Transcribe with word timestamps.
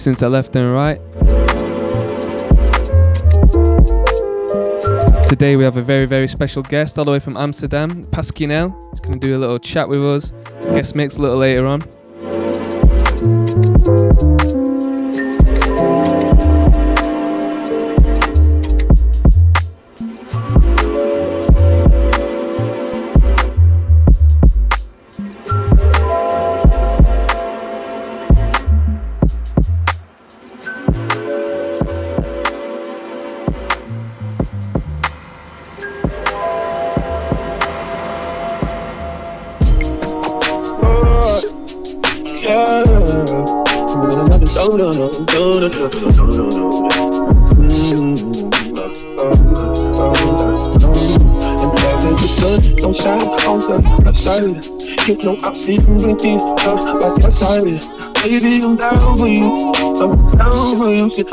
listening 0.00 0.16
to 0.16 0.30
Left 0.30 0.56
and 0.56 0.72
Right. 0.72 0.98
Today 5.28 5.56
we 5.56 5.64
have 5.64 5.76
a 5.76 5.82
very, 5.82 6.06
very 6.06 6.26
special 6.26 6.62
guest 6.62 6.98
all 6.98 7.04
the 7.04 7.10
way 7.10 7.18
from 7.18 7.36
Amsterdam, 7.36 8.06
Pasquinel. 8.06 8.74
He's 8.92 9.00
going 9.00 9.20
to 9.20 9.26
do 9.26 9.36
a 9.36 9.38
little 9.38 9.58
chat 9.58 9.90
with 9.90 10.02
us. 10.02 10.32
Guest 10.62 10.94
mix 10.94 11.18
a 11.18 11.20
little 11.20 11.36
later 11.36 11.66
on. 11.66 11.82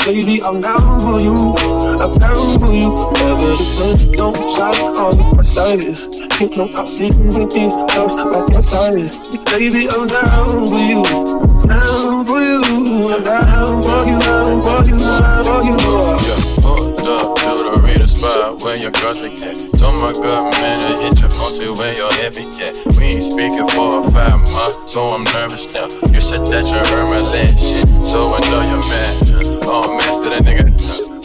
Baby, 0.06 0.42
I'm 0.44 0.62
down 0.62 1.00
for 1.00 1.20
you. 1.20 1.56
I'm 2.00 2.18
down 2.18 2.60
for 2.60 2.74
you. 2.74 2.90
Never 3.20 3.50
the 3.50 3.56
sun 3.56 4.12
don't 4.14 4.36
shine 4.36 4.96
on 4.96 5.38
my 5.38 5.44
side. 5.44 5.80
You 6.40 6.50
know 6.56 6.70
I'm 6.78 6.86
sitting 6.86 7.30
drinking 7.30 7.72
uh, 7.72 8.46
by 8.48 8.54
your 8.54 8.62
side. 8.62 9.14
Say, 9.26 9.38
baby, 9.46 9.90
I'm 9.90 10.08
down 10.08 10.68
for 10.68 10.80
you. 10.80 11.04
Down 11.68 12.26
for 12.26 12.42
you. 12.42 12.62
I'm 13.10 13.24
down 13.24 13.82
for 13.82 14.06
you. 14.06 14.20
Down 14.20 14.62
for 14.62 14.88
you. 14.88 14.98
Down 14.98 15.44
for 15.46 15.66
you. 15.66 15.78
Yeah, 15.78 16.62
hold 16.62 17.02
up 17.08 17.38
to 17.38 17.52
the 17.64 17.82
reader 17.84 18.08
spot 18.08 18.62
when 18.62 18.82
your 18.82 18.92
girls 18.92 19.20
begin. 19.20 19.72
Told 19.72 19.98
my 19.98 20.12
good 20.14 20.44
man 20.62 20.78
to 20.80 21.04
hit 21.04 21.20
your 21.20 21.30
phone, 21.30 21.52
see 21.52 21.70
where 21.70 21.94
your 21.94 22.12
heavy 22.14 22.46
at. 22.64 22.74
We 22.98 23.18
ain't 23.18 23.24
speaking 23.24 23.68
for 23.70 24.00
a 24.00 24.12
five 24.12 24.40
months, 24.40 24.92
so 24.92 25.06
I'm 25.08 25.24
nervous 25.34 25.74
now. 25.74 25.88
You 25.88 26.22
said 26.22 26.46
that 26.48 26.70
you 26.70 26.78
heard 26.78 27.08
my 27.10 27.20
last 27.20 27.60
shit, 27.60 27.88
so 28.06 28.34
I 28.34 28.40
know 28.50 28.62
you're 28.62 28.82
mad. 28.82 29.37
Oh, 29.70 29.84
man, 30.00 30.24
to 30.24 30.30
that 30.32 30.44
nigga. 30.48 30.68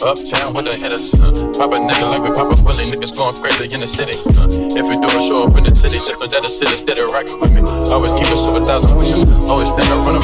Uptown 0.03 0.53
with 0.53 0.65
the 0.67 0.75
hitters. 0.75 1.15
Uh, 1.15 1.31
pop 1.55 1.71
a 1.71 1.79
nigga 1.79 2.11
like 2.11 2.19
we 2.19 2.35
pop 2.35 2.51
a 2.51 2.59
bully. 2.59 2.83
Niggas 2.91 3.15
going 3.15 3.31
crazy 3.39 3.71
in 3.71 3.79
the 3.79 3.87
city. 3.87 4.19
Uh, 4.35 4.51
if 4.75 4.83
we 4.83 4.99
do 4.99 5.07
a 5.07 5.21
show 5.23 5.47
up 5.47 5.55
in 5.55 5.63
the 5.63 5.71
city, 5.73 5.95
just 5.95 6.19
know 6.19 6.27
that 6.27 6.43
the 6.43 6.51
city 6.51 6.75
steady 6.75 6.99
rocking 7.07 7.39
with 7.39 7.55
me. 7.55 7.63
Always 7.87 8.11
keep 8.11 8.27
it 8.27 8.35
super 8.35 8.59
thousand 8.67 8.99
with 8.99 9.07
you. 9.07 9.23
Always 9.47 9.71
think 9.71 9.87
I 9.87 9.95
run 10.03 10.19
a. 10.19 10.23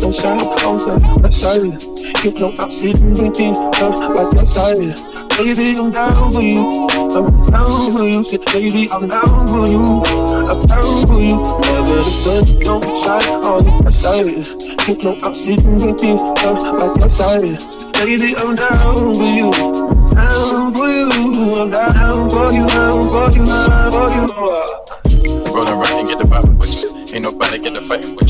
Don't 0.00 0.16
on 0.64 1.20
the 1.20 1.28
side. 1.28 1.76
You 2.24 2.32
know 2.32 2.52
I'm 2.56 2.70
sitting 2.70 3.12
drinking 3.12 3.52
uh, 3.56 4.08
like 4.08 4.32
your 4.32 4.48
side. 4.48 4.96
Baby, 5.36 5.76
I'm 5.76 5.92
down 5.92 6.32
for 6.32 6.40
you. 6.40 6.88
I'm 6.88 7.28
down 7.44 7.92
for 7.92 8.04
you. 8.08 8.24
Say, 8.24 8.40
baby, 8.56 8.88
I'm 8.88 9.04
down 9.04 9.44
for 9.52 9.68
you. 9.68 10.00
I'm 10.48 10.64
down 10.64 10.96
for 11.04 11.20
you. 11.20 11.36
Never 11.44 12.00
the 12.00 12.02
sun 12.08 12.44
don't 12.64 12.88
shine 13.04 13.28
on 13.44 13.68
your 13.84 13.92
side. 13.92 14.69
You 14.90 14.96
know 15.04 15.16
I'm 15.22 15.32
sitting 15.32 15.78
drinking 15.78 16.18
uh, 16.18 16.72
like 16.74 16.98
your 16.98 17.08
side. 17.08 17.42
Baby, 17.92 18.34
I'm 18.36 18.56
down 18.56 19.14
for 19.14 19.22
you. 19.22 19.52
Down 20.10 20.74
for 20.74 20.90
you. 20.90 21.08
I'm 21.60 21.70
down 21.70 22.28
for 22.28 22.52
you. 22.52 22.66
Down 22.66 23.06
for 23.06 23.30
you. 23.30 23.46
Down 23.46 23.92
for 23.92 24.10
you. 24.10 24.26
Rolling 25.54 25.78
right 25.78 25.92
and 25.92 26.08
get 26.08 26.18
the 26.18 26.24
vibe 26.24 26.58
with 26.58 26.82
you. 26.82 27.14
Ain't 27.14 27.24
nobody 27.24 27.60
get 27.60 27.74
to 27.74 27.82
fight 27.82 28.04
with 28.16 28.29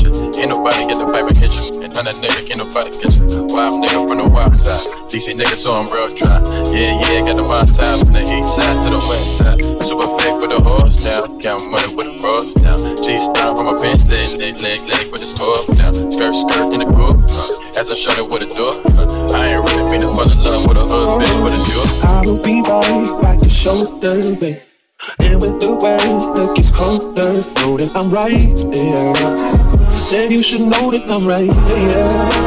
Get 1.51 1.71
you. 1.71 1.83
And 1.83 1.93
none 1.93 2.07
of 2.07 2.15
nigga 2.15 2.47
can't 2.47 2.63
nobody 2.63 2.91
get 2.95 3.11
you. 3.11 3.43
Wild 3.51 3.83
nigga 3.83 4.07
from 4.07 4.17
the 4.23 4.29
wild 4.31 4.55
side. 4.55 4.87
DC 5.11 5.35
nigga, 5.35 5.57
so 5.59 5.75
I'm 5.75 5.85
real 5.91 6.07
dry. 6.15 6.39
Yeah, 6.71 6.95
yeah, 6.95 7.27
got 7.27 7.35
the 7.35 7.43
wild 7.43 7.67
ties 7.75 7.99
from 7.99 8.13
the 8.13 8.23
east 8.23 8.55
side 8.55 8.79
to 8.83 8.89
the 8.95 9.01
west 9.03 9.37
side. 9.37 9.59
Super 9.83 10.07
fake 10.15 10.39
with 10.39 10.51
the 10.55 10.61
horse 10.63 11.03
now. 11.03 11.27
Count 11.43 11.67
money 11.67 11.91
with 11.93 12.07
the 12.07 12.15
bros 12.23 12.55
now. 12.63 12.79
G 13.03 13.17
star 13.19 13.51
from 13.55 13.67
a 13.67 13.75
bench, 13.83 14.07
leg, 14.07 14.39
leg, 14.39 14.55
leg, 14.63 14.79
leg 14.87 15.11
with 15.11 15.19
the 15.19 15.27
score 15.27 15.67
now. 15.75 15.91
Skirt, 15.91 16.31
skirt 16.31 16.71
in 16.71 16.79
the 16.79 16.89
coupe. 16.95 17.19
Uh, 17.27 17.79
as 17.79 17.91
I 17.91 17.95
showed 17.95 18.19
it 18.19 18.27
with 18.29 18.47
a 18.47 18.49
door. 18.55 18.79
Uh, 18.95 19.35
I 19.35 19.51
ain't 19.51 19.59
really 19.67 19.85
mean 19.91 20.01
to 20.01 20.09
fall 20.15 20.31
in 20.31 20.39
love 20.39 20.63
with 20.67 20.77
a 20.77 20.85
hood 20.87 21.19
bitch, 21.19 21.35
but 21.43 21.51
it's 21.51 21.67
yours. 21.67 22.03
I 22.03 22.21
will 22.23 22.39
be 22.43 22.63
right 22.63 23.19
like 23.27 23.41
your 23.43 23.51
shoulder, 23.51 24.23
babe. 24.39 24.70
And 25.19 25.41
with 25.41 25.59
the 25.59 25.73
way 25.75 25.97
that 25.97 26.53
gets 26.55 26.71
colder, 26.71 27.33
know 27.59 27.77
that 27.77 27.91
I'm 27.95 28.09
right 28.09 28.55
there. 28.55 29.91
Said 29.91 30.31
you 30.31 30.41
should 30.41 30.61
know 30.61 30.91
that 30.91 31.09
I'm 31.09 31.27
right 31.27 31.51
there. 31.67 31.93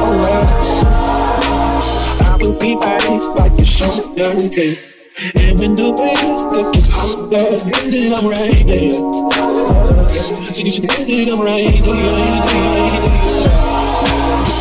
Oh, 0.00 0.24
I 2.20 2.36
will 2.40 2.58
be 2.60 2.74
right 2.76 3.20
like 3.36 3.56
your 3.56 3.66
shoulder, 3.66 4.34
babe. 4.50 4.78
And 5.36 5.58
when 5.58 5.74
the 5.76 5.92
way 5.92 6.14
that 6.54 6.72
gets 6.74 6.88
colder, 6.92 7.28
know 7.28 7.84
that 7.90 8.12
I'm 8.16 8.26
right 8.28 8.66
there. 8.66 8.94
Said 10.52 10.66
you 10.66 10.72
should 10.72 10.84
know 10.84 11.04
that 11.04 11.32
I'm 11.32 11.40
right 11.40 11.82
there. 11.84 12.84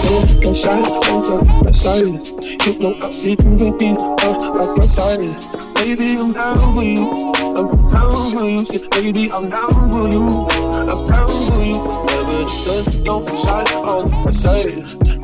Don't 0.03 0.43
on 0.45 1.65
the 1.65 1.73
side. 1.73 2.21
You 2.65 2.73
know 2.79 2.93
I'm 3.01 3.11
sitting 3.11 3.57
thinking 3.57 3.97
uh, 3.99 4.37
like 4.55 4.77
my 4.77 4.85
side. 4.85 5.72
Baby, 5.83 6.15
I'm 6.17 6.31
down 6.31 6.55
for 6.73 6.81
you. 6.81 7.11
I'm 7.35 7.89
down 7.91 8.31
for 8.31 8.45
you. 8.45 8.63
Say, 8.63 8.87
baby, 8.87 9.29
I'm 9.33 9.49
down 9.49 9.73
for 9.91 10.07
you. 10.07 10.47
I'm 10.71 11.07
down 11.09 11.27
for 11.27 11.61
you. 11.61 11.83
Never 12.05 12.47
sun 12.47 13.03
don't 13.03 13.27
shine 13.27 13.67
on 13.83 14.09
my 14.23 14.31
side. 14.31 14.65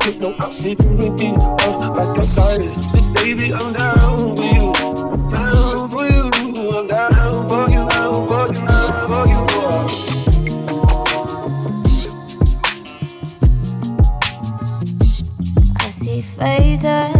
You 0.04 0.20
know 0.20 0.34
I'm 0.38 0.50
sitting 0.50 0.98
thinking 0.98 1.36
uh, 1.40 1.94
like 1.96 2.14
my 2.18 2.24
side. 2.26 2.60
Say, 2.90 3.00
baby, 3.14 3.54
I'm 3.54 3.72
down 3.72 4.36
for 4.36 4.44
you. 4.44 4.72
Down 5.32 5.88
for 5.88 6.04
you. 6.04 6.28
I'm 6.76 6.86
down 6.86 7.32
for 7.48 7.70
you. 7.70 7.88
Down 7.88 8.12
for 8.28 8.46
you. 8.52 8.60
Down 8.66 9.08
for 9.08 9.24
you. 9.30 9.40
I 15.78 15.90
see 15.90 16.20
faces 16.20 17.19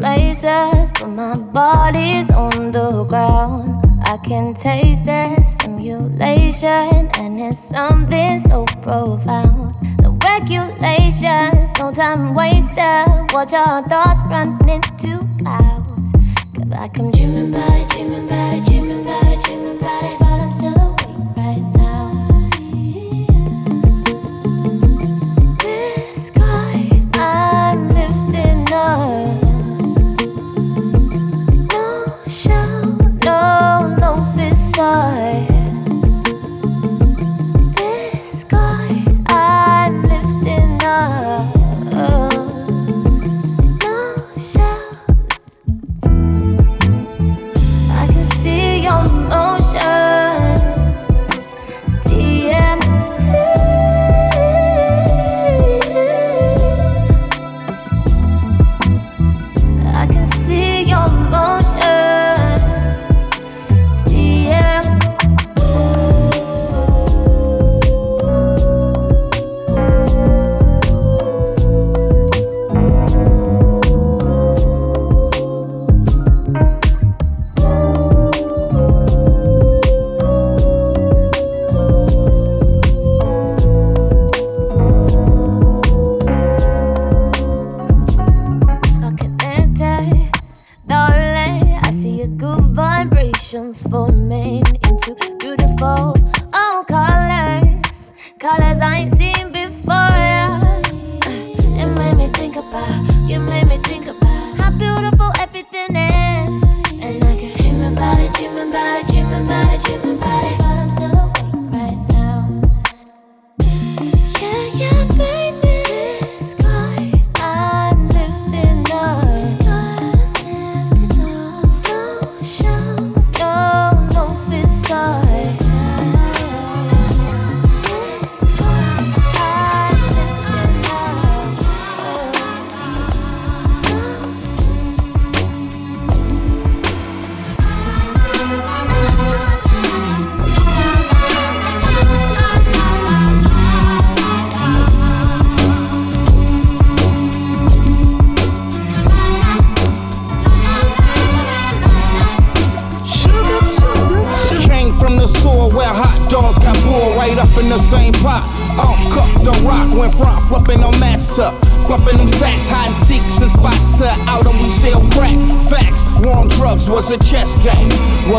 places, 0.00 0.90
but 0.98 1.08
my 1.08 1.34
body's 1.52 2.30
on 2.30 2.72
the 2.72 3.04
ground. 3.04 3.84
I 4.04 4.16
can 4.16 4.54
taste 4.54 5.04
the 5.04 5.42
simulation, 5.42 7.10
and 7.20 7.38
it's 7.38 7.58
something 7.58 8.40
so 8.40 8.64
profound. 8.80 9.76
No 10.00 10.16
regulations, 10.24 11.70
no 11.78 11.92
time 11.92 12.34
wasted. 12.34 13.06
Watch 13.34 13.52
our 13.52 13.86
thoughts 13.88 14.20
run 14.32 14.58
into 14.68 15.20
clouds. 15.38 16.12
Get 16.54 16.68
like 16.70 16.98
I'm 16.98 17.10
dreaming 17.10 17.54
about 17.54 17.70
it, 17.70 17.88
dreaming 17.90 18.24
about 18.26 18.54
it, 18.54 18.64
dreaming 18.64 18.89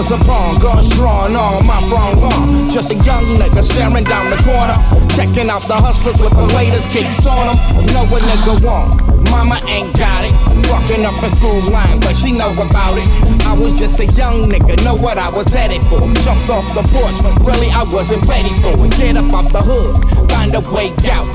was 0.01 0.11
a 0.11 0.25
pawn, 0.25 0.57
guns 0.59 0.89
drawn 0.89 1.35
on 1.35 1.65
my 1.65 1.77
front 1.87 2.19
lawn. 2.19 2.33
Uh, 2.33 2.71
just 2.71 2.89
a 2.91 2.95
young 2.95 3.25
nigga 3.37 3.61
staring 3.61 4.03
down 4.03 4.29
the 4.31 4.37
corner, 4.41 4.73
checking 5.13 5.49
out 5.49 5.61
the 5.67 5.75
hustlers 5.75 6.17
with 6.17 6.33
the 6.33 6.47
latest 6.57 6.89
kicks 6.89 7.23
on 7.25 7.53
them. 7.53 7.85
Know 7.93 8.05
what 8.09 8.23
nigga 8.23 8.65
want. 8.65 8.97
Mama 9.29 9.61
ain't 9.67 9.95
got 9.95 10.25
it. 10.25 10.33
Fucking 10.65 11.05
up 11.05 11.21
a 11.21 11.29
school 11.35 11.61
line, 11.69 11.99
but 11.99 12.15
she 12.15 12.31
know 12.31 12.51
about 12.53 12.97
it. 12.97 13.07
I 13.45 13.53
was 13.53 13.77
just 13.77 13.99
a 13.99 14.05
young 14.17 14.49
nigga, 14.49 14.83
know 14.83 14.95
what 14.95 15.17
I 15.19 15.29
was 15.29 15.47
headed 15.47 15.83
for. 15.83 16.01
Jumped 16.25 16.49
off 16.49 16.65
the 16.73 16.81
porch, 16.89 17.17
really 17.45 17.69
I 17.69 17.83
wasn't 17.83 18.25
ready 18.25 18.49
for 18.61 18.73
it. 18.83 18.97
Get 18.97 19.17
up 19.17 19.31
off 19.31 19.51
the 19.53 19.61
hood, 19.61 19.93
find 20.31 20.55
a 20.55 20.61
way 20.73 20.89
out. 21.13 21.27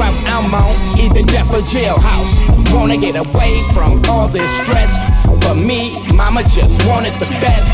Route 0.00 0.16
I'm 0.32 0.54
on, 0.54 0.98
either 0.98 1.22
death 1.28 1.52
or 1.52 1.60
jailhouse. 1.60 2.72
Wanna 2.72 2.96
get 2.96 3.16
away 3.16 3.62
from 3.74 4.02
all 4.08 4.28
this 4.28 4.48
stress. 4.62 5.13
For 5.42 5.54
me, 5.54 5.92
mama 6.14 6.42
just 6.44 6.86
wanted 6.86 7.14
the 7.14 7.26
best. 7.40 7.70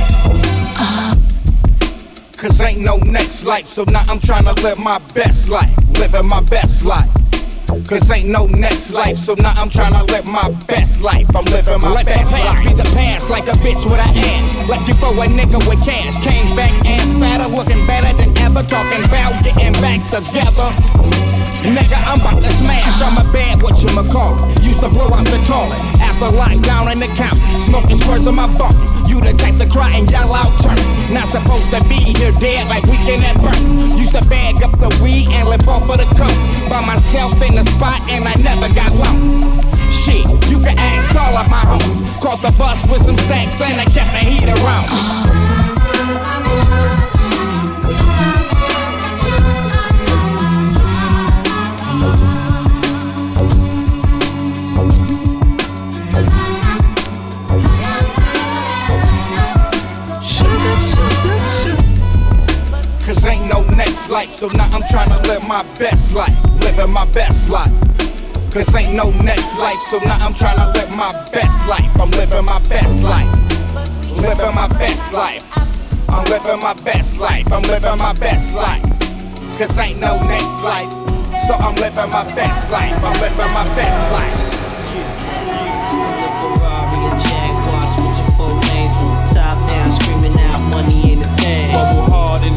Cause 2.37 2.59
ain't 2.63 2.81
no 2.81 2.97
next 2.97 3.45
life, 3.45 3.67
so 3.67 3.85
now 3.85 4.01
I'm 4.09 4.19
tryna 4.19 4.57
live 4.63 4.79
my 4.79 4.99
best 5.13 5.49
life. 5.49 5.71
Living 5.99 6.27
my 6.27 6.41
best 6.41 6.85
life. 6.85 7.09
Cause 7.87 8.11
ain't 8.11 8.29
no 8.29 8.47
next 8.47 8.91
life, 8.91 9.19
so 9.19 9.35
now 9.35 9.53
I'm 9.57 9.69
tryna 9.69 10.09
live 10.11 10.25
my 10.27 10.51
best 10.67 11.03
life. 11.03 11.27
I'm 11.37 11.45
living 11.45 11.81
my 11.81 11.93
Let 11.93 12.07
the 12.07 12.13
best 12.13 12.31
past 12.31 12.57
life. 12.57 12.67
be 12.67 12.83
the 12.83 12.89
past, 12.97 13.31
like 13.31 13.47
a 13.47 13.53
bitch 13.61 13.85
with 13.85 14.01
an 14.01 14.17
ass. 14.17 14.69
Like 14.69 14.89
you 14.89 14.95
for 14.95 15.09
a 15.09 15.27
nigga 15.29 15.59
with 15.69 15.85
cash. 15.85 16.17
Came 16.25 16.57
back 16.57 16.73
ass 16.87 17.13
fatter, 17.19 17.55
looking 17.55 17.87
better 17.87 18.17
than 18.17 18.37
ever. 18.39 18.63
Talking 18.63 19.05
about 19.05 19.45
getting 19.45 19.73
back 19.83 20.01
together. 20.11 21.40
Nigga, 21.61 22.01
I'm 22.09 22.21
about 22.21 22.43
to 22.43 22.51
smash. 22.57 23.03
I'm 23.03 23.21
a 23.21 23.33
bad 23.33 23.63
what 23.63 23.77
you 23.83 23.89
call 24.11 24.33
it. 24.49 24.63
Used 24.65 24.81
to 24.81 24.89
blow 24.89 25.13
out 25.13 25.27
the 25.27 25.37
toilet 25.45 25.77
after 26.01 26.33
lockdown 26.33 26.91
in 26.91 26.99
the 26.99 27.09
count. 27.09 27.37
Smoking 27.65 27.99
squares 27.99 28.27
on 28.27 28.37
my 28.37 28.47
bunk. 28.57 28.75
You 29.07 29.21
the 29.21 29.35
type 29.35 29.57
to 29.57 29.69
cry 29.69 29.91
and 29.93 30.11
yell 30.11 30.33
out 30.33 30.57
turn. 30.63 30.81
Not 31.13 31.29
supposed 31.29 31.71
to 31.73 31.85
be 31.85 32.17
here 32.17 32.33
dead 32.41 32.69
like 32.69 32.85
weekend 32.85 33.25
at 33.25 33.37
birth. 33.37 33.61
Used 34.01 34.15
to 34.15 34.25
bag 34.25 34.63
up 34.63 34.73
the 34.81 34.89
weed 35.05 35.29
and 35.29 35.49
live 35.49 35.69
off 35.69 35.83
of 35.85 35.99
the 35.99 36.09
coke. 36.17 36.41
By 36.71 36.81
myself 36.81 37.41
in 37.43 37.55
the 37.55 37.65
spot 37.77 38.01
and 38.09 38.25
I 38.27 38.35
never 38.41 38.73
got 38.73 38.95
low. 38.97 39.13
Shit, 39.91 40.25
you 40.49 40.59
can 40.61 40.79
ask 40.79 41.15
all 41.15 41.37
of 41.37 41.51
my 41.51 41.61
homies. 41.61 42.21
Caught 42.23 42.41
the 42.41 42.53
bus 42.57 42.81
with 42.91 43.05
some 43.05 43.19
stacks 43.29 43.61
and 43.61 43.79
I 43.79 43.85
kept 43.85 44.11
the 44.13 44.25
heat 44.25 44.49
around 44.49 44.89
me. 46.97 47.00
Cause 63.21 63.33
ain't 63.33 63.53
no 63.53 63.63
next 63.77 64.09
life, 64.09 64.33
so 64.33 64.49
now 64.49 64.65
I'm 64.73 64.81
tryna 64.81 65.23
live 65.27 65.47
my 65.47 65.63
best 65.79 66.15
life. 66.15 66.35
Living 66.63 66.91
my 66.91 67.05
best 67.13 67.51
life. 67.51 67.71
Cause 68.51 68.75
ain't 68.75 68.95
no 68.95 69.11
next 69.11 69.59
life, 69.59 69.77
so 69.91 69.99
now 69.99 70.17
I'm 70.25 70.33
tryna 70.33 70.73
live 70.73 70.89
my 70.97 71.13
best 71.31 71.69
life. 71.69 72.01
I'm 72.01 72.11
living 72.13 72.47
my 72.47 72.59
best 72.61 73.03
life. 73.03 73.29
Living 74.17 74.55
my 74.55 74.69
best 74.69 75.13
life. 75.13 75.45
I'm 76.09 76.25
living 76.31 76.61
my 76.61 76.73
best 76.73 77.19
life. 77.19 77.53
I'm 77.53 77.61
living 77.61 77.99
my 77.99 78.15
best 78.15 78.55
life. 78.55 78.89
Cause 79.59 79.77
ain't 79.77 80.01
no 80.01 80.17
next 80.23 80.57
life, 80.63 80.89
so 81.47 81.53
I'm 81.57 81.75
living 81.75 82.11
my 82.11 82.25
best 82.35 82.71
life. 82.71 83.05
I'm 83.05 83.21
living 83.21 83.53
my 83.53 83.65
best 83.77 84.13
life. 84.15 84.60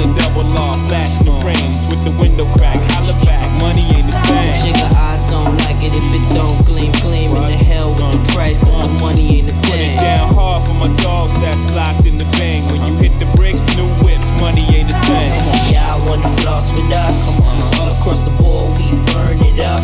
The 0.03 0.21
double 0.21 0.43
law, 0.43 0.73
flashing 0.87 1.25
the 1.25 1.31
rings 1.45 1.85
with 1.87 2.03
the 2.03 2.11
window 2.19 2.45
crack. 2.53 2.77
Holla 2.91 3.13
back, 3.25 3.49
money 3.59 3.81
ain't 3.95 4.09
a 4.09 4.21
thing. 4.27 5.22
Don't 5.33 5.57
like 5.65 5.81
it 5.81 5.93
if 5.97 6.07
it 6.13 6.25
don't 6.37 6.61
gleam, 6.63 6.91
gleam 7.01 7.33
in 7.33 7.43
the 7.49 7.57
hell 7.57 7.89
with 7.89 8.05
the 8.13 8.21
price, 8.33 8.59
cause 8.59 8.85
the 8.85 8.93
money 9.01 9.41
ain't 9.41 9.49
a 9.49 9.53
thing. 9.65 9.71
Put 9.73 9.79
it 9.81 9.97
down 9.97 10.29
hard 10.29 10.61
for 10.61 10.77
my 10.77 10.93
dogs 11.01 11.33
that's 11.41 11.65
locked 11.73 12.05
in 12.05 12.17
the 12.21 12.29
bang. 12.37 12.61
When 12.69 12.85
you 12.85 12.93
hit 13.01 13.17
the 13.17 13.25
bricks, 13.35 13.65
new 13.75 13.89
whips, 14.05 14.29
money 14.37 14.61
ain't 14.69 14.93
a 14.93 14.97
thing. 15.09 15.31
Yeah, 15.73 15.95
I 15.95 15.97
wanna 16.05 16.29
floss 16.37 16.69
with 16.77 16.91
us. 16.93 17.33
Come 17.33 17.41
on, 17.49 17.57
it's 17.57 17.73
all 17.79 17.89
across 17.97 18.21
the 18.21 18.33
board, 18.37 18.77
we 18.77 18.85
burn 19.09 19.41
it 19.41 19.59
up. 19.59 19.81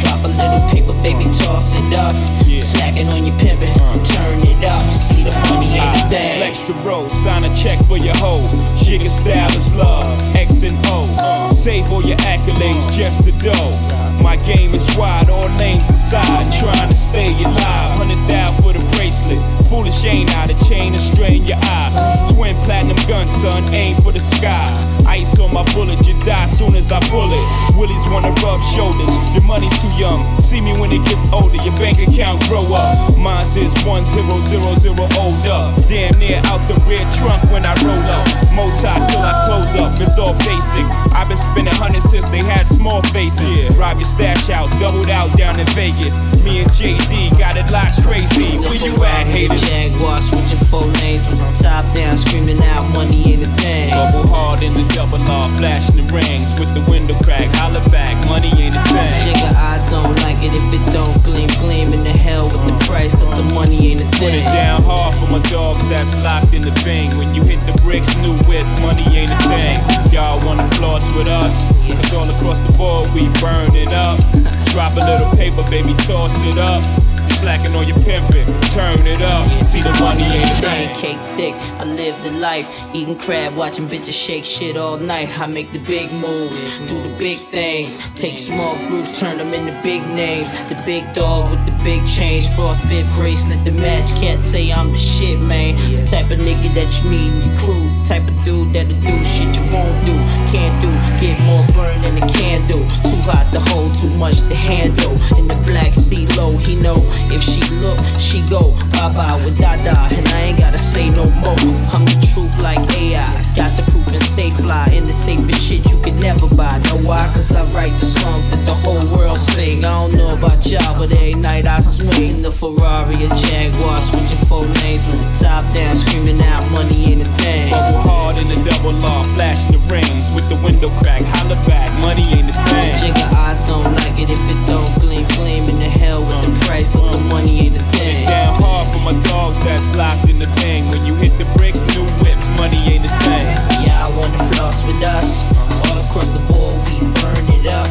Drop 0.00 0.24
a 0.24 0.32
little 0.32 0.64
paper, 0.72 0.96
baby, 1.04 1.24
toss 1.36 1.76
it 1.76 1.92
up. 1.92 2.16
Slacking 2.56 3.08
on 3.08 3.26
your 3.26 3.36
pimpin', 3.36 3.76
uh. 3.76 4.00
turn 4.04 4.40
it 4.48 4.64
up. 4.64 4.84
See 4.92 5.22
the 5.24 5.32
money 5.52 5.76
ain't 5.76 5.92
a 5.92 6.04
ah, 6.04 6.08
thing. 6.08 6.40
Flex 6.40 6.62
the 6.62 6.74
road, 6.88 7.12
sign 7.12 7.44
a 7.44 7.54
check 7.54 7.84
for 7.84 7.98
your 7.98 8.16
hoe. 8.16 8.48
Jigga 8.80 9.10
style 9.10 9.52
is 9.52 9.72
love, 9.74 10.16
X 10.34 10.62
and 10.62 10.78
O. 10.86 11.04
Oh. 11.18 11.52
Save 11.52 11.92
all 11.92 12.02
your 12.02 12.18
accolades, 12.32 12.90
just 12.92 13.24
the 13.24 13.32
dough. 13.44 13.95
My 14.22 14.36
game 14.36 14.74
is 14.74 14.86
wide, 14.96 15.28
all 15.30 15.48
names 15.48 15.88
aside. 15.88 16.52
Trying 16.52 16.88
to 16.88 16.94
stay 16.94 17.32
alive, 17.42 17.96
Hundred 17.98 18.26
thousand 18.26 18.62
for 18.62 18.72
the 18.72 18.80
bracelet. 18.96 19.40
Foolish 19.68 20.04
ain't 20.04 20.30
out, 20.36 20.50
a 20.50 20.68
chain 20.68 20.92
to 20.92 20.98
strain 20.98 21.44
your 21.44 21.58
eye. 21.60 22.26
Twin 22.30 22.56
platinum 22.64 22.96
gun, 23.08 23.28
son, 23.28 23.64
aim 23.74 24.00
for 24.02 24.12
the 24.12 24.20
sky. 24.20 24.70
Ice 25.06 25.38
on 25.38 25.52
my 25.52 25.62
bullet, 25.74 26.06
you 26.06 26.18
die 26.20 26.46
soon 26.46 26.74
as 26.74 26.90
I 26.90 27.00
pull 27.08 27.30
it. 27.32 27.76
Willies 27.76 28.06
wanna 28.08 28.30
rub 28.42 28.60
shoulders, 28.62 29.14
your 29.34 29.42
money's 29.42 29.76
too 29.80 29.92
young. 29.94 30.40
See 30.40 30.60
me 30.60 30.72
when 30.78 30.92
it 30.92 31.04
gets 31.04 31.26
older, 31.32 31.56
your 31.62 31.74
bank 31.78 31.98
account 31.98 32.42
grow 32.48 32.74
up. 32.74 33.16
Mine's 33.16 33.56
is 33.56 33.72
one 33.84 34.04
zero 34.04 34.40
zero 34.40 34.74
zero 34.76 35.08
old 35.18 35.46
up. 35.46 35.74
Damn 35.88 36.18
near 36.18 36.40
out 36.44 36.60
the 36.68 36.74
rear 36.86 37.06
trunk 37.12 37.42
when 37.50 37.64
I 37.64 37.74
roll 37.82 38.04
up. 38.10 38.26
Moti 38.52 38.90
till 39.10 39.22
I 39.22 39.46
close 39.46 39.74
up, 39.76 39.92
it's 40.00 40.18
all 40.18 40.34
basic. 40.44 40.84
I've 41.14 41.28
been 41.28 41.36
spending 41.36 41.74
hundreds 41.74 42.10
since 42.10 42.26
they 42.26 42.38
had 42.42 42.66
small 42.66 43.02
faces. 43.14 43.74
Rob 43.76 43.98
your 43.98 44.05
stash 44.06 44.46
house, 44.46 44.72
doubled 44.78 45.10
out 45.10 45.36
down 45.36 45.58
in 45.58 45.66
Vegas. 45.74 46.16
Me 46.42 46.60
and 46.60 46.70
JD 46.70 47.38
got 47.38 47.56
it 47.56 47.70
locked 47.70 48.02
crazy. 48.02 48.56
Where 48.58 48.74
you 48.74 49.04
at, 49.04 49.26
haters? 49.26 49.60
Jaguar, 49.62 50.22
switching 50.22 50.45
four 50.76 50.86
lanes 51.00 51.24
with 51.28 51.38
the 51.38 51.62
top 51.62 51.84
down, 51.94 52.16
screaming 52.16 52.60
out 52.62 52.90
money 52.90 53.32
in 53.32 53.40
the 53.40 53.50
thing. 53.56 53.90
Bubble 53.90 54.26
hard 54.28 54.62
in 54.62 54.74
the 54.74 54.84
double 54.94 55.22
R, 55.22 55.48
flashing 55.56 55.96
the 55.96 56.12
rings 56.12 56.52
with 56.58 56.72
the 56.74 56.82
window 56.90 57.16
crack. 57.22 57.48
Holla 57.54 57.80
back, 57.88 58.16
money 58.26 58.50
ain't 58.60 58.76
a 58.76 58.82
thing. 58.84 59.20
Jigga, 59.24 59.52
I 59.54 59.76
don't 59.90 60.16
like 60.20 60.40
it 60.42 60.52
if 60.52 60.68
it 60.76 60.92
don't 60.92 61.16
gleam, 61.24 61.48
gleam 61.60 61.92
in 61.92 62.02
the 62.04 62.12
hell 62.12 62.44
with 62.44 62.64
the 62.66 62.76
price, 62.86 63.12
cause 63.12 63.36
the 63.36 63.42
money 63.54 63.92
ain't 63.92 64.00
a 64.02 64.08
thing. 64.16 64.30
Put 64.30 64.34
it 64.34 64.44
down 64.44 64.82
hard 64.82 65.14
for 65.16 65.28
my 65.30 65.42
dogs 65.50 65.86
that's 65.88 66.14
locked 66.16 66.52
in 66.52 66.62
the 66.62 66.72
bang. 66.84 67.16
When 67.16 67.34
you 67.34 67.42
hit 67.42 67.60
the 67.66 67.76
bricks, 67.82 68.14
new 68.18 68.36
whip, 68.48 68.66
money 68.80 69.06
ain't 69.16 69.32
a 69.32 69.40
thing. 69.48 69.76
Y'all 70.12 70.44
wanna 70.44 70.68
floss 70.76 71.04
with 71.14 71.28
us? 71.28 71.64
Cause 71.86 72.12
all 72.12 72.28
across 72.30 72.60
the 72.60 72.72
board 72.72 73.12
we 73.14 73.28
burn 73.40 73.74
it 73.74 73.92
up. 73.92 74.18
Drop 74.72 74.92
a 74.96 75.00
little 75.00 75.30
paper, 75.36 75.62
baby, 75.70 75.94
toss 76.04 76.42
it 76.42 76.58
up. 76.58 76.82
Slacking 77.30 77.74
on 77.74 77.86
your 77.86 77.96
pimpin', 77.98 78.46
turn 78.72 79.06
it 79.06 79.22
up. 79.22 79.62
See 79.62 79.82
the 79.82 79.92
money 80.00 80.24
ain't 80.24 80.50
a 80.50 80.54
thing. 80.54 80.88
pancake 80.88 81.36
thick. 81.36 81.54
I 81.80 81.84
live 81.84 82.20
the 82.24 82.32
life, 82.32 82.68
eating 82.94 83.18
crab, 83.18 83.54
watching 83.54 83.86
bitches 83.86 84.12
shake 84.12 84.44
shit 84.44 84.76
all 84.76 84.96
night. 84.96 85.38
I 85.38 85.46
make 85.46 85.72
the 85.72 85.78
big 85.78 86.12
moves, 86.12 86.60
do 86.88 87.02
the 87.02 87.14
big 87.18 87.38
things. 87.38 88.02
Take 88.16 88.38
small 88.38 88.76
groups, 88.86 89.18
turn 89.18 89.38
them 89.38 89.52
into 89.54 89.72
big 89.82 90.02
names. 90.08 90.50
The 90.68 90.82
big 90.84 91.12
dog 91.14 91.50
with 91.50 91.66
the 91.66 91.75
big 91.86 92.04
change, 92.04 92.46
frostbit 92.48 93.06
bracelet, 93.14 93.64
the 93.64 93.70
match. 93.70 94.10
Can't 94.18 94.42
say 94.42 94.72
I'm 94.72 94.90
the 94.90 94.96
shit, 94.96 95.38
man. 95.38 95.76
The 95.94 96.04
type 96.04 96.32
of 96.32 96.40
nigga 96.40 96.74
that 96.74 96.90
you 96.98 97.10
need 97.10 97.30
in 97.30 97.46
your 97.46 97.56
crew. 97.62 97.86
Type 98.04 98.26
of 98.26 98.34
dude 98.44 98.72
that'll 98.74 99.00
do 99.06 99.24
shit 99.24 99.54
you 99.54 99.62
won't 99.70 99.94
do, 100.04 100.16
can't 100.50 100.74
do. 100.82 100.90
Get 101.22 101.38
more 101.46 101.64
burn 101.78 102.02
than 102.02 102.18
a 102.18 102.26
candle. 102.26 102.82
Too 103.06 103.22
hot 103.30 103.46
to 103.52 103.60
hold, 103.70 103.94
too 103.94 104.10
much 104.18 104.38
to 104.38 104.54
handle. 104.54 105.14
In 105.38 105.46
the 105.46 105.58
black 105.64 105.94
sea 105.94 106.26
low, 106.38 106.56
he 106.56 106.74
know 106.74 106.98
if 107.30 107.42
she 107.42 107.62
look, 107.78 107.98
she 108.18 108.42
go. 108.50 108.74
Bye 108.90 109.14
bye 109.14 109.36
with 109.44 109.56
Dada, 109.56 109.96
and 110.16 110.26
I 110.26 110.40
ain't 110.50 110.58
gotta 110.58 110.78
say 110.78 111.08
no 111.10 111.26
more. 111.38 111.62
I'm 111.94 112.04
the 112.04 112.18
truth 112.34 112.58
like 112.58 112.82
AI. 112.98 113.30
Got 113.54 113.76
the 113.76 113.88
proof 113.90 114.08
and 114.08 114.22
stay 114.22 114.50
fly. 114.50 114.88
In 114.92 115.06
the 115.06 115.12
safest 115.12 115.62
shit 115.62 115.86
you 115.90 116.00
could 116.02 116.18
never 116.18 116.48
buy. 116.54 116.78
Know 116.78 116.98
why? 117.08 117.30
Cause 117.34 117.52
I 117.52 117.64
write 117.72 117.94
the 118.00 118.06
songs 118.06 118.50
that 118.50 118.62
the 118.66 118.74
whole 118.74 119.06
world 119.16 119.38
sing. 119.38 119.84
I 119.84 119.92
don't 120.02 120.14
know 120.16 120.34
about 120.36 120.66
y'all, 120.66 120.98
but 120.98 121.12
every 121.12 121.34
night 121.34 121.66
I 121.66 121.75
swing 121.80 122.42
the 122.42 122.50
Ferrari 122.50 123.14
or 123.24 123.34
Jaguar. 123.34 124.00
Switching 124.02 124.38
four 124.46 124.64
lanes 124.64 125.04
with 125.06 125.20
the 125.20 125.44
top 125.44 125.72
down. 125.74 125.96
Screaming 125.96 126.40
out 126.42 126.70
money 126.70 127.12
in 127.12 127.18
the 127.20 127.28
thing. 127.36 127.70
Bubble 127.70 128.00
hard 128.00 128.36
in 128.36 128.48
the 128.48 128.56
double 128.70 128.92
law, 128.92 129.24
flashing 129.34 129.72
the 129.72 129.78
rings 129.92 130.30
with 130.32 130.48
the 130.48 130.56
window 130.56 130.90
crack. 130.98 131.22
Holla 131.22 131.56
back, 131.66 131.92
money 132.00 132.22
ain't 132.32 132.50
a 132.50 132.56
thing. 132.70 132.94
Jigga, 132.96 133.26
I 133.32 133.54
don't 133.66 133.92
like 133.94 134.18
it 134.18 134.30
if 134.30 134.40
it 134.48 134.66
don't 134.66 134.92
gleam, 135.00 135.26
gleam 135.36 135.68
in 135.68 135.78
the 135.78 135.88
hell 135.88 136.20
with 136.20 136.40
the 136.46 136.66
price, 136.66 136.88
cause 136.88 137.18
the 137.18 137.24
money 137.28 137.66
ain't 137.66 137.76
a 137.76 137.82
thing. 137.96 138.24
Get 138.24 138.30
down 138.30 138.62
hard 138.62 138.88
for 138.92 139.00
my 139.00 139.14
dogs 139.24 139.58
that's 139.64 139.90
locked 139.96 140.28
in 140.28 140.38
the 140.38 140.46
thing. 140.62 140.88
When 140.90 141.04
you 141.04 141.14
hit 141.14 141.36
the 141.38 141.44
bricks, 141.56 141.82
new 141.94 142.04
whips, 142.22 142.46
money 142.56 142.78
ain't 142.88 143.04
a 143.04 143.12
thing. 143.24 143.46
Yeah, 143.84 144.06
I 144.06 144.10
wanna 144.16 144.38
floss 144.54 144.82
with 144.84 145.02
us. 145.02 145.44
All 145.86 145.98
across 146.04 146.30
the 146.30 146.40
board, 146.50 146.74
we 146.88 147.00
burn 147.20 147.44
it 147.60 147.66
up. 147.66 147.88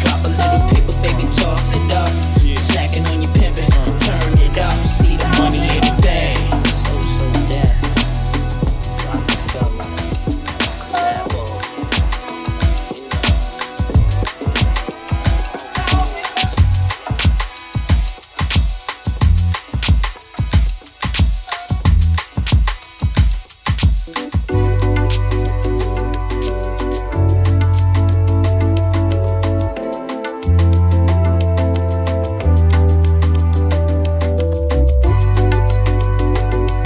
Drop 0.00 0.24
a 0.24 0.28
little 0.28 0.68
paper, 0.68 0.92
baby, 1.02 1.24
toss 1.32 1.70
it 1.74 1.92
up. 1.92 2.23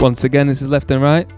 Once 0.00 0.22
again, 0.22 0.46
this 0.46 0.62
is 0.62 0.68
Left 0.68 0.88
and 0.92 1.02
Right. 1.02 1.28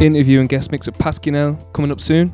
Interview 0.00 0.38
and 0.38 0.48
guest 0.48 0.70
mix 0.70 0.86
with 0.86 0.96
Paskinel 0.98 1.58
coming 1.72 1.90
up 1.90 2.00
soon. 2.00 2.32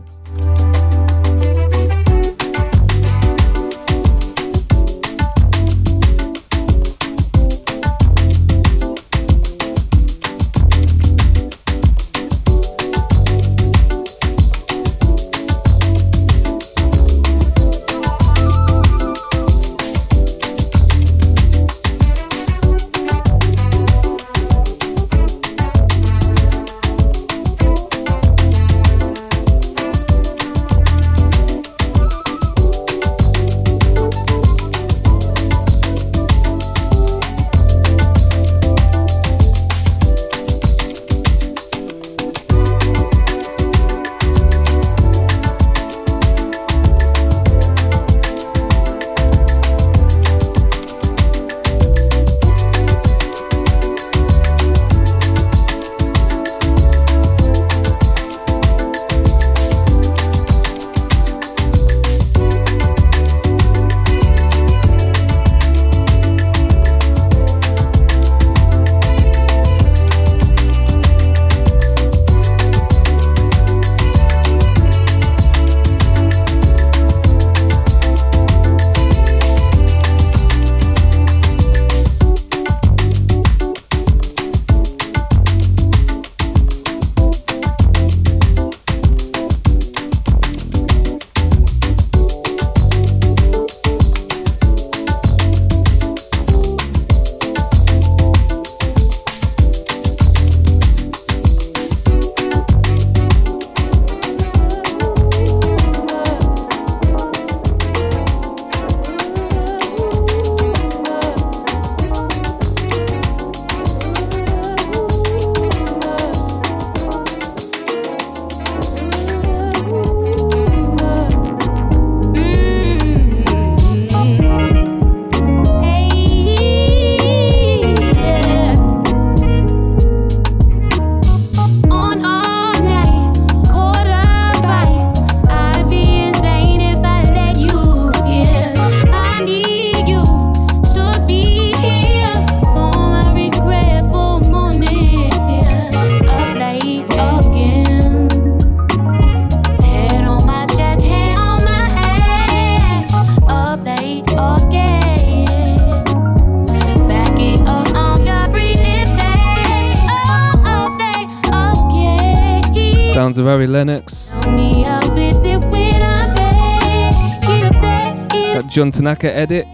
Tanaka 168.92 169.34
edit. 169.34 169.66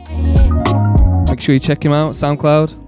Make 1.28 1.40
sure 1.40 1.52
you 1.54 1.60
check 1.60 1.84
him 1.84 1.92
out, 1.92 2.12
SoundCloud. 2.14 2.87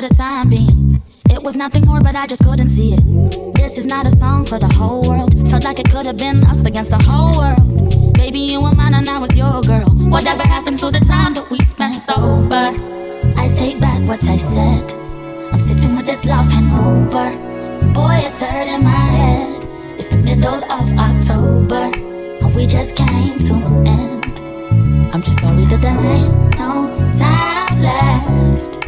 for 0.00 0.08
the 0.08 0.14
time 0.14 0.48
being. 0.48 1.02
It 1.28 1.42
was 1.42 1.56
nothing 1.56 1.84
more, 1.84 2.00
but 2.00 2.16
I 2.16 2.26
just 2.26 2.42
couldn't 2.42 2.70
see 2.70 2.94
it. 2.94 3.54
This 3.54 3.76
is 3.76 3.86
not 3.86 4.06
a 4.06 4.16
song 4.16 4.46
for 4.46 4.58
the 4.58 4.68
whole 4.68 5.02
world. 5.02 5.30
Felt 5.50 5.64
like 5.64 5.78
it 5.78 5.90
could 5.90 6.06
have 6.06 6.16
been 6.16 6.44
us 6.44 6.64
against 6.64 6.90
the 6.90 7.02
whole 7.02 7.36
world. 7.38 8.14
Baby, 8.14 8.40
you 8.40 8.62
were 8.62 8.72
mine 8.72 8.94
and 8.94 9.08
I 9.08 9.18
was 9.18 9.34
your 9.36 9.60
girl. 9.62 9.88
Whatever 10.14 10.42
happened 10.42 10.78
to 10.80 10.90
the 10.90 11.00
time 11.00 11.34
that 11.34 11.50
we 11.50 11.58
spent 11.60 11.96
sober? 11.96 12.72
I 13.36 13.48
take 13.54 13.80
back 13.80 14.00
what 14.08 14.24
I 14.24 14.36
said. 14.36 14.92
I'm 15.52 15.60
sitting 15.60 15.96
with 15.96 16.06
this 16.06 16.24
love 16.24 16.50
hangover. 16.50 17.28
Boy, 17.92 18.22
it's 18.24 18.40
hurting 18.40 18.82
my 18.82 19.04
head. 19.18 19.64
It's 19.98 20.08
the 20.08 20.18
middle 20.18 20.64
of 20.64 20.86
October, 21.08 21.90
and 22.42 22.54
we 22.54 22.66
just 22.66 22.96
came 22.96 23.38
to 23.38 23.54
an 23.54 23.86
end. 23.86 24.40
I'm 25.12 25.22
just 25.22 25.40
sorry 25.40 25.66
that 25.66 25.80
there 25.82 26.00
ain't 26.16 26.58
no 26.58 26.88
time 27.18 27.82
left. 27.82 28.80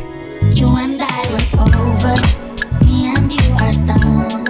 You 0.54 0.68
and 0.76 1.01
over, 1.68 2.16
me 2.84 3.12
and 3.14 3.30
you 3.30 3.46
are 3.60 3.72
done. 3.86 4.44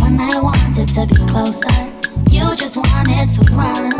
When 0.00 0.20
I 0.20 0.40
wanted 0.40 0.88
to 0.88 1.06
be 1.06 1.16
closer, 1.26 1.72
you 2.30 2.44
just 2.56 2.76
wanted 2.76 3.28
to 3.30 3.42
run. 3.54 3.90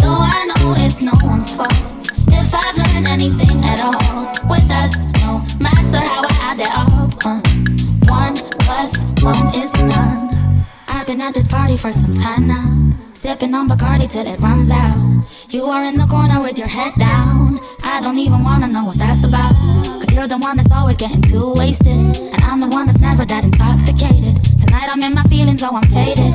Though 0.00 0.20
I 0.20 0.44
know 0.48 0.74
it's 0.76 1.00
no 1.00 1.12
one's 1.22 1.52
fault. 1.52 1.72
If 2.28 2.54
I've 2.54 2.76
learned 2.76 3.08
anything 3.08 3.64
at 3.64 3.80
all 3.80 4.28
with 4.48 4.70
us, 4.70 4.94
no 5.22 5.42
matter 5.58 5.98
how 5.98 6.22
I 6.22 6.34
add 6.48 6.60
it 6.60 6.72
up, 6.72 7.26
uh, 7.26 7.40
one 8.08 8.36
plus 8.64 8.92
one 9.22 9.54
is 9.54 9.72
none. 9.82 10.64
I've 10.86 11.06
been 11.06 11.20
at 11.20 11.34
this 11.34 11.46
party 11.46 11.76
for 11.76 11.92
some 11.92 12.14
time 12.14 12.46
now, 12.46 12.92
sipping 13.12 13.54
on 13.54 13.68
Bacardi 13.68 14.08
till 14.08 14.26
it 14.26 14.38
runs 14.40 14.70
out. 14.70 15.24
You 15.48 15.64
are 15.64 15.84
in 15.84 15.96
the 15.96 16.06
corner 16.06 16.40
with 16.40 16.58
your 16.58 16.68
head 16.68 16.94
down. 16.98 17.58
I 17.82 18.00
don't 18.00 18.18
even 18.18 18.44
wanna 18.44 18.68
know 18.68 18.84
what 18.84 18.96
that's 18.96 19.24
about. 19.28 19.99
You're 20.12 20.26
the 20.26 20.38
one 20.38 20.56
that's 20.56 20.72
always 20.72 20.96
getting 20.96 21.22
too 21.22 21.52
wasted. 21.54 21.96
And 21.96 22.42
I'm 22.42 22.60
the 22.60 22.68
one 22.68 22.86
that's 22.86 22.98
never 22.98 23.24
that 23.24 23.44
intoxicated. 23.44 24.42
Tonight 24.60 24.88
I'm 24.90 25.00
in 25.02 25.14
my 25.14 25.22
feelings, 25.24 25.62
oh, 25.62 25.76
I'm 25.76 25.84
faded. 25.84 26.34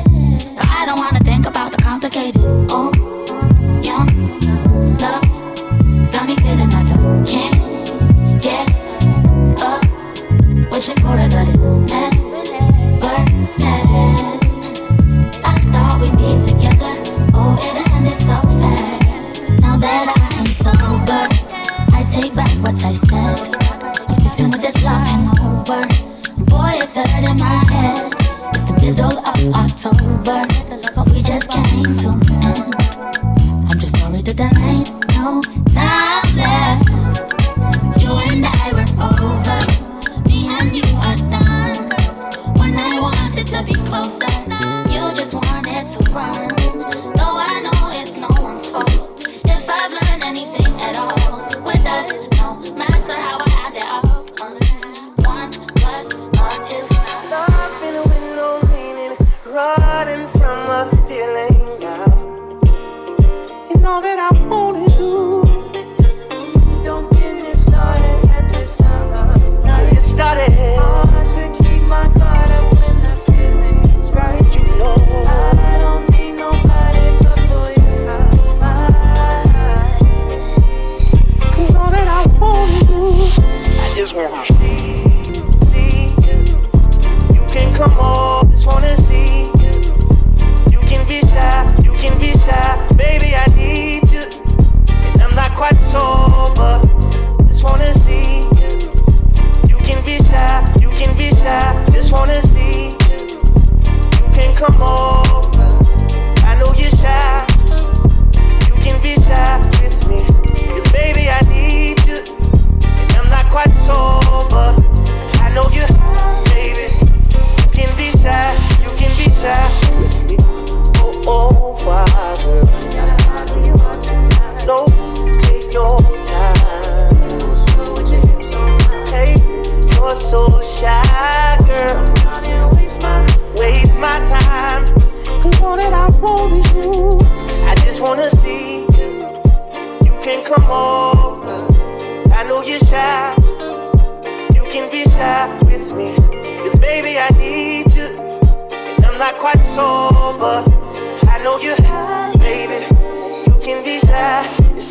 But 0.56 0.66
I 0.66 0.86
don't 0.86 0.98
wanna 0.98 1.20
think 1.20 1.46
about 1.46 1.70
the 1.72 1.78
complicated. 1.82 2.42
Oh, 2.70 2.90
young 3.84 4.08
love. 4.98 5.22
Got 6.10 6.26
me 6.26 6.36
feeling 6.36 6.70
like 6.70 6.88
I 6.88 6.96
can't 7.26 8.42
get 8.42 8.66
up. 9.62 9.84
Wishing 10.72 10.96
for 10.96 11.16
it, 11.18 11.30
but 11.30 11.48
it 11.48 11.58
never 11.92 12.26
ends. 13.62 14.80
I 15.44 15.58
thought 15.70 16.00
we'd 16.00 16.16
be 16.16 16.38
together. 16.44 16.94
Oh, 17.34 17.58
it 17.60 17.76
ended 17.92 18.18
so 18.18 18.40
fast. 18.58 19.60
Now 19.60 19.76
that 19.76 20.06
I 20.16 20.40
am 20.40 20.46
sober, 20.46 21.28
I 21.94 22.02
take 22.10 22.34
back 22.34 22.50
what 22.62 22.82
I 22.84 22.92
said. 22.92 23.65
Sitting 24.46 24.62
with 24.62 24.74
this 24.74 24.84
love 24.84 25.02
hangover. 25.02 25.82
Boy, 26.44 26.78
it's 26.78 26.94
hurting 26.94 27.36
my 27.36 27.64
head. 27.68 28.14
It's 28.54 28.62
the 28.62 28.74
middle 28.80 29.18
of 29.18 29.38
October, 29.52 30.45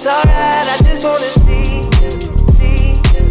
It's 0.08 0.14
alright. 0.14 0.68
I 0.70 0.78
just 0.84 1.04
wanna 1.04 1.26
see. 1.42 1.82
See 2.54 2.94
you. 3.16 3.26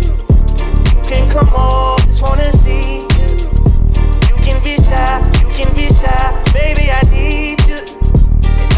Can 1.05 1.31
come. 1.31 1.97
Just 2.07 2.21
wanna 2.21 2.51
see 2.51 2.99
you. 2.99 4.35
Can 4.43 4.61
be 4.65 4.75
shy. 4.83 5.23
You 5.39 5.47
can 5.55 5.73
be 5.77 5.87
shy. 5.95 6.43
Baby, 6.53 6.91
I 6.91 7.01
need 7.15 7.65
you. 7.69 7.79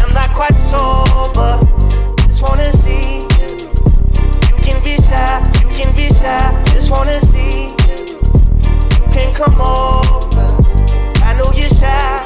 I'm 0.03 0.13
not 0.13 0.29
quite 0.31 0.59
sober. 0.59 1.57
Just 2.27 2.43
wanna 2.43 2.71
see 2.71 3.21
you. 3.21 3.57
Can 4.61 4.79
be 4.83 4.97
shy. 4.97 5.41
You 5.63 5.69
can 5.73 5.95
be 5.95 6.09
shy. 6.21 6.63
Just 6.73 6.91
wanna 6.91 7.19
see 7.19 7.63
you. 7.63 8.19
You 8.93 9.09
can 9.11 9.33
come 9.33 9.59
over. 9.59 10.45
I 11.25 11.33
know 11.33 11.51
you're 11.51 11.67
shy. 11.69 12.23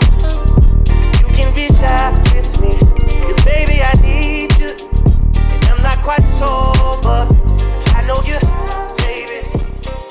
You 1.22 1.32
can 1.32 1.54
be 1.56 1.70
shy 1.80 2.12
with 2.36 2.60
me. 2.60 2.76
'Cause 3.22 3.40
baby, 3.46 3.82
I 3.82 3.94
quite 6.02 6.26
sober. 6.26 7.28
I 7.94 8.04
know 8.08 8.20
you, 8.26 8.40
baby. 8.98 9.46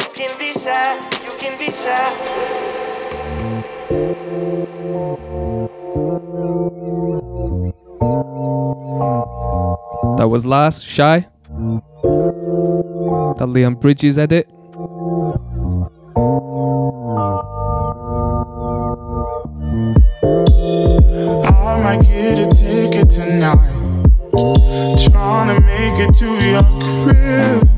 You 0.01 0.11
can 0.15 0.39
be 0.39 0.53
shy. 0.53 0.95
You 1.25 1.33
can 1.39 1.59
be 1.59 1.73
shy. 1.73 2.61
That 10.17 10.29
was 10.29 10.47
last 10.47 10.85
Shy. 10.85 11.27
That 13.39 13.47
Leon 13.49 13.75
Bridges 13.77 14.19
edit. 14.19 14.49
I 21.43 21.81
might 21.83 22.03
get 22.03 22.39
a 22.39 22.49
ticket 22.55 23.11
tonight. 23.11 23.80
Tryna 25.03 25.57
make 25.65 25.99
it 26.09 26.15
to 26.21 26.29
your 26.53 26.65
crib. 27.05 27.69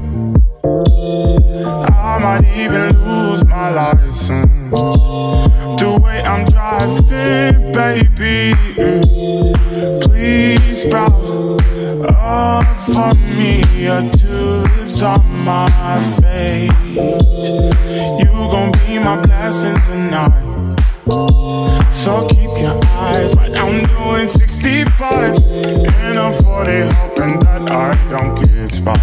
I 1.91 2.19
might 2.19 2.45
even 2.57 2.89
lose 3.05 3.45
my 3.45 3.71
license. 3.71 4.71
The 5.81 5.99
way 6.03 6.23
I'm 6.23 6.45
driving, 6.47 7.73
baby. 7.73 8.55
Mm. 8.77 10.03
Please 10.03 10.85
bow 10.85 11.43
offer 12.23 13.17
me 13.17 13.63
your 13.77 14.03
tulips 14.13 15.03
on 15.03 15.45
my 15.45 15.69
fate. 16.21 16.71
You 18.21 18.33
gon' 18.53 18.73
be 18.73 18.99
my 18.99 19.21
blessing 19.21 19.79
tonight. 19.87 20.52
So 21.05 22.29
keep 22.29 22.57
your 22.59 22.79
eyes 22.87 23.35
right. 23.35 23.53
I'm 23.57 23.85
doing 23.87 24.29
65 24.29 25.37
in 25.37 26.17
a 26.17 26.33
40, 26.43 26.81
hoping 26.93 27.41
that 27.41 27.71
I 27.71 28.09
don't 28.09 28.37
get 28.37 28.73
spotted. 28.73 29.03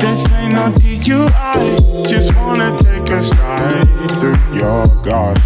This 0.00 0.24
ain't 0.30 0.52
no 0.52 0.70
DUI, 0.78 2.08
just 2.08 2.32
wanna 2.36 2.76
take 2.78 3.10
a 3.10 3.20
stride 3.20 3.88
through 4.20 4.38
your 4.56 4.86
garden. 5.02 5.42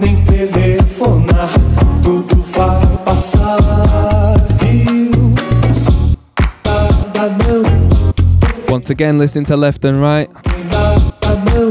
Nem 0.00 0.16
telefonar, 0.24 1.50
tudo 2.02 2.42
vai 2.52 2.86
passar. 3.04 3.58
Viu? 4.60 5.34
Nada 6.64 7.34
não, 7.38 8.74
Once 8.74 8.90
again, 8.90 9.18
listening 9.18 9.44
to 9.44 9.56
left 9.56 9.84
and 9.84 10.00
right. 10.00 10.30
nada 10.72 11.42
não. 11.50 11.70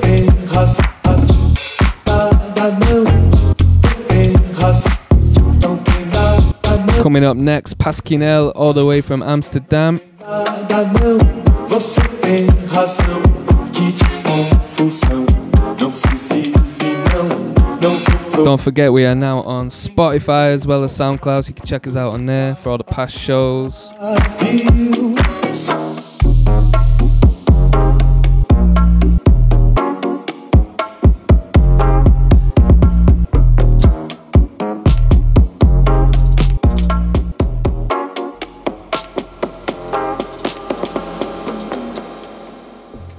Tem 0.00 0.26
razão, 0.52 0.84
razão. 1.04 1.52
Nada 2.06 2.70
não. 2.86 3.04
Tem 4.08 4.32
razão. 4.60 4.92
Não 5.62 5.76
tem 5.76 6.06
nada 6.06 6.92
não. 6.96 7.02
Coming 7.02 7.24
up 7.26 7.40
next, 7.40 7.76
Pasquinel, 7.76 8.52
all 8.54 8.72
the 8.72 8.82
way 8.82 9.02
from 9.02 9.22
Amsterdam. 9.22 10.00
Você 11.68 12.00
tem 12.22 12.46
razão. 12.72 13.22
Que 13.72 13.92
de 13.92 14.04
confusão 14.22 15.26
não 15.80 15.90
se 15.92 16.08
Don't 18.44 18.60
forget, 18.60 18.92
we 18.92 19.04
are 19.04 19.14
now 19.14 19.40
on 19.42 19.68
Spotify 19.68 20.52
as 20.52 20.66
well 20.66 20.84
as 20.84 20.92
SoundCloud. 20.96 21.44
So 21.44 21.48
you 21.48 21.54
can 21.54 21.66
check 21.66 21.86
us 21.86 21.96
out 21.96 22.14
on 22.14 22.26
there 22.26 22.54
for 22.54 22.70
all 22.70 22.78
the 22.78 22.84
past 22.84 23.16
shows. 23.16 23.90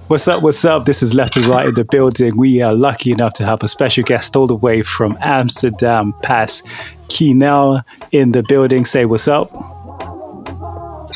What's 0.09 0.27
up? 0.27 0.41
What's 0.41 0.65
up? 0.65 0.85
This 0.85 1.03
is 1.03 1.13
Left 1.13 1.37
and 1.37 1.45
Right 1.45 1.67
in 1.67 1.75
the 1.75 1.85
building. 1.85 2.35
We 2.35 2.63
are 2.63 2.73
lucky 2.73 3.11
enough 3.11 3.33
to 3.33 3.45
have 3.45 3.61
a 3.61 3.67
special 3.67 4.03
guest 4.03 4.35
all 4.35 4.47
the 4.47 4.55
way 4.55 4.81
from 4.81 5.15
Amsterdam, 5.21 6.15
Pas 6.23 6.63
Kinel 7.09 7.83
in 8.11 8.31
the 8.31 8.41
building. 8.49 8.85
Say 8.85 9.05
what's 9.05 9.27
up. 9.27 9.51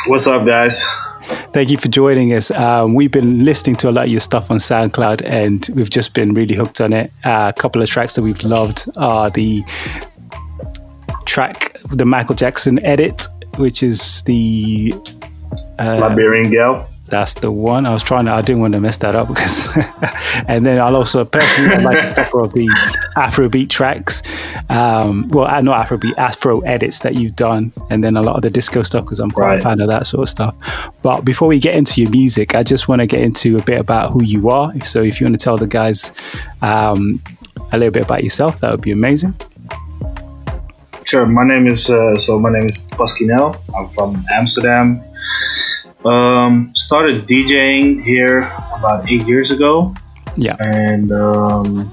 What's 0.05 0.27
up, 0.27 0.45
guys? 0.45 0.83
Thank 1.53 1.71
you 1.71 1.79
for 1.79 1.87
joining 1.87 2.33
us. 2.33 2.51
Um, 2.51 2.93
we've 2.93 3.09
been 3.09 3.43
listening 3.43 3.77
to 3.77 3.89
a 3.89 3.91
lot 3.91 4.05
of 4.05 4.11
your 4.11 4.19
stuff 4.19 4.51
on 4.51 4.57
SoundCloud, 4.57 5.23
and 5.25 5.67
we've 5.73 5.89
just 5.89 6.13
been 6.13 6.35
really 6.35 6.53
hooked 6.53 6.79
on 6.79 6.93
it. 6.93 7.11
Uh, 7.23 7.51
a 7.55 7.59
couple 7.59 7.81
of 7.81 7.89
tracks 7.89 8.13
that 8.13 8.21
we've 8.21 8.43
loved 8.43 8.87
are 8.95 9.31
the 9.31 9.63
track, 11.25 11.75
the 11.89 12.05
Michael 12.05 12.35
Jackson 12.35 12.77
edit, 12.85 13.25
which 13.57 13.81
is 13.81 14.21
the 14.25 14.93
uh, 15.79 15.97
Liberian 15.99 16.51
Gal. 16.51 16.87
That's 17.13 17.35
the 17.35 17.51
one. 17.51 17.85
I 17.85 17.93
was 17.93 18.01
trying 18.01 18.25
to. 18.25 18.31
I 18.31 18.41
didn't 18.41 18.61
want 18.61 18.73
to 18.73 18.79
mess 18.79 18.97
that 18.97 19.13
up 19.13 19.27
because. 19.27 19.67
and 20.47 20.65
then 20.65 20.79
I'll 20.79 20.95
also 20.95 21.23
personally 21.23 21.75
I 21.75 21.77
like 21.77 22.03
a 22.03 22.15
couple 22.15 22.43
of 22.43 22.53
the 22.53 22.65
Afrobeat 23.15 23.69
tracks. 23.69 24.23
Um, 24.71 25.27
well, 25.27 25.45
uh, 25.45 25.61
not 25.61 25.85
Afrobeat, 25.85 26.17
Afro 26.17 26.61
edits 26.61 27.01
that 27.01 27.13
you've 27.13 27.35
done, 27.35 27.71
and 27.91 28.03
then 28.03 28.17
a 28.17 28.23
lot 28.23 28.35
of 28.35 28.41
the 28.41 28.49
disco 28.49 28.81
stuff 28.81 29.05
because 29.05 29.19
I'm 29.19 29.29
quite 29.29 29.59
a 29.59 29.61
fan 29.61 29.79
of 29.79 29.89
that 29.89 30.07
sort 30.07 30.23
of 30.23 30.29
stuff. 30.29 30.55
But 31.03 31.21
before 31.21 31.47
we 31.47 31.59
get 31.59 31.75
into 31.75 32.01
your 32.01 32.09
music, 32.09 32.55
I 32.55 32.63
just 32.63 32.87
want 32.87 33.01
to 33.01 33.05
get 33.05 33.21
into 33.21 33.57
a 33.57 33.61
bit 33.61 33.79
about 33.79 34.09
who 34.09 34.23
you 34.23 34.49
are. 34.49 34.73
So 34.83 35.03
if 35.03 35.21
you 35.21 35.27
want 35.27 35.39
to 35.39 35.43
tell 35.43 35.55
the 35.55 35.67
guys 35.67 36.11
um, 36.63 37.21
a 37.71 37.77
little 37.77 37.91
bit 37.91 38.05
about 38.05 38.23
yourself, 38.23 38.59
that 38.61 38.71
would 38.71 38.81
be 38.81 38.91
amazing. 38.91 39.35
Sure. 41.05 41.27
My 41.27 41.45
name 41.45 41.67
is 41.67 41.91
uh, 41.91 42.17
so 42.17 42.39
my 42.39 42.49
name 42.49 42.65
is 42.65 42.77
Pasquinel. 42.97 43.55
I'm 43.77 43.87
from 43.89 44.25
Amsterdam. 44.33 45.03
Um, 46.05 46.71
started 46.75 47.27
DJing 47.27 48.03
here 48.03 48.41
about 48.75 49.09
eight 49.09 49.25
years 49.25 49.51
ago, 49.51 49.95
Yeah. 50.35 50.55
and 50.59 51.11
um, 51.11 51.91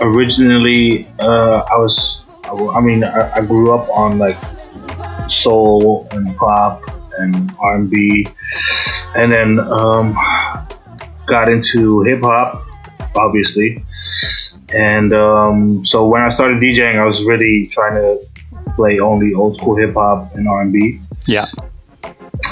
originally 0.00 1.08
uh, 1.18 1.62
I 1.70 1.76
was, 1.78 2.24
I 2.44 2.80
mean, 2.80 3.04
I, 3.04 3.32
I 3.36 3.40
grew 3.40 3.72
up 3.74 3.88
on 3.88 4.18
like 4.18 4.36
soul 5.28 6.08
and 6.12 6.36
pop 6.36 6.82
and 7.18 7.52
R 7.58 7.76
and 7.76 9.32
then 9.32 9.60
um, 9.60 10.14
got 11.26 11.48
into 11.48 12.02
hip 12.02 12.20
hop, 12.22 12.66
obviously. 13.16 13.82
And 14.74 15.12
um, 15.14 15.84
so 15.84 16.06
when 16.08 16.22
I 16.22 16.28
started 16.28 16.60
DJing, 16.60 16.98
I 16.98 17.04
was 17.04 17.22
really 17.24 17.68
trying 17.68 17.94
to 17.94 18.18
play 18.74 18.98
only 18.98 19.32
old 19.34 19.56
school 19.56 19.76
hip 19.76 19.94
hop 19.94 20.34
and 20.34 20.48
R 20.48 20.62
and 20.62 20.72
B. 20.72 21.00
Yeah. 21.26 21.46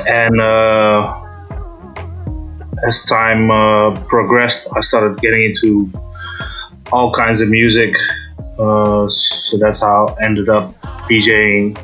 And 0.07 0.41
uh, 0.41 1.23
as 2.87 3.05
time 3.05 3.51
uh, 3.51 3.99
progressed, 4.07 4.69
I 4.75 4.81
started 4.81 5.21
getting 5.21 5.45
into 5.45 5.91
all 6.93 7.13
kinds 7.13 7.41
of 7.41 7.49
music. 7.49 7.95
Uh, 8.59 9.09
so 9.09 9.59
that's 9.59 9.81
how 9.81 10.15
I 10.21 10.25
ended 10.25 10.49
up 10.49 10.75
DJing 11.09 11.77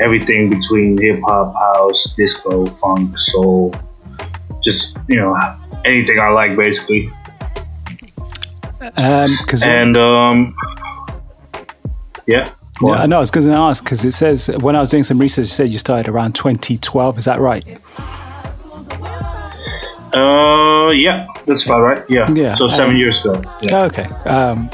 everything 0.00 0.50
between 0.50 0.98
hip 0.98 1.20
hop, 1.24 1.54
house, 1.54 2.14
disco, 2.14 2.66
funk, 2.66 3.18
soul, 3.18 3.74
just 4.62 4.96
you 5.08 5.16
know 5.16 5.34
anything 5.84 6.20
I 6.20 6.28
like 6.28 6.56
basically. 6.56 7.10
Um, 8.96 9.30
And 9.64 9.96
um, 9.96 10.54
yeah. 12.26 12.50
Go 12.78 12.88
Yeah, 12.94 13.02
on. 13.02 13.10
no, 13.10 13.16
I 13.16 13.20
was 13.20 13.30
going 13.30 13.46
to 13.46 13.52
ask 13.54 13.82
because 13.84 14.04
it 14.04 14.12
says 14.12 14.48
when 14.60 14.76
I 14.76 14.80
was 14.80 14.90
doing 14.90 15.02
some 15.04 15.18
research, 15.18 15.46
it 15.46 15.50
said 15.50 15.72
you 15.72 15.78
started 15.78 16.08
around 16.08 16.34
2012. 16.34 17.18
Is 17.18 17.24
that 17.26 17.40
right? 17.40 17.66
Uh, 20.14 20.90
yeah, 20.92 21.26
that's 21.46 21.64
about 21.66 21.80
right. 21.82 22.04
Yeah. 22.08 22.30
Yeah, 22.32 22.54
So 22.54 22.68
seven 22.68 22.92
um, 22.94 22.96
years 23.00 23.24
ago. 23.24 23.42
Yeah. 23.60 23.84
Okay. 23.84 24.04
Um, 24.24 24.70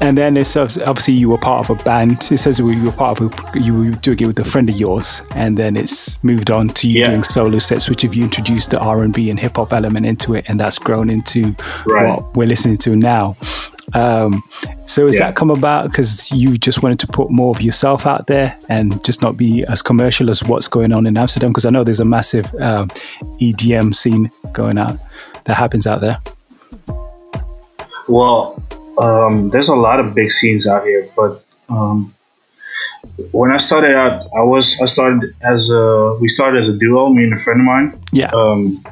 and 0.00 0.16
then 0.16 0.36
it's 0.36 0.54
obvi- 0.54 0.86
obviously 0.86 1.14
you 1.14 1.28
were 1.28 1.38
part 1.38 1.68
of 1.68 1.80
a 1.80 1.82
band. 1.82 2.28
It 2.30 2.38
says 2.38 2.60
you 2.60 2.84
were 2.84 2.92
part 2.92 3.20
of 3.20 3.32
a, 3.32 3.58
you 3.58 3.74
were 3.76 3.90
doing 3.90 4.20
it 4.20 4.26
with 4.28 4.38
a 4.38 4.44
friend 4.44 4.68
of 4.70 4.76
yours, 4.78 5.22
and 5.34 5.56
then 5.56 5.76
it's 5.76 6.22
moved 6.22 6.52
on 6.52 6.68
to 6.68 6.86
you 6.88 7.00
Yeah. 7.00 7.08
doing 7.08 7.24
solo 7.24 7.58
sets, 7.58 7.88
which 7.88 8.02
have 8.02 8.14
you 8.14 8.22
introduced 8.22 8.70
the 8.70 8.78
R 8.78 9.02
and 9.02 9.12
B 9.12 9.28
and 9.30 9.40
hip 9.40 9.56
hop 9.56 9.72
element 9.72 10.06
into 10.06 10.34
it, 10.36 10.44
and 10.46 10.60
that's 10.60 10.78
grown 10.78 11.10
into 11.10 11.56
Right. 11.86 12.06
what 12.14 12.36
we're 12.36 12.46
listening 12.46 12.76
to 12.78 12.94
now. 12.94 13.36
Um, 13.94 14.42
so 14.86 15.06
has 15.06 15.18
Yeah. 15.18 15.26
that 15.26 15.36
come 15.36 15.50
about 15.50 15.84
because 15.90 16.30
you 16.30 16.58
just 16.58 16.82
wanted 16.82 16.98
to 17.00 17.06
put 17.06 17.30
more 17.30 17.50
of 17.54 17.60
yourself 17.62 18.06
out 18.06 18.26
there 18.26 18.54
and 18.68 19.02
just 19.04 19.22
not 19.22 19.36
be 19.36 19.64
as 19.64 19.80
commercial 19.82 20.30
as 20.30 20.42
what's 20.44 20.68
going 20.68 20.92
on 20.92 21.06
in 21.06 21.16
Amsterdam? 21.16 21.50
Because 21.50 21.64
I 21.64 21.70
know 21.70 21.84
there's 21.84 22.00
a 22.00 22.04
massive 22.04 22.46
um, 22.60 22.88
EDM 23.40 23.94
scene 23.94 24.30
going 24.52 24.78
out 24.78 24.98
that 25.44 25.56
happens 25.56 25.86
out 25.86 26.00
there. 26.00 26.18
Well, 28.08 28.62
um, 28.98 29.50
there's 29.50 29.68
a 29.68 29.76
lot 29.76 30.00
of 30.00 30.14
big 30.14 30.32
scenes 30.32 30.66
out 30.66 30.84
here, 30.84 31.08
but 31.16 31.44
um, 31.68 32.14
when 33.32 33.50
I 33.52 33.58
started 33.58 33.94
out, 33.94 34.26
I 34.36 34.40
was 34.42 34.80
I 34.80 34.86
started 34.86 35.34
as 35.42 35.70
a 35.70 36.16
we 36.20 36.28
started 36.28 36.58
as 36.60 36.68
a 36.68 36.76
duo, 36.76 37.10
me 37.10 37.24
and 37.24 37.34
a 37.34 37.38
friend 37.38 37.60
of 37.60 37.66
mine, 37.66 38.00
Yeah. 38.12 38.30
um, 38.34 38.82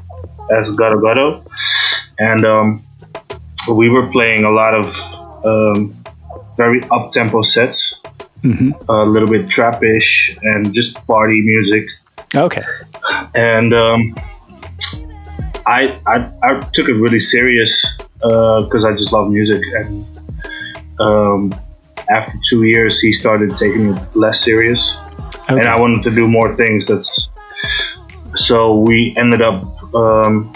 as 0.50 0.70
Gato 0.72 1.00
Gato, 1.00 1.42
and 2.18 2.44
um, 2.44 2.84
we 3.74 3.88
were 3.88 4.10
playing 4.10 4.44
a 4.44 4.50
lot 4.50 4.74
of 4.74 4.86
um, 5.44 5.96
very 6.56 6.82
up 6.90 7.10
tempo 7.10 7.42
sets, 7.42 8.00
hmm 8.42 8.70
a 8.88 9.04
little 9.04 9.28
bit 9.28 9.46
trappish, 9.46 10.38
and 10.42 10.72
just 10.72 11.04
party 11.06 11.40
music. 11.42 11.86
Okay. 12.34 12.62
and 13.34 13.72
um, 13.72 14.14
I, 15.66 16.00
I 16.06 16.30
I 16.42 16.60
took 16.72 16.88
it 16.88 16.94
really 16.94 17.20
serious 17.20 17.96
because 18.18 18.84
I 18.84 18.92
just 18.92 19.12
love 19.12 19.30
music. 19.30 19.62
And 19.74 20.06
um, 21.00 21.54
after 22.08 22.38
two 22.48 22.64
years, 22.64 23.00
he 23.00 23.12
started 23.12 23.56
taking 23.56 23.94
it 23.94 24.16
less 24.16 24.42
serious, 24.42 24.96
and 25.48 25.62
I 25.62 25.76
wanted 25.76 26.02
to 26.04 26.14
do 26.14 26.28
more 26.28 26.56
things. 26.56 26.86
That's 26.86 27.28
so 28.34 28.78
we 28.80 29.14
ended 29.16 29.42
up. 29.42 29.64
Um, 29.94 30.52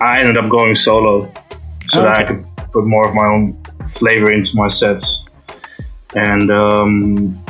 I 0.00 0.20
ended 0.20 0.36
up 0.36 0.48
going 0.48 0.76
solo, 0.76 1.30
so 1.90 2.02
that 2.02 2.16
I 2.16 2.24
could 2.24 2.44
put 2.72 2.86
more 2.86 3.08
of 3.08 3.14
my 3.14 3.26
own 3.26 3.60
flavor 3.88 4.30
into 4.30 4.56
my 4.56 4.68
sets. 4.68 5.26
And 6.14 6.50
um, 6.50 7.44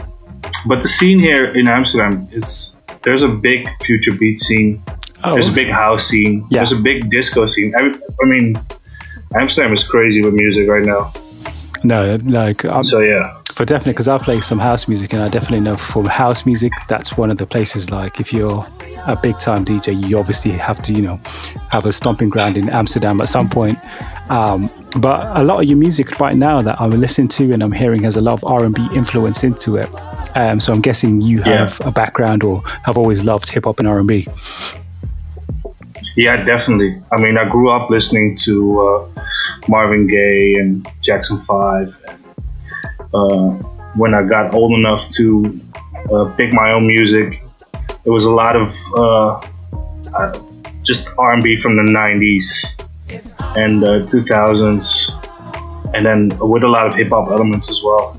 but 0.66 0.82
the 0.82 0.88
scene 0.88 1.18
here 1.18 1.52
in 1.52 1.68
Amsterdam 1.68 2.28
is 2.32 2.76
there's 3.02 3.22
a 3.22 3.28
big 3.28 3.68
future 3.82 4.12
beat 4.16 4.40
scene. 4.40 4.82
Oh, 5.24 5.32
there's 5.32 5.48
a 5.48 5.52
big 5.52 5.68
house 5.68 6.06
scene. 6.06 6.46
Yeah. 6.50 6.58
There's 6.58 6.72
a 6.72 6.80
big 6.80 7.10
disco 7.10 7.46
scene. 7.46 7.72
I, 7.76 7.92
I 8.22 8.26
mean, 8.26 8.54
Amsterdam 9.34 9.72
is 9.72 9.82
crazy 9.82 10.22
with 10.22 10.34
music 10.34 10.68
right 10.68 10.84
now. 10.84 11.12
No, 11.84 12.16
like 12.24 12.64
um, 12.64 12.82
So 12.82 13.00
yeah. 13.00 13.40
for 13.52 13.64
definitely 13.64 13.92
because 13.92 14.08
I 14.08 14.18
play 14.18 14.40
some 14.40 14.58
house 14.58 14.88
music 14.88 15.12
and 15.12 15.22
I 15.22 15.28
definitely 15.28 15.60
know 15.60 15.76
from 15.76 16.06
house 16.06 16.44
music 16.44 16.72
that's 16.88 17.16
one 17.16 17.30
of 17.30 17.38
the 17.38 17.46
places 17.46 17.90
like 17.90 18.20
if 18.20 18.32
you're 18.32 18.66
a 19.06 19.16
big 19.16 19.38
time 19.38 19.64
DJ 19.64 20.08
you 20.08 20.18
obviously 20.18 20.50
have 20.52 20.82
to 20.82 20.92
you 20.92 21.02
know 21.02 21.20
have 21.70 21.86
a 21.86 21.92
stomping 21.92 22.30
ground 22.30 22.58
in 22.58 22.68
Amsterdam 22.68 23.20
at 23.20 23.28
some 23.28 23.48
point 23.48 23.78
um, 24.30 24.70
but 25.00 25.36
a 25.36 25.42
lot 25.42 25.60
of 25.60 25.64
your 25.64 25.78
music 25.78 26.18
right 26.20 26.36
now 26.36 26.60
that 26.62 26.80
I'm 26.80 26.90
listening 26.90 27.28
to 27.28 27.52
and 27.52 27.62
I'm 27.62 27.72
hearing 27.72 28.02
has 28.04 28.16
a 28.16 28.20
lot 28.20 28.34
of 28.34 28.44
R&B 28.44 28.88
influence 28.94 29.44
into 29.44 29.76
it 29.76 29.88
um, 30.36 30.60
so 30.60 30.72
I'm 30.72 30.80
guessing 30.80 31.20
you 31.20 31.38
Yeah. 31.40 31.58
have 31.68 31.80
a 31.86 31.90
background 31.90 32.42
or 32.44 32.62
have 32.84 32.96
always 32.98 33.24
loved 33.24 33.48
hip 33.50 33.64
hop 33.64 33.78
and 33.78 33.88
R&B 33.88 34.26
Yeah, 36.16 36.42
definitely. 36.44 37.00
I 37.12 37.20
mean, 37.20 37.38
I 37.38 37.48
grew 37.48 37.70
up 37.70 37.90
listening 37.90 38.36
to 38.38 38.80
uh, 38.80 39.22
Marvin 39.68 40.06
Gaye 40.08 40.54
and 40.56 40.84
Jackson 41.00 41.38
Five. 41.38 41.96
And, 42.08 42.18
uh, 43.14 43.50
when 43.94 44.14
I 44.14 44.22
got 44.24 44.52
old 44.52 44.72
enough 44.78 45.08
to 45.10 45.60
uh, 46.12 46.24
pick 46.36 46.52
my 46.52 46.72
own 46.72 46.86
music, 46.88 47.40
it 48.04 48.10
was 48.10 48.24
a 48.24 48.32
lot 48.32 48.56
of 48.56 48.74
uh, 48.96 49.40
uh, 50.12 50.40
just 50.82 51.10
R&B 51.18 51.56
from 51.56 51.76
the 51.76 51.82
'90s 51.82 52.66
and 53.56 53.84
uh, 53.84 54.06
2000s, 54.06 55.94
and 55.94 56.06
then 56.06 56.28
with 56.40 56.62
a 56.62 56.68
lot 56.68 56.86
of 56.86 56.94
hip 56.94 57.08
hop 57.08 57.30
elements 57.30 57.70
as 57.70 57.82
well. 57.82 58.18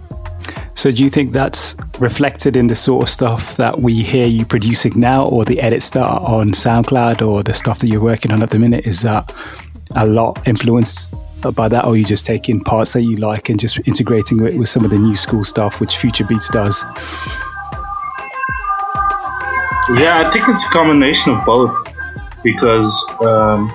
So 0.80 0.92
do 0.92 1.04
you 1.04 1.10
think 1.10 1.34
that's 1.34 1.76
reflected 2.00 2.56
in 2.56 2.68
the 2.68 2.76
sort 2.76 3.04
of 3.04 3.10
stuff 3.10 3.58
that 3.58 3.82
we 3.82 4.02
hear 4.02 4.26
you 4.26 4.46
producing 4.46 4.98
now 4.98 5.26
or 5.26 5.44
the 5.44 5.60
edits 5.60 5.90
that 5.90 6.04
are 6.04 6.22
on 6.22 6.52
SoundCloud 6.52 7.22
or 7.28 7.44
the 7.44 7.54
stuff 7.54 7.80
that 7.80 7.88
you're 7.90 8.02
working 8.02 8.32
on 8.32 8.42
at 8.42 8.50
the 8.50 8.60
minute? 8.60 8.88
Is 8.88 9.02
that 9.02 9.36
a 9.92 10.06
lot 10.06 10.42
influenced 10.48 11.14
by 11.54 11.68
that 11.68 11.84
or 11.84 11.92
are 11.92 11.98
you 11.98 12.06
just 12.06 12.24
taking 12.24 12.62
parts 12.62 12.94
that 12.94 13.02
you 13.02 13.18
like 13.18 13.50
and 13.50 13.60
just 13.60 13.80
integrating 13.88 14.42
it 14.46 14.58
with 14.58 14.70
some 14.70 14.86
of 14.86 14.92
the 14.92 14.98
new 14.98 15.18
school 15.18 15.44
stuff 15.44 15.82
which 15.82 15.98
Future 15.98 16.24
Beats 16.24 16.50
does? 16.50 16.86
Yeah, 19.96 20.24
I 20.26 20.30
think 20.32 20.48
it's 20.48 20.64
a 20.64 20.70
combination 20.70 21.34
of 21.34 21.44
both 21.46 21.76
because 22.42 23.06
um, 23.22 23.70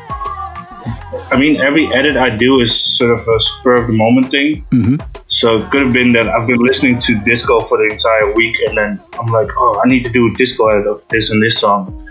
I 1.34 1.36
mean 1.36 1.60
every 1.60 1.92
edit 1.92 2.16
I 2.16 2.30
do 2.30 2.60
is 2.60 2.72
sort 2.72 3.10
of 3.10 3.26
a 3.26 3.40
spur 3.40 3.74
of 3.74 3.88
the 3.88 3.92
moment 3.92 4.28
thing. 4.28 4.64
Mm-hmm. 4.70 4.96
So 5.26 5.58
it 5.58 5.70
could 5.70 5.82
have 5.82 5.92
been 5.92 6.12
that 6.12 6.28
I've 6.28 6.46
been 6.46 6.60
listening 6.60 7.00
to 7.00 7.20
disco 7.24 7.58
for 7.58 7.78
the 7.78 7.88
entire 7.92 8.32
week, 8.34 8.54
and 8.68 8.78
then 8.78 9.00
I'm 9.18 9.26
like, 9.26 9.48
oh, 9.56 9.82
I 9.84 9.88
need 9.88 10.04
to 10.04 10.12
do 10.12 10.28
a 10.28 10.34
disco 10.34 10.68
edit 10.68 10.86
of 10.86 11.02
this 11.08 11.30
and 11.32 11.42
this 11.42 11.58
song. 11.58 12.08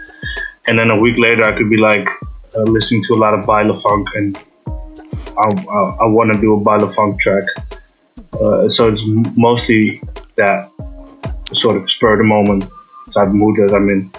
And 0.67 0.77
then 0.77 0.89
a 0.89 0.99
week 0.99 1.17
later, 1.17 1.45
I 1.45 1.55
could 1.57 1.69
be 1.69 1.77
like 1.77 2.09
uh, 2.53 2.63
listening 2.63 3.01
to 3.03 3.13
a 3.13 3.19
lot 3.23 3.33
of 3.33 3.45
Baile 3.45 3.81
Funk, 3.81 4.09
and 4.15 4.37
I, 5.37 5.47
I, 5.71 5.79
I 6.01 6.05
want 6.05 6.33
to 6.33 6.41
do 6.41 6.55
a 6.55 6.59
Baile 6.59 6.93
Funk 6.93 7.21
track. 7.21 7.45
Uh, 8.33 8.67
so 8.67 8.89
it's 8.89 9.05
mostly 9.37 10.01
that 10.35 10.69
sort 11.53 11.77
of 11.77 11.89
spur 11.89 12.13
of 12.13 12.17
the 12.17 12.25
moment 12.25 12.65
of 13.15 13.33
mood 13.33 13.55
that 13.55 13.73
I'm 13.73 13.89
in. 13.89 14.11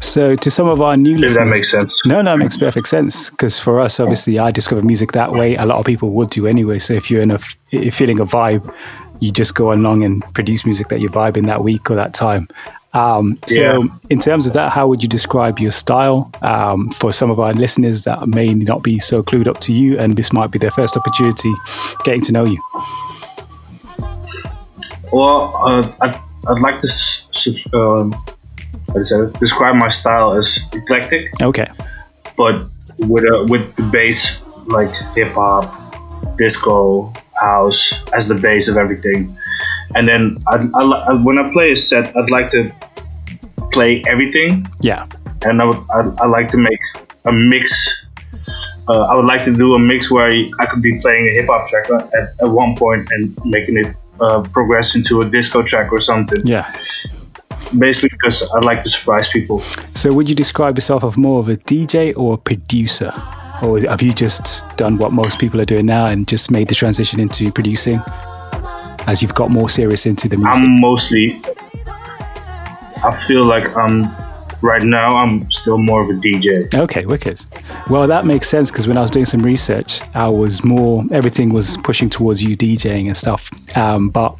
So, 0.00 0.36
to 0.36 0.50
some 0.50 0.68
of 0.68 0.80
our 0.80 0.96
new 0.96 1.16
listeners, 1.16 1.36
that 1.38 1.46
makes 1.46 1.70
sense. 1.70 2.04
No, 2.06 2.20
no, 2.22 2.34
it 2.34 2.38
makes 2.38 2.56
perfect 2.56 2.88
sense. 2.88 3.30
Because 3.30 3.58
for 3.58 3.80
us, 3.80 3.98
obviously, 4.00 4.38
I 4.38 4.50
discover 4.50 4.82
music 4.82 5.12
that 5.12 5.32
way. 5.32 5.54
A 5.56 5.64
lot 5.66 5.78
of 5.78 5.86
people 5.86 6.10
would 6.10 6.30
do 6.30 6.46
anyway. 6.46 6.78
So, 6.78 6.94
if 6.94 7.10
you're 7.10 7.22
in 7.22 7.30
a 7.30 7.38
feeling 7.90 8.20
a 8.20 8.26
vibe, 8.26 8.74
you 9.20 9.30
just 9.32 9.54
go 9.54 9.72
along 9.72 10.04
and 10.04 10.22
produce 10.34 10.66
music 10.66 10.88
that 10.88 11.00
you're 11.00 11.10
vibing 11.10 11.46
that 11.46 11.62
week 11.64 11.90
or 11.90 11.94
that 11.94 12.12
time. 12.14 12.48
Um, 12.92 13.38
so, 13.46 13.54
Yeah. 13.60 13.78
in 14.10 14.20
terms 14.20 14.46
of 14.46 14.52
that, 14.52 14.70
how 14.72 14.86
would 14.86 15.02
you 15.02 15.08
describe 15.08 15.58
your 15.58 15.70
style 15.72 16.30
um, 16.42 16.90
for 16.90 17.12
some 17.12 17.30
of 17.30 17.40
our 17.40 17.52
listeners 17.52 18.04
that 18.04 18.28
may 18.28 18.54
not 18.54 18.82
be 18.82 18.98
so 18.98 19.22
clued 19.22 19.46
up 19.48 19.58
to 19.60 19.72
you, 19.72 19.98
and 19.98 20.16
this 20.16 20.32
might 20.32 20.50
be 20.50 20.58
their 20.58 20.70
first 20.70 20.96
opportunity 20.96 21.52
getting 22.04 22.20
to 22.22 22.32
know 22.32 22.44
you? 22.46 22.60
Well, 25.12 25.56
uh, 25.56 25.92
I'd, 26.00 26.16
I'd 26.48 26.60
like 26.60 26.80
to 26.82 26.88
s- 26.88 27.28
say 29.02 29.16
describe 29.40 29.76
my 29.76 29.88
style 29.88 30.34
as 30.34 30.58
eclectic, 30.72 31.30
Okay. 31.42 31.66
but 32.36 32.66
with 32.98 33.24
a, 33.24 33.46
with 33.48 33.74
the 33.76 33.82
bass 33.84 34.42
like 34.66 34.90
hip 35.14 35.32
hop, 35.32 35.64
disco, 36.38 37.12
house 37.40 37.92
as 38.12 38.28
the 38.28 38.34
base 38.36 38.68
of 38.68 38.76
everything. 38.76 39.36
And 39.94 40.08
then 40.08 40.42
I, 40.48 40.64
I, 40.74 40.82
I, 40.82 41.12
when 41.22 41.38
I 41.38 41.50
play 41.52 41.72
a 41.72 41.76
set, 41.76 42.16
I'd 42.16 42.30
like 42.30 42.50
to 42.52 42.72
play 43.72 44.02
everything, 44.06 44.66
Yeah. 44.80 45.06
and 45.44 45.60
I 45.60 45.64
would 45.66 45.76
I, 45.90 46.00
I 46.22 46.26
like 46.28 46.48
to 46.50 46.56
make 46.58 46.78
a 47.24 47.32
mix. 47.32 48.06
Uh, 48.88 49.04
I 49.06 49.14
would 49.16 49.24
like 49.24 49.42
to 49.44 49.54
do 49.54 49.74
a 49.74 49.78
mix 49.78 50.10
where 50.10 50.30
I 50.60 50.66
could 50.66 50.82
be 50.82 51.00
playing 51.00 51.26
a 51.28 51.30
hip 51.32 51.46
hop 51.48 51.66
track 51.66 51.86
at, 51.90 52.34
at 52.40 52.48
one 52.48 52.76
point 52.76 53.08
and 53.10 53.36
making 53.44 53.76
it 53.78 53.96
uh, 54.20 54.42
progress 54.42 54.94
into 54.94 55.20
a 55.22 55.24
disco 55.28 55.62
track 55.62 55.90
or 55.92 56.00
something. 56.00 56.46
Yeah. 56.46 56.70
Basically, 57.78 58.10
because 58.10 58.42
I 58.50 58.58
like 58.60 58.82
to 58.82 58.88
surprise 58.88 59.28
people. 59.28 59.60
So, 59.94 60.12
would 60.12 60.28
you 60.28 60.34
describe 60.34 60.76
yourself 60.76 61.04
as 61.04 61.16
more 61.16 61.40
of 61.40 61.48
a 61.48 61.56
DJ 61.56 62.16
or 62.16 62.34
a 62.34 62.38
producer? 62.38 63.12
Or 63.62 63.80
have 63.80 64.02
you 64.02 64.12
just 64.12 64.64
done 64.76 64.98
what 64.98 65.12
most 65.12 65.38
people 65.38 65.60
are 65.60 65.64
doing 65.64 65.86
now 65.86 66.06
and 66.06 66.26
just 66.26 66.50
made 66.50 66.68
the 66.68 66.74
transition 66.74 67.20
into 67.20 67.52
producing 67.52 68.02
as 69.06 69.22
you've 69.22 69.34
got 69.34 69.50
more 69.50 69.68
serious 69.68 70.06
into 70.06 70.28
the 70.28 70.36
music? 70.36 70.54
I'm 70.54 70.80
mostly. 70.80 71.40
I 73.02 73.14
feel 73.14 73.44
like 73.44 73.74
I'm 73.76 74.04
right 74.62 74.82
now. 74.82 75.10
I'm 75.10 75.50
still 75.50 75.78
more 75.78 76.02
of 76.02 76.10
a 76.10 76.14
DJ. 76.14 76.74
Okay, 76.74 77.06
wicked. 77.06 77.40
Well, 77.88 78.06
that 78.08 78.26
makes 78.26 78.48
sense 78.48 78.70
because 78.70 78.88
when 78.88 78.96
I 78.96 79.02
was 79.02 79.10
doing 79.10 79.26
some 79.26 79.40
research, 79.40 80.00
I 80.14 80.28
was 80.28 80.64
more, 80.64 81.04
everything 81.10 81.52
was 81.52 81.76
pushing 81.78 82.08
towards 82.08 82.42
you 82.42 82.56
DJing 82.56 83.06
and 83.06 83.16
stuff. 83.16 83.50
Um, 83.76 84.08
but 84.08 84.36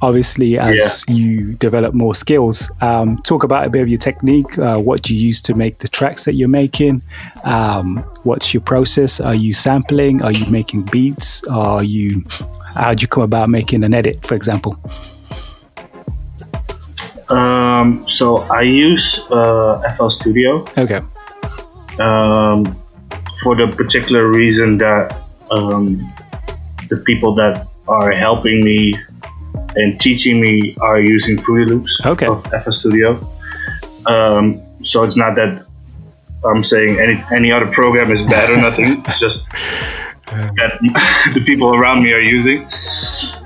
obviously, 0.00 0.58
as 0.58 1.04
you 1.08 1.54
develop 1.54 1.94
more 1.94 2.14
skills, 2.14 2.70
um, 2.80 3.16
talk 3.18 3.44
about 3.44 3.66
a 3.66 3.70
bit 3.70 3.82
of 3.82 3.88
your 3.88 3.98
technique. 3.98 4.58
Uh, 4.58 4.78
what 4.78 5.02
do 5.02 5.14
you 5.14 5.26
use 5.26 5.42
to 5.42 5.54
make 5.54 5.78
the 5.78 5.88
tracks 5.88 6.24
that 6.24 6.34
you're 6.34 6.48
making? 6.48 7.02
Um, 7.44 7.98
what's 8.22 8.54
your 8.54 8.60
process? 8.60 9.20
Are 9.20 9.34
you 9.34 9.52
sampling? 9.52 10.22
Are 10.22 10.32
you 10.32 10.50
making 10.50 10.82
beats? 10.84 11.44
Are 11.44 11.82
you, 11.82 12.24
how 12.74 12.94
do 12.94 13.02
you 13.02 13.08
come 13.08 13.22
about 13.22 13.48
making 13.48 13.84
an 13.84 13.94
edit, 13.94 14.24
for 14.24 14.34
example? 14.34 14.78
Um, 17.28 18.08
so 18.08 18.38
I 18.38 18.62
use 18.62 19.26
uh, 19.30 19.94
FL 19.96 20.08
Studio. 20.08 20.64
Okay. 20.76 21.00
Um, 21.98 22.64
for 23.42 23.54
the 23.54 23.68
particular 23.76 24.30
reason 24.30 24.78
that 24.78 25.16
um, 25.50 26.12
the 26.88 26.96
people 26.98 27.34
that 27.34 27.68
are 27.86 28.12
helping 28.12 28.64
me 28.64 28.94
and 29.78 29.98
teaching 30.00 30.40
me 30.40 30.76
are 30.80 31.00
using 31.00 31.38
Fruity 31.38 31.72
Loops 31.72 32.00
okay. 32.04 32.26
of 32.26 32.44
FL 32.44 32.70
Studio. 32.70 33.10
Um, 34.06 34.60
so 34.82 35.04
it's 35.04 35.16
not 35.16 35.36
that 35.36 35.64
I'm 36.44 36.62
saying 36.62 36.98
any 36.98 37.24
any 37.32 37.50
other 37.52 37.66
program 37.66 38.10
is 38.10 38.22
bad 38.22 38.50
or 38.50 38.56
nothing. 38.68 39.02
It's 39.06 39.20
just 39.20 39.48
that 40.26 40.78
the 41.34 41.42
people 41.44 41.74
around 41.74 42.02
me 42.02 42.12
are 42.12 42.20
using. 42.20 42.66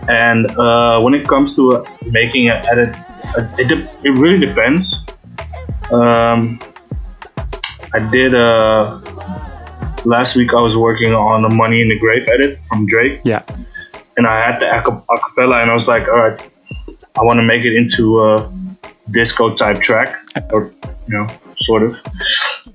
And 0.08 0.50
uh, 0.58 1.00
when 1.00 1.14
it 1.14 1.26
comes 1.28 1.54
to 1.56 1.76
uh, 1.76 1.84
making 2.06 2.48
an 2.48 2.64
edit, 2.66 2.96
uh, 3.36 3.48
it, 3.58 3.68
de- 3.68 3.88
it 4.02 4.18
really 4.18 4.44
depends. 4.44 5.06
Um, 5.92 6.58
I 7.94 7.98
did 8.10 8.34
uh, 8.34 9.00
last 10.04 10.36
week. 10.36 10.54
I 10.54 10.60
was 10.60 10.76
working 10.76 11.14
on 11.14 11.44
a 11.44 11.54
"Money 11.54 11.82
in 11.82 11.88
the 11.88 11.98
Grave" 11.98 12.28
edit 12.28 12.58
from 12.66 12.86
Drake. 12.86 13.20
Yeah. 13.24 13.42
And 14.16 14.26
I 14.26 14.44
had 14.44 14.60
the 14.60 14.68
aca- 14.68 15.02
acapella, 15.08 15.62
and 15.62 15.70
I 15.70 15.74
was 15.74 15.88
like, 15.88 16.08
"All 16.08 16.18
right, 16.18 16.50
I 17.18 17.22
want 17.22 17.38
to 17.38 17.42
make 17.42 17.64
it 17.64 17.74
into 17.74 18.22
a 18.22 18.52
disco 19.10 19.54
type 19.54 19.80
track, 19.80 20.16
or 20.50 20.72
you 21.08 21.14
know, 21.16 21.26
sort 21.54 21.82
of." 21.82 21.96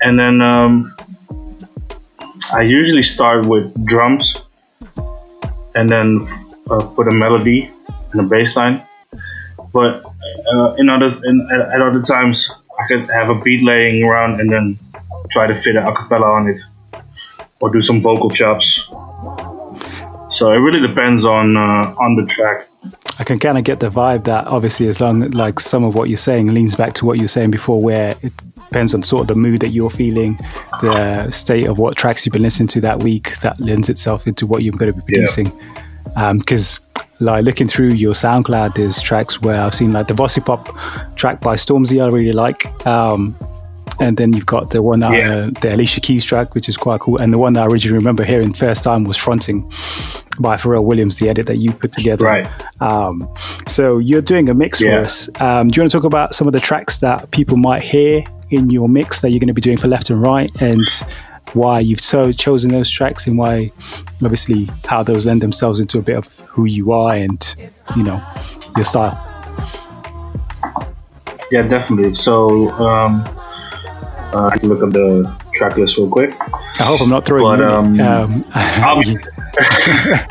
And 0.02 0.20
then 0.20 0.42
um, 0.42 0.96
I 2.54 2.62
usually 2.62 3.04
start 3.04 3.46
with 3.46 3.70
drums, 3.86 4.42
and 5.76 5.88
then 5.88 6.26
uh, 6.70 6.84
put 6.96 7.08
a 7.08 7.12
melody 7.14 7.72
and 8.12 8.22
a 8.22 8.24
bass 8.24 8.56
line. 8.58 8.84
But 9.74 10.04
uh, 10.52 10.74
in 10.78 10.90
other 10.90 11.20
in, 11.24 11.48
at, 11.52 11.62
at 11.76 11.82
other 11.82 12.02
times, 12.02 12.52
I 12.80 12.88
could 12.88 13.10
have 13.12 13.30
a 13.30 13.36
beat 13.36 13.64
laying 13.64 14.04
around 14.04 14.40
and 14.40 14.52
then 14.52 14.80
try 15.30 15.46
to 15.46 15.54
fit 15.54 15.76
an 15.76 15.84
acapella 15.84 16.26
on 16.26 16.48
it, 16.48 16.60
or 17.60 17.70
do 17.70 17.82
some 17.82 18.02
vocal 18.02 18.30
chops. 18.30 18.90
So 20.38 20.52
it 20.52 20.58
really 20.58 20.80
depends 20.80 21.26
on 21.26 21.58
uh, 21.58 21.96
on 22.00 22.16
the 22.16 22.24
track. 22.24 22.68
I 23.18 23.24
can 23.24 23.40
kind 23.40 23.58
of 23.58 23.64
get 23.64 23.80
the 23.80 23.90
vibe 23.90 24.26
that 24.26 24.46
obviously, 24.46 24.88
as 24.88 25.02
long 25.02 25.32
like 25.32 25.60
some 25.60 25.84
of 25.84 25.96
what 25.96 26.10
you're 26.10 26.18
saying 26.20 26.54
leans 26.54 26.76
back 26.76 26.94
to 26.94 27.08
what 27.08 27.18
you 27.18 27.24
were 27.24 27.28
saying 27.28 27.50
before, 27.50 27.82
where 27.82 28.16
it 28.22 28.34
depends 28.56 28.94
on 28.94 29.02
sort 29.02 29.22
of 29.22 29.28
the 29.30 29.36
mood 29.36 29.62
that 29.62 29.70
you're 29.70 29.90
feeling, 29.90 30.38
the 30.84 31.32
state 31.32 31.66
of 31.66 31.80
what 31.80 31.98
tracks 31.98 32.24
you've 32.24 32.34
been 32.34 32.44
listening 32.44 32.68
to 32.68 32.82
that 32.82 33.02
week, 33.02 33.40
that 33.40 33.60
lends 33.60 33.90
itself 33.90 34.28
into 34.28 34.46
what 34.46 34.62
you're 34.62 34.74
going 34.74 34.94
to 34.94 35.02
be 35.02 35.14
producing. 35.14 35.52
Because 36.38 36.82
like 37.20 37.44
looking 37.44 37.68
through 37.68 37.94
your 37.94 38.14
SoundCloud, 38.14 38.76
there's 38.76 39.02
tracks 39.02 39.42
where 39.42 39.60
I've 39.60 39.74
seen 39.74 39.92
like 39.92 40.08
the 40.08 40.14
Vossi 40.14 40.46
Bop 40.46 40.70
track 41.16 41.42
by 41.42 41.56
Stormzy, 41.56 42.04
I 42.04 42.10
really 42.10 42.34
like. 42.34 42.86
Um, 42.86 43.36
and 44.00 44.18
then 44.18 44.34
you've 44.34 44.46
got 44.46 44.70
the 44.72 44.82
one 44.82 45.00
that 45.00 45.12
uh, 45.14 45.50
the 45.62 45.74
Alicia 45.76 46.02
Keys 46.02 46.24
track, 46.26 46.54
which 46.56 46.68
is 46.70 46.78
quite 46.78 47.00
cool, 47.02 47.18
and 47.18 47.34
the 47.34 47.38
one 47.38 47.54
that 47.54 47.64
I 47.64 47.68
originally 47.68 47.98
remember 47.98 48.24
hearing 48.24 48.54
first 48.54 48.84
time 48.84 49.04
was 49.06 49.18
"Fronting" 49.18 49.72
by 50.40 50.56
Pharrell 50.56 50.84
Williams, 50.84 51.18
the 51.18 51.30
edit 51.30 51.48
that 51.48 51.58
you 51.58 51.72
put 51.74 51.92
together. 51.92 52.26
Right. 52.26 52.48
Um, 52.82 53.28
so 53.68 53.98
you're 53.98 54.22
doing 54.22 54.50
a 54.50 54.54
mix 54.54 54.80
Yeah. 54.80 55.00
for 55.02 55.06
us. 55.06 55.30
Um, 55.42 55.70
do 55.70 55.78
you 55.78 55.82
want 55.84 55.92
to 55.92 55.98
talk 55.98 56.04
about 56.06 56.34
some 56.34 56.46
of 56.48 56.54
the 56.54 56.60
tracks 56.60 57.00
that 57.00 57.32
people 57.32 57.58
might 57.58 57.82
hear 57.82 58.24
in 58.52 58.70
your 58.70 58.88
mix 58.88 59.22
that 59.22 59.32
you're 59.32 59.40
going 59.40 59.48
to 59.48 59.54
be 59.54 59.62
doing 59.62 59.78
for 59.78 59.88
left 59.88 60.10
and 60.10 60.22
right, 60.22 60.52
and 60.62 60.82
why 61.54 61.80
you've 61.80 62.02
so 62.02 62.32
chosen 62.32 62.72
those 62.72 62.90
tracks, 62.90 63.26
and 63.26 63.38
why, 63.38 63.72
obviously, 64.24 64.68
how 64.86 65.02
those 65.02 65.26
lend 65.26 65.42
themselves 65.42 65.80
into 65.80 65.98
a 65.98 66.02
bit 66.02 66.18
of 66.18 66.40
who 66.42 66.66
you 66.66 66.92
are 66.92 67.16
and 67.16 67.56
you 67.96 68.04
know 68.04 68.22
your 68.76 68.86
style. 68.86 69.24
Yeah, 71.52 71.62
definitely. 71.64 72.14
So 72.14 72.70
um, 72.72 73.24
uh, 74.34 74.50
I 74.54 74.58
to 74.58 74.68
look 74.68 74.84
up 74.84 74.92
the 74.92 75.24
track 75.54 75.78
list 75.78 75.98
real 75.98 76.10
quick. 76.10 76.36
I 76.80 76.84
hope 76.84 77.02
I'm 77.02 77.10
not 77.10 77.26
throwing 77.26 77.60
But, 77.60 77.64
you 77.64 77.70
in 77.86 77.96
it. 78.00 78.02
um, 78.02 78.44
Um, 78.84 79.02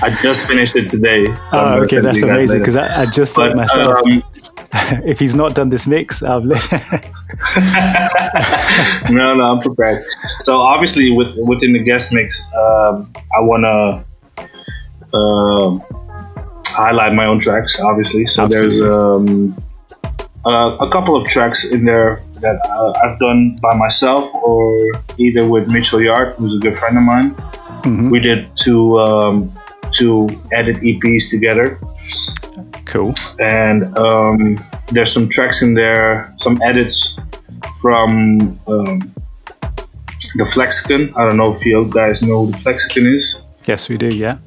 I 0.00 0.10
just 0.22 0.46
finished 0.46 0.76
it 0.76 0.88
today. 0.88 1.26
so 1.26 1.34
Oh, 1.54 1.82
okay, 1.82 1.98
that's 2.00 2.22
amazing 2.22 2.60
because 2.60 2.76
I, 2.76 3.02
I 3.02 3.06
just 3.06 3.34
thought 3.34 3.48
But, 3.54 3.56
myself, 3.56 3.98
um, 4.06 4.22
if 5.04 5.18
he's 5.18 5.34
not 5.34 5.54
done 5.54 5.70
this 5.70 5.86
mix, 5.86 6.22
I've 6.22 6.44
no, 9.10 9.34
no, 9.34 9.44
I'm 9.44 9.60
prepared. 9.60 10.04
So 10.40 10.58
obviously, 10.58 11.10
with 11.10 11.36
within 11.38 11.72
the 11.72 11.78
guest 11.80 12.12
mix, 12.12 12.46
um, 12.54 13.10
I 13.36 13.40
want 13.40 13.64
to 13.64 14.04
uh, 15.14 15.78
highlight 16.68 17.14
my 17.14 17.26
own 17.26 17.38
tracks. 17.40 17.80
Obviously, 17.80 18.26
so 18.26 18.46
there's 18.46 18.80
um, 18.80 19.60
uh, 20.46 20.76
a 20.80 20.88
couple 20.90 21.16
of 21.16 21.26
tracks 21.26 21.64
in 21.64 21.84
there 21.84 22.22
that 22.40 22.58
I've 23.02 23.18
done 23.18 23.56
by 23.60 23.74
myself 23.76 24.32
or 24.34 24.92
either 25.18 25.46
with 25.46 25.68
Mitchell 25.68 26.00
Yard, 26.00 26.34
who's 26.36 26.54
a 26.54 26.58
good 26.58 26.76
friend 26.76 26.96
of 26.96 27.02
mine. 27.04 27.34
We 28.10 28.20
did 28.20 28.50
two 28.56 28.98
um, 28.98 29.52
two 29.92 30.28
edit 30.52 30.76
EPs 30.78 31.30
together. 31.30 31.78
Cool. 32.84 33.14
And 33.38 33.96
um, 33.96 34.62
there's 34.92 35.12
some 35.12 35.28
tracks 35.28 35.62
in 35.62 35.74
there, 35.74 36.34
some 36.38 36.60
edits 36.62 37.18
from 37.80 38.58
um, 38.66 39.14
the 40.34 40.46
Flexican. 40.52 41.12
I 41.16 41.24
don't 41.24 41.36
know 41.36 41.52
if 41.54 41.64
you 41.64 41.88
guys 41.90 42.22
know 42.22 42.46
who 42.46 42.52
the 42.52 42.58
Flexican 42.58 43.06
is, 43.06 43.42
yes, 43.66 43.88
we 43.88 43.96
do. 43.96 44.08
Yeah. 44.08 44.38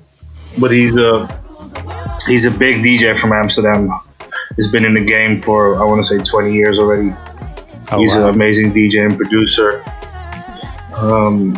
but 0.58 0.72
he's 0.72 0.96
a 0.98 1.28
he's 2.28 2.46
a 2.46 2.52
big 2.52 2.84
DJ 2.84 3.18
from 3.18 3.32
Amsterdam. 3.34 3.92
He's 4.56 4.72
been 4.72 4.86
in 4.86 4.94
the 4.94 5.06
game 5.06 5.40
for 5.40 5.82
I 5.82 5.86
want 5.86 6.04
to 6.04 6.08
say 6.08 6.24
20 6.24 6.54
years 6.54 6.78
already. 6.80 7.14
Oh, 7.92 8.00
he's 8.00 8.16
wow. 8.16 8.30
an 8.30 8.36
amazing 8.36 8.74
DJ 8.74 9.06
and 9.06 9.18
producer. 9.18 9.84
Um, 10.96 11.54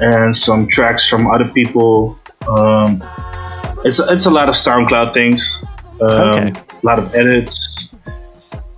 and 0.00 0.36
some 0.36 0.66
tracks 0.66 1.08
from 1.08 1.26
other 1.26 1.48
people. 1.48 2.18
Um, 2.48 3.02
it's 3.84 3.98
it's 3.98 4.26
a 4.26 4.30
lot 4.30 4.48
of 4.48 4.54
SoundCloud 4.54 5.12
things. 5.12 5.64
Um, 6.00 6.10
Okay. 6.10 6.52
A 6.82 6.86
lot 6.86 6.98
of 6.98 7.14
edits. 7.14 7.90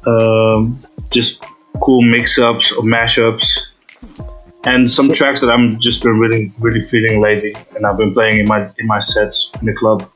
Um, 0.06 0.78
just 1.10 1.44
cool 1.80 2.02
mix-ups 2.02 2.72
or 2.72 2.82
mashups. 2.82 3.72
And 4.64 4.90
some 4.90 5.12
tracks 5.12 5.40
that 5.40 5.50
I'm 5.50 5.80
just 5.80 6.02
been 6.02 6.18
really 6.18 6.52
really 6.58 6.80
feeling 6.80 7.20
lately, 7.20 7.54
and 7.74 7.86
I've 7.86 7.96
been 7.96 8.12
playing 8.12 8.40
in 8.40 8.48
my 8.48 8.70
in 8.78 8.86
my 8.86 8.98
sets 8.98 9.50
in 9.60 9.66
the 9.66 9.72
club. 9.72 10.08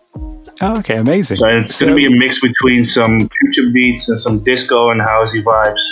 Oh, 0.61 0.79
okay, 0.79 0.99
amazing. 0.99 1.39
So 1.39 1.49
it's 1.49 1.81
gonna 1.81 1.95
be 1.95 2.07
a 2.07 2.11
mix 2.11 2.41
between 2.41 2.85
some 2.85 3.29
future 3.41 3.71
beats 3.73 4.09
and 4.09 4.19
some 4.19 4.41
disco 4.41 4.91
and 4.91 5.01
housey 5.01 5.43
vibes. 5.43 5.83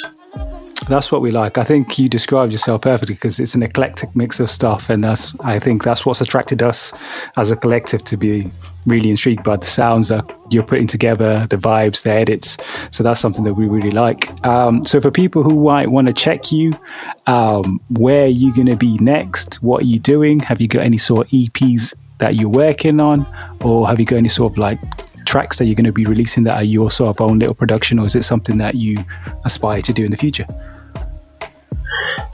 That's 0.90 1.12
what 1.12 1.22
we 1.22 1.30
like. 1.30 1.56
I 1.56 1.62
think 1.62 2.00
you 2.00 2.08
described 2.08 2.50
yourself 2.50 2.82
perfectly 2.82 3.14
because 3.14 3.38
it's 3.38 3.54
an 3.54 3.62
eclectic 3.62 4.16
mix 4.16 4.40
of 4.40 4.50
stuff, 4.50 4.90
and 4.90 5.04
that's 5.04 5.38
I 5.38 5.60
think 5.60 5.84
that's 5.84 6.04
what's 6.04 6.20
attracted 6.20 6.64
us 6.64 6.92
as 7.36 7.52
a 7.52 7.56
collective 7.56 8.02
to 8.06 8.16
be 8.16 8.50
really 8.86 9.08
intrigued 9.08 9.44
by 9.44 9.56
the 9.56 9.68
sounds 9.68 10.08
that 10.08 10.28
you're 10.50 10.64
putting 10.64 10.88
together, 10.88 11.46
the 11.48 11.56
vibes, 11.56 12.02
the 12.02 12.10
edits. 12.10 12.56
So 12.90 13.04
that's 13.04 13.20
something 13.20 13.44
that 13.44 13.54
we 13.54 13.68
really 13.68 13.92
like. 13.92 14.44
Um, 14.44 14.84
so 14.84 15.00
for 15.00 15.12
people 15.12 15.44
who 15.44 15.62
might 15.62 15.92
want 15.92 16.08
to 16.08 16.12
check 16.12 16.50
you, 16.50 16.72
um, 17.28 17.80
where 17.90 18.24
are 18.24 18.36
you 18.42 18.52
going 18.52 18.66
to 18.66 18.76
be 18.76 18.98
next? 18.98 19.62
What 19.62 19.82
are 19.82 19.86
you 19.86 20.00
doing? 20.00 20.40
Have 20.40 20.60
you 20.60 20.66
got 20.66 20.82
any 20.82 20.98
sort 20.98 21.28
of 21.28 21.30
EPs 21.30 21.94
that 22.18 22.34
you're 22.34 22.48
working 22.48 22.98
on, 22.98 23.28
or 23.64 23.86
have 23.86 24.00
you 24.00 24.06
got 24.06 24.16
any 24.16 24.28
sort 24.28 24.54
of 24.54 24.58
like 24.58 24.80
tracks 25.24 25.58
that 25.58 25.66
you're 25.66 25.76
going 25.76 25.84
to 25.84 25.92
be 25.92 26.04
releasing 26.04 26.42
that 26.42 26.56
are 26.56 26.64
your 26.64 26.90
sort 26.90 27.16
of 27.16 27.20
own 27.20 27.38
little 27.38 27.54
production, 27.54 28.00
or 28.00 28.06
is 28.06 28.16
it 28.16 28.24
something 28.24 28.58
that 28.58 28.74
you 28.74 28.96
aspire 29.44 29.82
to 29.82 29.92
do 29.92 30.04
in 30.04 30.10
the 30.10 30.16
future? 30.16 30.46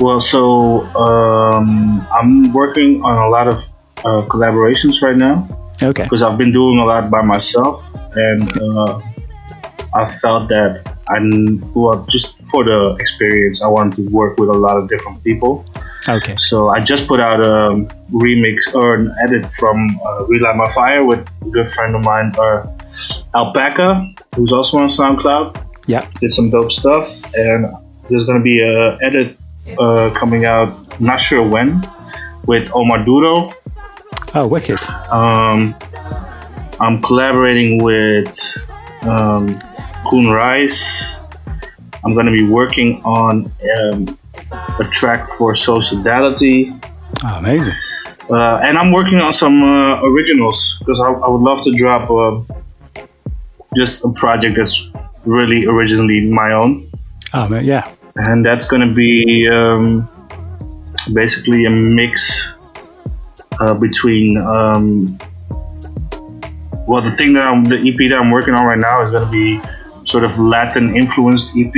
Well, 0.00 0.20
so 0.20 0.84
um, 0.96 2.06
I'm 2.12 2.52
working 2.52 3.02
on 3.02 3.16
a 3.16 3.28
lot 3.28 3.48
of 3.48 3.64
uh, 3.98 4.26
collaborations 4.28 5.02
right 5.02 5.16
now. 5.16 5.48
Okay. 5.82 6.04
Because 6.04 6.22
I've 6.22 6.38
been 6.38 6.52
doing 6.52 6.78
a 6.78 6.84
lot 6.84 7.10
by 7.10 7.22
myself, 7.22 7.84
and 8.14 8.48
uh, 8.56 9.00
I 9.94 10.08
felt 10.08 10.48
that 10.48 10.96
I, 11.08 11.20
well, 11.74 12.04
just 12.08 12.40
for 12.48 12.64
the 12.64 12.96
experience, 12.98 13.62
I 13.62 13.68
wanted 13.68 13.96
to 13.96 14.08
work 14.08 14.38
with 14.38 14.48
a 14.48 14.58
lot 14.58 14.78
of 14.78 14.88
different 14.88 15.22
people. 15.22 15.66
Okay. 16.08 16.34
So 16.36 16.68
I 16.68 16.80
just 16.80 17.06
put 17.06 17.20
out 17.20 17.40
a 17.44 17.84
remix 18.10 18.74
or 18.74 18.94
an 18.94 19.14
edit 19.22 19.48
from 19.50 19.88
uh, 20.06 20.24
Relight 20.24 20.56
My 20.56 20.68
Fire 20.70 21.04
with 21.04 21.28
a 21.42 21.50
good 21.50 21.70
friend 21.70 21.94
of 21.94 22.04
mine, 22.04 22.32
uh, 22.38 22.66
Alpaca, 23.34 24.14
who's 24.34 24.52
also 24.52 24.78
on 24.78 24.88
SoundCloud. 24.88 25.62
Yeah. 25.86 26.08
Did 26.20 26.32
some 26.32 26.50
dope 26.50 26.72
stuff, 26.72 27.22
and 27.34 27.66
there's 28.08 28.26
gonna 28.26 28.42
be 28.42 28.60
a 28.60 28.98
edit 29.02 29.36
uh, 29.78 30.10
coming 30.14 30.44
out. 30.44 31.00
Not 31.00 31.20
sure 31.20 31.46
when, 31.46 31.82
with 32.46 32.70
Omar 32.72 33.04
Duro. 33.04 33.52
Oh, 34.34 34.46
wicked. 34.46 34.80
Um, 35.10 35.74
I'm 36.80 37.00
collaborating 37.02 37.82
with 37.82 38.38
um, 39.02 39.58
Koen 40.06 40.28
Rice. 40.28 41.16
I'm 42.04 42.14
gonna 42.14 42.30
be 42.30 42.44
working 42.44 43.02
on 43.02 43.50
um, 43.78 44.18
a 44.78 44.84
track 44.84 45.26
for 45.26 45.54
Sociality. 45.54 46.72
Oh, 47.24 47.36
amazing. 47.38 47.74
Uh, 48.28 48.60
and 48.62 48.76
I'm 48.76 48.92
working 48.92 49.20
on 49.20 49.32
some 49.32 49.62
uh, 49.62 50.02
originals 50.02 50.78
because 50.80 51.00
I, 51.00 51.06
I 51.10 51.28
would 51.28 51.42
love 51.42 51.64
to 51.64 51.72
drop 51.72 52.10
uh, 52.10 52.42
just 53.74 54.04
a 54.04 54.10
project 54.10 54.56
that's 54.56 54.90
really 55.24 55.66
originally 55.66 56.28
my 56.28 56.52
own. 56.52 56.90
Oh, 57.34 57.48
man, 57.48 57.64
yeah. 57.64 57.92
And 58.16 58.44
that's 58.44 58.66
going 58.66 58.86
to 58.86 58.94
be 58.94 59.48
um, 59.48 60.08
basically 61.12 61.66
a 61.66 61.70
mix 61.70 62.54
uh, 63.60 63.74
between. 63.74 64.36
Um, 64.36 65.18
well, 66.86 67.02
the 67.02 67.10
thing 67.10 67.32
that 67.34 67.44
I'm, 67.44 67.64
the 67.64 67.76
EP 67.76 68.10
that 68.10 68.18
I'm 68.18 68.30
working 68.30 68.54
on 68.54 68.64
right 68.64 68.78
now 68.78 69.02
is 69.02 69.10
going 69.10 69.24
to 69.24 69.30
be 69.30 69.60
sort 70.04 70.24
of 70.24 70.38
Latin 70.38 70.94
influenced 70.94 71.56
EP 71.56 71.74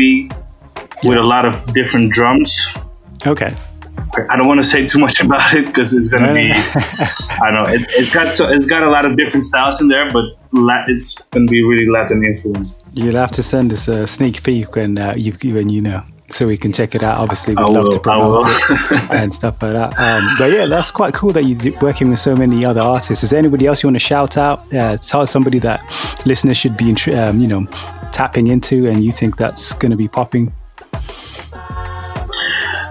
with 1.04 1.16
a 1.16 1.22
lot 1.22 1.44
of 1.44 1.72
different 1.72 2.12
drums. 2.12 2.66
Okay. 3.26 3.54
I 4.30 4.36
don't 4.36 4.48
want 4.48 4.58
to 4.58 4.64
say 4.64 4.86
too 4.86 4.98
much 4.98 5.20
about 5.24 5.54
it 5.54 5.66
because 5.66 5.94
it's 5.94 6.08
going 6.08 6.24
to 6.24 6.34
be. 6.34 6.50
I 7.42 7.50
know 7.50 7.64
it, 7.64 7.86
it's 7.90 8.12
got 8.12 8.34
so, 8.34 8.48
it's 8.48 8.66
got 8.66 8.82
a 8.82 8.90
lot 8.90 9.04
of 9.04 9.16
different 9.16 9.44
styles 9.44 9.80
in 9.80 9.88
there, 9.88 10.08
but 10.10 10.24
La- 10.52 10.84
it's 10.88 11.20
going 11.30 11.46
to 11.46 11.50
be 11.50 11.62
really 11.62 11.86
Latin 11.86 12.24
influenced. 12.24 12.84
You'll 12.94 13.16
have 13.16 13.32
to 13.32 13.42
send 13.42 13.72
us 13.72 13.88
a 13.88 14.06
sneak 14.06 14.42
peek 14.42 14.74
when 14.76 14.98
uh, 14.98 15.14
you 15.16 15.32
when 15.54 15.68
you 15.68 15.80
know, 15.80 16.02
so 16.30 16.46
we 16.46 16.56
can 16.56 16.72
check 16.72 16.94
it 16.94 17.02
out. 17.02 17.18
Obviously, 17.18 17.54
we'd 17.54 17.62
I 17.62 17.66
love 17.66 17.84
will, 17.84 17.92
to 17.92 18.00
promote 18.00 18.44
it 18.46 19.10
and 19.10 19.32
stuff 19.32 19.62
like 19.62 19.72
that. 19.72 19.98
Um, 19.98 20.34
but 20.38 20.52
yeah, 20.52 20.66
that's 20.66 20.90
quite 20.90 21.14
cool 21.14 21.32
that 21.32 21.44
you're 21.44 21.78
working 21.80 22.10
with 22.10 22.18
so 22.18 22.34
many 22.34 22.64
other 22.64 22.80
artists. 22.80 23.24
Is 23.24 23.30
there 23.30 23.38
anybody 23.38 23.66
else 23.66 23.82
you 23.82 23.88
want 23.88 23.96
to 23.96 24.00
shout 24.00 24.36
out? 24.36 24.72
Uh, 24.72 24.96
tell 24.96 25.26
somebody 25.26 25.58
that 25.60 25.82
listeners 26.26 26.56
should 26.56 26.76
be, 26.76 26.94
um, 27.12 27.40
you 27.40 27.48
know, 27.48 27.64
tapping 28.12 28.48
into, 28.48 28.86
and 28.86 29.04
you 29.04 29.12
think 29.12 29.36
that's 29.36 29.72
going 29.74 29.90
to 29.90 29.96
be 29.96 30.08
popping. 30.08 30.52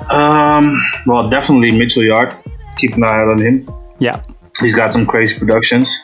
Um, 0.10 0.82
well, 1.06 1.30
definitely 1.30 1.72
Mitchell 1.72 2.04
Yard. 2.04 2.36
Keep 2.78 2.96
an 2.96 3.04
eye 3.04 3.22
out 3.22 3.30
on 3.30 3.42
him. 3.42 3.70
Yeah. 4.00 4.22
He's 4.60 4.76
got 4.76 4.92
some 4.94 5.06
crazy 5.06 5.38
productions. 5.38 5.96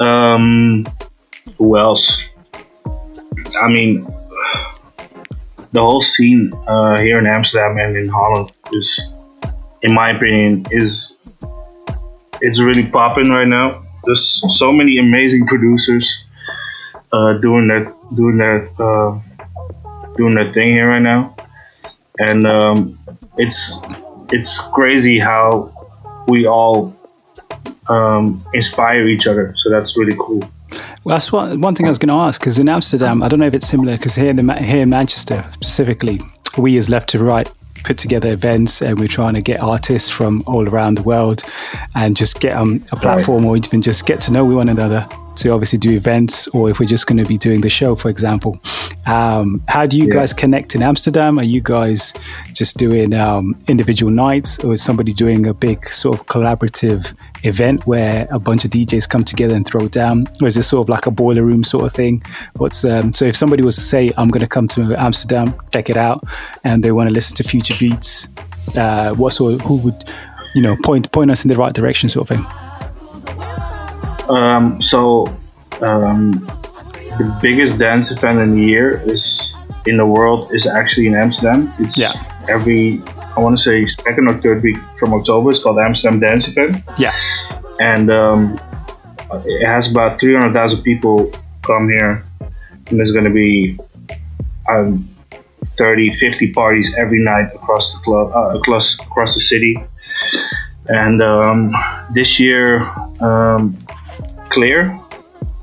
Um, 0.00 0.84
who 1.58 1.76
else? 1.76 2.24
I 3.60 3.68
mean, 3.68 4.06
the 5.72 5.80
whole 5.80 6.02
scene 6.02 6.52
uh, 6.66 6.98
here 6.98 7.18
in 7.18 7.26
Amsterdam 7.26 7.78
and 7.78 7.96
in 7.96 8.08
Holland 8.08 8.52
is, 8.72 9.12
in 9.82 9.94
my 9.94 10.10
opinion, 10.10 10.66
is 10.70 11.18
it's 12.40 12.60
really 12.60 12.86
popping 12.86 13.30
right 13.30 13.48
now. 13.48 13.82
There's 14.04 14.42
so 14.58 14.72
many 14.72 14.98
amazing 14.98 15.46
producers 15.46 16.26
uh, 17.12 17.34
doing 17.34 17.68
their 17.68 17.94
doing 18.14 18.36
their 18.36 18.68
uh, 18.78 19.18
doing 20.16 20.34
their 20.34 20.48
thing 20.48 20.72
here 20.72 20.88
right 20.88 21.02
now, 21.02 21.34
and 22.18 22.46
um, 22.46 22.98
it's 23.38 23.80
it's 24.30 24.58
crazy 24.58 25.18
how 25.18 25.72
we 26.28 26.46
all 26.46 26.94
um, 27.88 28.44
inspire 28.52 29.06
each 29.06 29.26
other. 29.26 29.54
So 29.56 29.70
that's 29.70 29.96
really 29.96 30.16
cool. 30.18 30.42
Well, 31.04 31.16
that's 31.16 31.32
one, 31.32 31.60
one 31.60 31.74
thing 31.74 31.86
I 31.86 31.88
was 31.88 31.98
going 31.98 32.08
to 32.08 32.22
ask 32.22 32.40
because 32.40 32.58
in 32.58 32.68
Amsterdam, 32.68 33.22
I 33.22 33.28
don't 33.28 33.40
know 33.40 33.46
if 33.46 33.54
it's 33.54 33.66
similar 33.66 33.96
because 33.96 34.14
here 34.14 34.30
in 34.30 34.36
the, 34.36 34.54
here 34.54 34.82
in 34.82 34.90
Manchester 34.90 35.44
specifically, 35.52 36.20
we 36.56 36.76
as 36.76 36.88
left 36.88 37.08
to 37.10 37.18
right 37.18 37.50
put 37.82 37.98
together 37.98 38.32
events 38.32 38.80
and 38.80 39.00
we're 39.00 39.08
trying 39.08 39.34
to 39.34 39.42
get 39.42 39.60
artists 39.60 40.08
from 40.08 40.44
all 40.46 40.68
around 40.68 40.98
the 40.98 41.02
world 41.02 41.42
and 41.96 42.16
just 42.16 42.38
get 42.38 42.56
um, 42.56 42.84
a 42.92 42.96
platform 42.96 43.44
or 43.44 43.56
even 43.56 43.82
just 43.82 44.06
get 44.06 44.20
to 44.20 44.32
know 44.32 44.44
one 44.44 44.68
another 44.68 45.08
to 45.42 45.50
obviously 45.50 45.78
do 45.78 45.92
events 45.92 46.48
or 46.48 46.70
if 46.70 46.78
we're 46.80 46.86
just 46.86 47.06
going 47.06 47.18
to 47.22 47.24
be 47.24 47.38
doing 47.38 47.60
the 47.60 47.68
show, 47.70 47.94
for 47.96 48.08
example. 48.08 48.58
Um, 49.06 49.60
how 49.68 49.86
do 49.86 49.96
you 49.96 50.06
Yeah. 50.06 50.14
guys 50.14 50.32
connect 50.32 50.74
in 50.74 50.82
Amsterdam? 50.82 51.38
Are 51.38 51.42
you 51.44 51.60
guys 51.60 52.12
just 52.52 52.76
doing 52.78 53.14
um, 53.14 53.56
individual 53.68 54.10
nights 54.12 54.58
or 54.64 54.72
is 54.72 54.82
somebody 54.82 55.12
doing 55.12 55.46
a 55.46 55.54
big 55.54 55.86
sort 55.88 56.18
of 56.18 56.26
collaborative 56.26 57.12
event 57.44 57.86
where 57.86 58.26
a 58.30 58.38
bunch 58.38 58.64
of 58.64 58.70
DJs 58.70 59.08
come 59.08 59.24
together 59.24 59.54
and 59.56 59.66
throw 59.66 59.88
down? 59.88 60.26
Or 60.40 60.46
is 60.48 60.54
this 60.54 60.68
sort 60.68 60.84
of 60.84 60.88
like 60.88 61.06
a 61.06 61.10
boiler 61.10 61.44
room 61.44 61.64
sort 61.64 61.84
of 61.84 61.92
thing? 61.92 62.22
What's 62.56 62.84
um, 62.84 63.12
so 63.12 63.24
if 63.24 63.36
somebody 63.36 63.62
was 63.62 63.76
to 63.76 63.82
say, 63.82 64.12
I'm 64.16 64.28
going 64.28 64.40
to 64.42 64.48
come 64.48 64.68
to 64.68 64.94
Amsterdam, 64.96 65.54
check 65.72 65.90
it 65.90 65.96
out, 65.96 66.24
and 66.64 66.82
they 66.84 66.92
want 66.92 67.08
to 67.08 67.12
listen 67.14 67.36
to 67.36 67.44
future 67.44 67.74
beats, 67.78 68.28
uh, 68.76 69.12
what 69.14 69.32
sort 69.32 69.60
who 69.62 69.76
would, 69.78 70.04
you 70.54 70.62
know, 70.62 70.76
point 70.84 71.10
point 71.12 71.30
us 71.30 71.44
in 71.44 71.48
the 71.48 71.56
right 71.56 71.72
direction 71.74 72.08
sort 72.08 72.30
of 72.30 72.36
thing? 72.36 72.46
Um, 74.32 74.80
so 74.80 75.26
um, 75.80 76.32
the 77.18 77.38
biggest 77.42 77.78
dance 77.78 78.10
event 78.10 78.38
in 78.40 78.56
the 78.56 78.64
year 78.64 79.02
is 79.04 79.54
in 79.86 79.96
the 79.96 80.06
world 80.06 80.54
is 80.54 80.66
actually 80.66 81.06
in 81.06 81.14
Amsterdam. 81.14 81.72
It's 81.78 81.98
Yeah. 81.98 82.12
every 82.48 83.02
I 83.36 83.40
want 83.40 83.56
to 83.56 83.62
say 83.62 83.86
second 83.86 84.28
or 84.28 84.34
third 84.40 84.62
week 84.62 84.76
from 84.98 85.14
October. 85.14 85.50
It's 85.50 85.62
called 85.62 85.78
Amsterdam 85.78 86.20
Dance 86.20 86.48
Event, 86.48 86.76
Yeah. 86.98 87.12
and 87.80 88.10
um, 88.10 88.60
it 89.44 89.66
has 89.66 89.90
about 89.90 90.20
three 90.20 90.34
hundred 90.34 90.52
thousand 90.52 90.82
people 90.82 91.32
come 91.62 91.88
here, 91.88 92.24
and 92.88 92.98
there's 92.98 93.12
going 93.12 93.24
to 93.24 93.30
be 93.32 93.78
um, 94.68 95.08
30, 95.64 96.12
50 96.14 96.52
parties 96.52 96.94
every 96.98 97.20
night 97.20 97.48
across 97.54 97.92
the 97.94 97.98
club, 98.00 98.32
uh, 98.34 98.58
across 98.58 99.00
across 99.00 99.32
the 99.34 99.40
city. 99.40 99.76
And 100.88 101.22
um, 101.22 101.72
this 102.12 102.38
year, 102.40 102.82
um, 103.20 103.78
Clear, 104.52 104.90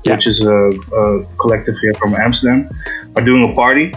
which 0.04 0.26
is 0.26 0.42
a, 0.42 0.68
a 0.68 1.24
collective 1.38 1.76
here 1.80 1.94
from 1.94 2.14
Amsterdam, 2.14 2.68
are 3.16 3.24
doing 3.24 3.50
a 3.50 3.54
party 3.54 3.92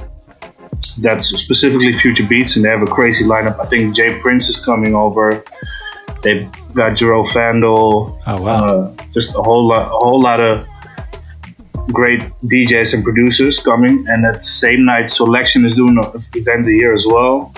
that's 1.00 1.26
specifically 1.26 1.94
future 1.94 2.26
beats, 2.28 2.56
and 2.56 2.66
they 2.66 2.70
have 2.70 2.82
a 2.82 2.86
crazy 2.88 3.26
lineup. 3.26 3.60
I 3.60 3.66
think 3.66 3.96
Jay 3.96 4.20
Prince 4.20 4.50
is 4.50 4.64
coming 4.64 4.94
over. 4.96 5.44
They've 6.22 6.50
got 6.74 6.94
Jero 6.94 7.26
Vandal. 7.34 8.20
Oh 8.26 8.41
wow! 8.41 8.64
Uh, 8.64 8.96
just 9.14 9.36
a 9.36 9.41
whole 9.41 9.68
lot, 9.68 9.88
a 9.88 9.89
whole 9.89 10.22
lot 10.22 10.39
of 10.39 10.68
great 11.91 12.22
DJs 12.46 12.94
and 12.94 13.04
producers 13.04 13.60
coming. 13.60 14.06
And 14.08 14.24
that 14.24 14.44
same 14.44 14.86
night, 14.86 15.10
Selection 15.10 15.66
is 15.66 15.76
doing 15.76 15.98
an 15.98 16.24
event 16.36 16.68
here 16.68 16.94
as 16.94 17.06
well. 17.08 17.54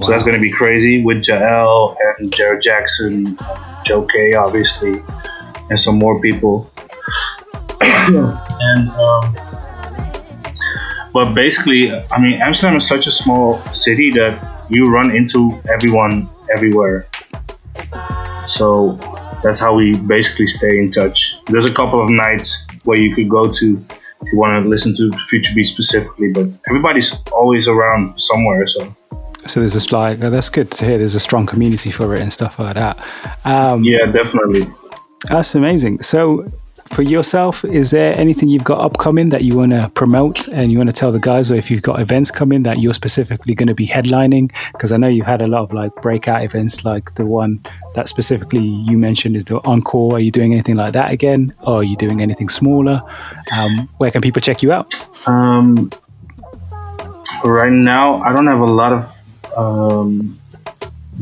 So 0.00 0.08
that's 0.08 0.22
going 0.22 0.36
to 0.36 0.40
be 0.40 0.50
crazy 0.50 1.02
with 1.02 1.26
Jael 1.26 1.96
and 2.18 2.32
Jared 2.32 2.62
Jackson, 2.62 3.36
Joe 3.84 4.06
K, 4.06 4.34
obviously, 4.34 5.02
and 5.70 5.78
some 5.78 5.98
more 5.98 6.20
people. 6.20 6.67
And 7.88 8.88
um, 8.90 9.48
but 11.12 11.34
basically, 11.34 11.90
I 11.92 12.20
mean, 12.20 12.40
Amsterdam 12.40 12.76
is 12.76 12.86
such 12.86 13.06
a 13.06 13.10
small 13.10 13.60
city 13.72 14.10
that 14.10 14.66
you 14.70 14.92
run 14.92 15.14
into 15.14 15.60
everyone 15.68 16.28
everywhere. 16.54 17.08
So 18.46 18.98
that's 19.42 19.58
how 19.58 19.74
we 19.74 19.96
basically 19.98 20.46
stay 20.46 20.78
in 20.78 20.92
touch. 20.92 21.36
There's 21.46 21.66
a 21.66 21.72
couple 21.72 22.02
of 22.02 22.10
nights 22.10 22.66
where 22.84 22.98
you 22.98 23.14
could 23.14 23.28
go 23.28 23.50
to 23.50 23.84
if 24.22 24.32
you 24.32 24.38
want 24.38 24.62
to 24.62 24.68
listen 24.68 24.96
to 24.96 25.12
Future 25.28 25.54
Beat 25.54 25.64
specifically, 25.64 26.32
but 26.32 26.46
everybody's 26.68 27.22
always 27.32 27.68
around 27.68 28.20
somewhere. 28.20 28.66
So 28.66 28.96
So 29.46 29.60
there's 29.60 29.76
a 29.76 29.96
like 29.96 30.22
oh, 30.22 30.30
that's 30.30 30.48
good 30.48 30.70
to 30.72 30.84
hear. 30.84 30.98
There's 30.98 31.14
a 31.14 31.20
strong 31.20 31.46
community 31.46 31.90
for 31.90 32.14
it 32.14 32.20
and 32.20 32.32
stuff 32.32 32.58
like 32.58 32.74
that. 32.74 32.98
Um, 33.44 33.84
yeah, 33.84 34.06
definitely. 34.06 34.66
That's 35.28 35.54
amazing. 35.54 36.02
So 36.02 36.50
for 36.92 37.02
yourself, 37.02 37.64
is 37.64 37.90
there 37.90 38.16
anything 38.18 38.48
you've 38.48 38.64
got 38.64 38.80
upcoming 38.80 39.28
that 39.30 39.44
you 39.44 39.56
want 39.56 39.72
to 39.72 39.90
promote 39.94 40.48
and 40.48 40.72
you 40.72 40.78
want 40.78 40.88
to 40.88 40.92
tell 40.92 41.12
the 41.12 41.18
guys, 41.18 41.50
or 41.50 41.54
if 41.54 41.70
you've 41.70 41.82
got 41.82 42.00
events 42.00 42.30
coming 42.30 42.62
that 42.64 42.78
you're 42.78 42.94
specifically 42.94 43.54
going 43.54 43.66
to 43.66 43.74
be 43.74 43.86
headlining? 43.86 44.52
Because 44.72 44.92
I 44.92 44.96
know 44.96 45.08
you've 45.08 45.26
had 45.26 45.42
a 45.42 45.46
lot 45.46 45.62
of 45.62 45.72
like 45.72 45.94
breakout 45.96 46.42
events, 46.42 46.84
like 46.84 47.14
the 47.14 47.26
one 47.26 47.64
that 47.94 48.08
specifically 48.08 48.60
you 48.60 48.98
mentioned 48.98 49.36
is 49.36 49.44
the 49.44 49.60
encore. 49.64 50.16
Are 50.16 50.20
you 50.20 50.30
doing 50.30 50.52
anything 50.52 50.76
like 50.76 50.92
that 50.94 51.10
again, 51.10 51.54
or 51.60 51.76
are 51.76 51.84
you 51.84 51.96
doing 51.96 52.20
anything 52.20 52.48
smaller? 52.48 53.02
Um, 53.52 53.88
where 53.98 54.10
can 54.10 54.20
people 54.20 54.40
check 54.40 54.62
you 54.62 54.72
out? 54.72 54.94
Um, 55.26 55.90
right 57.44 57.72
now, 57.72 58.22
I 58.22 58.32
don't 58.32 58.46
have 58.46 58.60
a 58.60 58.64
lot 58.64 58.92
of 58.92 59.56
um, 59.56 60.38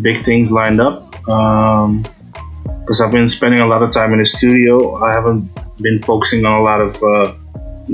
big 0.00 0.22
things 0.22 0.52
lined 0.52 0.80
up 0.80 1.28
because 2.86 3.00
I've 3.00 3.10
been 3.10 3.26
spending 3.26 3.58
a 3.58 3.66
lot 3.66 3.82
of 3.82 3.90
time 3.90 4.12
in 4.12 4.20
the 4.20 4.26
studio. 4.26 5.02
I 5.02 5.12
haven't 5.12 5.50
been 5.82 6.00
focusing 6.02 6.46
on 6.46 6.60
a 6.60 6.62
lot 6.62 6.80
of 6.80 7.02
uh, 7.02 7.34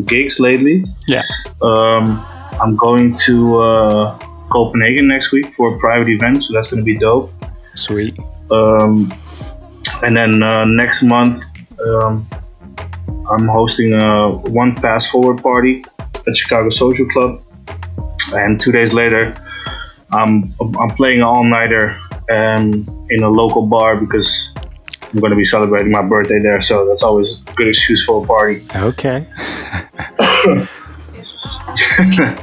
gigs 0.04 0.38
lately. 0.38 0.84
Yeah. 1.08 1.22
Um, 1.62 2.22
I'm 2.60 2.76
going 2.76 3.14
to 3.24 3.56
uh, 3.56 4.18
Copenhagen 4.50 5.08
next 5.08 5.32
week 5.32 5.54
for 5.54 5.74
a 5.74 5.78
private 5.78 6.10
event, 6.10 6.44
so 6.44 6.52
that's 6.52 6.68
going 6.68 6.80
to 6.80 6.84
be 6.84 6.98
dope. 6.98 7.32
Sweet. 7.74 8.18
Um, 8.50 9.10
and 10.02 10.14
then 10.14 10.42
uh, 10.42 10.66
next 10.66 11.02
month, 11.02 11.42
um, 11.86 12.28
I'm 13.30 13.48
hosting 13.48 13.94
a 13.94 14.28
one 14.28 14.74
pass 14.74 15.10
forward 15.10 15.42
party 15.42 15.86
at 16.26 16.36
Chicago 16.36 16.68
Social 16.68 17.06
Club. 17.06 17.42
And 18.34 18.60
two 18.60 18.72
days 18.72 18.92
later, 18.92 19.34
I'm, 20.12 20.54
I'm 20.60 20.90
playing 20.90 21.20
an 21.20 21.24
all 21.24 21.44
nighter 21.44 21.98
um, 22.30 23.06
in 23.08 23.22
a 23.22 23.28
local 23.30 23.66
bar 23.66 23.96
because 23.96 24.52
I'm 25.12 25.20
going 25.20 25.30
to 25.30 25.36
be 25.36 25.44
celebrating 25.44 25.92
my 25.92 26.02
birthday 26.02 26.38
there. 26.40 26.60
So 26.60 26.86
that's 26.88 27.02
always 27.02 27.42
a 27.42 27.52
good 27.52 27.68
excuse 27.68 28.04
for 28.04 28.22
a 28.22 28.26
party. 28.26 28.62
Okay. 28.74 29.26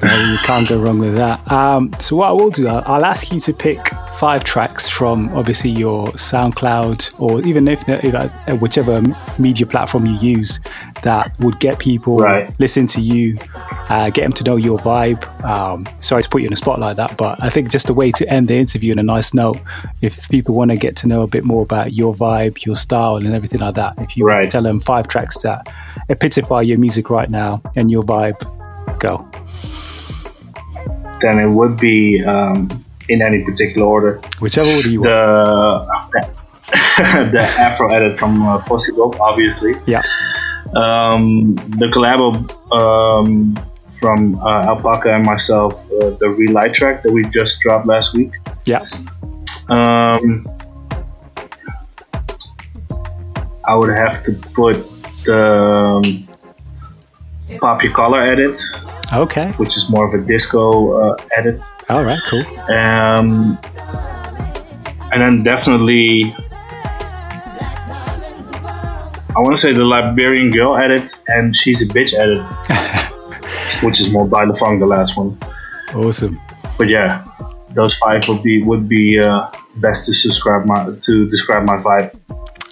No, 0.01 0.15
you 0.31 0.37
can't 0.45 0.67
go 0.67 0.79
wrong 0.79 0.99
with 0.99 1.15
that. 1.17 1.51
Um, 1.51 1.93
so 1.99 2.15
what 2.15 2.29
I 2.29 2.31
will 2.31 2.49
do, 2.49 2.67
I'll, 2.67 2.83
I'll 2.85 3.05
ask 3.05 3.31
you 3.31 3.39
to 3.39 3.53
pick 3.53 3.79
five 4.19 4.43
tracks 4.43 4.89
from 4.89 5.29
obviously 5.29 5.69
your 5.69 6.07
SoundCloud 6.07 7.17
or 7.21 7.41
even 7.47 7.69
if, 7.69 7.81
whichever 8.59 9.01
media 9.37 9.65
platform 9.65 10.05
you 10.05 10.17
use 10.17 10.59
that 11.03 11.33
would 11.39 11.57
get 11.61 11.79
people 11.79 12.17
listen 12.59 12.85
to 12.87 12.99
you, 12.99 13.37
uh, 13.87 14.09
get 14.09 14.23
them 14.23 14.33
to 14.33 14.43
know 14.43 14.57
your 14.57 14.77
vibe. 14.79 15.23
Um, 15.45 15.87
sorry 16.01 16.21
to 16.21 16.29
put 16.29 16.41
you 16.41 16.47
in 16.47 16.53
a 16.53 16.57
spot 16.57 16.79
like 16.79 16.97
that, 16.97 17.15
but 17.15 17.41
I 17.41 17.49
think 17.49 17.69
just 17.69 17.89
a 17.89 17.93
way 17.93 18.11
to 18.11 18.27
end 18.29 18.49
the 18.49 18.55
interview 18.55 18.91
on 18.91 18.99
a 18.99 19.03
nice 19.03 19.33
note. 19.33 19.57
If 20.01 20.27
people 20.27 20.53
want 20.53 20.71
to 20.71 20.77
get 20.77 20.97
to 20.97 21.07
know 21.07 21.21
a 21.21 21.27
bit 21.27 21.45
more 21.45 21.63
about 21.63 21.93
your 21.93 22.13
vibe, 22.13 22.65
your 22.65 22.75
style, 22.75 23.15
and 23.15 23.33
everything 23.33 23.61
like 23.61 23.75
that, 23.75 23.93
if 23.99 24.17
you 24.17 24.25
right. 24.25 24.51
tell 24.51 24.63
them 24.63 24.81
five 24.81 25.07
tracks 25.07 25.41
that 25.43 25.65
epitify 26.09 26.67
your 26.67 26.77
music 26.77 27.09
right 27.09 27.29
now 27.29 27.61
and 27.77 27.89
your 27.89 28.03
vibe, 28.03 28.37
go. 28.99 29.25
Then 31.21 31.39
it 31.39 31.47
would 31.47 31.77
be 31.77 32.21
um, 32.25 32.83
in 33.09 33.21
any 33.21 33.43
particular 33.43 33.87
order. 33.87 34.21
Whichever 34.39 34.69
order 34.69 34.89
you 34.89 35.01
want. 35.01 35.87
The, 36.11 36.33
the 37.31 37.41
Afro 37.41 37.91
edit 37.91 38.17
from 38.17 38.41
uh, 38.45 38.59
Pussy 38.59 38.91
Dope, 38.93 39.19
obviously. 39.19 39.73
Yeah. 39.85 40.03
Um, 40.75 41.55
the 41.55 41.87
collab 41.93 42.23
um, 42.71 43.55
from 43.99 44.39
uh, 44.39 44.63
Alpaca 44.65 45.13
and 45.13 45.25
myself, 45.25 45.73
uh, 45.91 46.11
the 46.11 46.29
Relight 46.29 46.73
track 46.73 47.03
that 47.03 47.11
we 47.11 47.23
just 47.25 47.61
dropped 47.61 47.87
last 47.87 48.15
week. 48.15 48.33
Yeah. 48.65 48.85
Um, 49.67 50.47
I 53.67 53.75
would 53.75 53.89
have 53.89 54.23
to 54.25 54.33
put 54.53 54.77
the 55.25 56.27
Pop 57.61 57.83
Your 57.83 57.93
Collar 57.93 58.21
edit. 58.21 58.59
Okay. 59.11 59.51
Which 59.53 59.75
is 59.75 59.89
more 59.89 60.07
of 60.07 60.13
a 60.13 60.25
disco 60.25 61.11
uh, 61.11 61.17
edit. 61.35 61.61
All 61.89 62.03
right, 62.03 62.19
cool. 62.29 62.45
Um, 62.69 63.57
and 65.11 65.21
then 65.21 65.43
definitely, 65.43 66.35
I 69.35 69.39
want 69.39 69.55
to 69.55 69.57
say 69.57 69.73
the 69.73 69.83
Liberian 69.83 70.51
Girl 70.51 70.77
edit 70.77 71.09
and 71.27 71.55
She's 71.55 71.81
a 71.81 71.87
Bitch 71.91 72.13
edit, 72.13 72.43
which 73.83 73.99
is 73.99 74.11
more 74.13 74.27
by 74.27 74.45
the 74.45 74.53
funk, 74.53 74.79
the 74.79 74.85
last 74.85 75.17
one. 75.17 75.35
Awesome. 75.95 76.39
But 76.77 76.89
yeah, 76.89 77.25
those 77.71 77.95
five 77.95 78.21
would 78.27 78.43
be 78.43 78.61
would 78.61 78.87
be 78.87 79.19
uh, 79.19 79.49
best 79.77 80.05
to 80.05 80.13
subscribe 80.13 80.67
my 80.67 80.93
to 81.01 81.27
describe 81.27 81.65
my 81.65 81.77
vibe. 81.77 82.15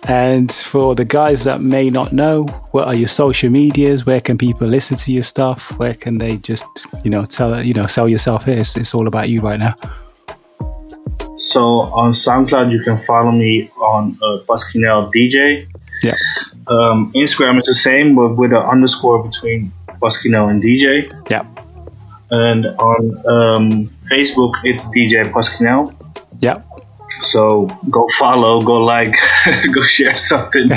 And 0.08 0.49
for 0.49 0.95
the 0.95 1.03
guys 1.03 1.43
that 1.43 1.62
may 1.62 1.89
not 1.89 2.14
know, 2.14 2.43
what 2.72 2.88
are 2.88 2.95
your 2.95 3.10
social 3.10 3.49
medias? 3.49 4.05
Where 4.05 4.22
can 4.22 4.38
people 4.38 4.68
listen 4.68 4.95
to 4.97 5.12
your 5.12 5.24
stuff? 5.24 5.78
Where 5.78 5.93
can 5.93 6.18
they 6.18 6.38
just, 6.38 6.66
you 7.03 7.10
know, 7.10 7.26
tell 7.26 7.62
you 7.62 7.74
know, 7.74 7.86
sell 7.88 8.08
yourself 8.08 8.45
here? 8.45 8.58
It's, 8.58 8.78
it's 8.78 8.93
all 8.93 9.08
about 9.08 9.28
you 9.28 9.41
right 9.41 9.60
now. 9.60 9.76
So 11.38 11.62
on 11.91 12.14
SoundCloud, 12.14 12.72
you 12.72 12.82
can 12.84 12.97
follow 12.97 13.32
me 13.32 13.70
on 13.82 14.18
uh, 14.24 14.39
Buskinel 14.47 15.12
DJ. 15.14 15.68
Yeah. 16.01 16.14
Um, 16.68 17.12
Instagram 17.14 17.60
is 17.60 17.66
the 17.66 17.74
same, 17.74 18.16
but 18.16 18.36
with 18.38 18.53
an 18.53 18.64
underscore 18.64 19.24
between 19.24 19.72
Buskinel 20.01 20.49
and 20.49 20.64
DJ. 20.64 21.12
Yeah. 21.30 21.45
And 22.32 22.66
on 22.66 23.28
um, 23.28 23.88
Facebook, 24.10 24.53
it's 24.64 24.86
DJ 24.95 25.32
Buskinel. 25.32 25.93
Yeah. 26.39 26.62
So 27.32 27.67
go 27.89 28.07
follow, 28.17 28.61
go 28.61 28.84
like, 28.84 29.15
go 29.73 29.84
share 29.84 30.17
something, 30.17 30.69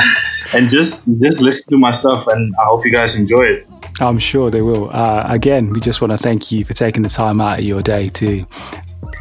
and 0.52 0.68
just 0.68 1.06
just 1.20 1.40
listen 1.40 1.66
to 1.70 1.78
my 1.78 1.90
stuff. 1.92 2.26
And 2.26 2.54
I 2.60 2.64
hope 2.64 2.84
you 2.84 2.92
guys 2.92 3.16
enjoy 3.16 3.42
it. 3.42 3.68
I'm 4.00 4.18
sure 4.18 4.50
they 4.50 4.62
will. 4.62 4.90
Uh, 4.90 5.26
again, 5.28 5.70
we 5.70 5.80
just 5.80 6.00
want 6.00 6.12
to 6.12 6.18
thank 6.18 6.52
you 6.52 6.64
for 6.64 6.74
taking 6.74 7.02
the 7.02 7.08
time 7.08 7.40
out 7.40 7.58
of 7.58 7.64
your 7.64 7.82
day 7.82 8.08
to, 8.10 8.44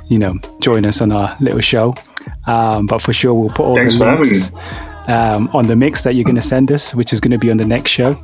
you 0.07 0.19
know, 0.19 0.35
join 0.59 0.85
us 0.85 1.01
on 1.01 1.11
our 1.11 1.35
little 1.39 1.61
show. 1.61 1.95
Um, 2.45 2.85
but 2.85 3.01
for 3.01 3.13
sure, 3.13 3.33
we'll 3.33 3.49
put 3.49 3.65
all 3.65 3.75
Thanks 3.75 3.97
the 3.97 4.05
links 4.05 4.51
um, 5.07 5.49
on 5.53 5.67
the 5.67 5.75
mix 5.75 6.03
that 6.03 6.15
you're 6.15 6.25
going 6.25 6.35
to 6.35 6.41
send 6.41 6.71
us, 6.71 6.93
which 6.93 7.13
is 7.13 7.19
going 7.19 7.31
to 7.31 7.37
be 7.37 7.51
on 7.51 7.57
the 7.57 7.65
next 7.65 7.91
show. 7.91 8.21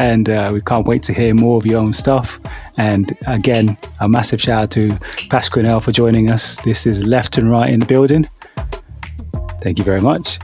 And 0.00 0.30
uh, 0.30 0.50
we 0.52 0.62
can't 0.62 0.86
wait 0.86 1.02
to 1.04 1.12
hear 1.12 1.34
more 1.34 1.58
of 1.58 1.66
your 1.66 1.78
own 1.78 1.92
stuff. 1.92 2.40
And 2.78 3.14
again, 3.26 3.76
a 4.00 4.08
massive 4.08 4.40
shout 4.40 4.62
out 4.62 4.70
to 4.72 4.98
Pasquinel 5.28 5.82
for 5.82 5.92
joining 5.92 6.30
us. 6.30 6.56
This 6.62 6.86
is 6.86 7.04
Left 7.04 7.36
and 7.36 7.50
Right 7.50 7.70
in 7.70 7.80
the 7.80 7.86
building. 7.86 8.26
Thank 9.60 9.76
you 9.76 9.84
very 9.84 10.00
much. 10.00 10.38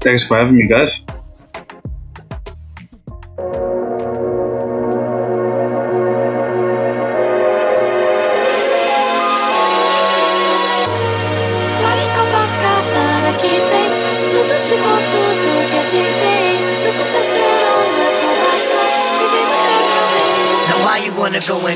Thanks 0.00 0.26
for 0.28 0.36
having 0.36 0.56
me, 0.56 0.68
guys. 0.68 1.02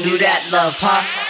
Do 0.09 0.16
that, 0.16 0.40
love, 0.50 0.74
huh? 0.80 1.28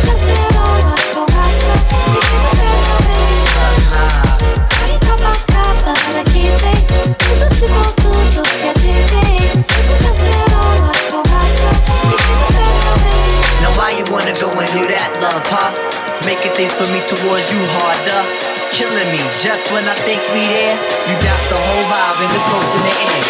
Una 0.00 0.49
things 16.60 16.74
for 16.76 16.92
me 16.92 17.00
towards 17.00 17.48
you 17.50 17.58
harder. 17.80 18.20
Killing 18.70 19.08
me 19.12 19.20
just 19.40 19.72
when 19.72 19.84
I 19.88 19.94
think 20.04 20.20
we 20.36 20.44
there. 20.44 20.76
You 21.08 21.16
got 21.24 21.40
the 21.48 21.56
whole 21.56 21.84
vibe 21.88 22.20
and 22.20 22.28
the 22.36 22.40
close 22.44 22.70
in 22.76 22.82
the 22.84 22.92
air. 23.00 23.20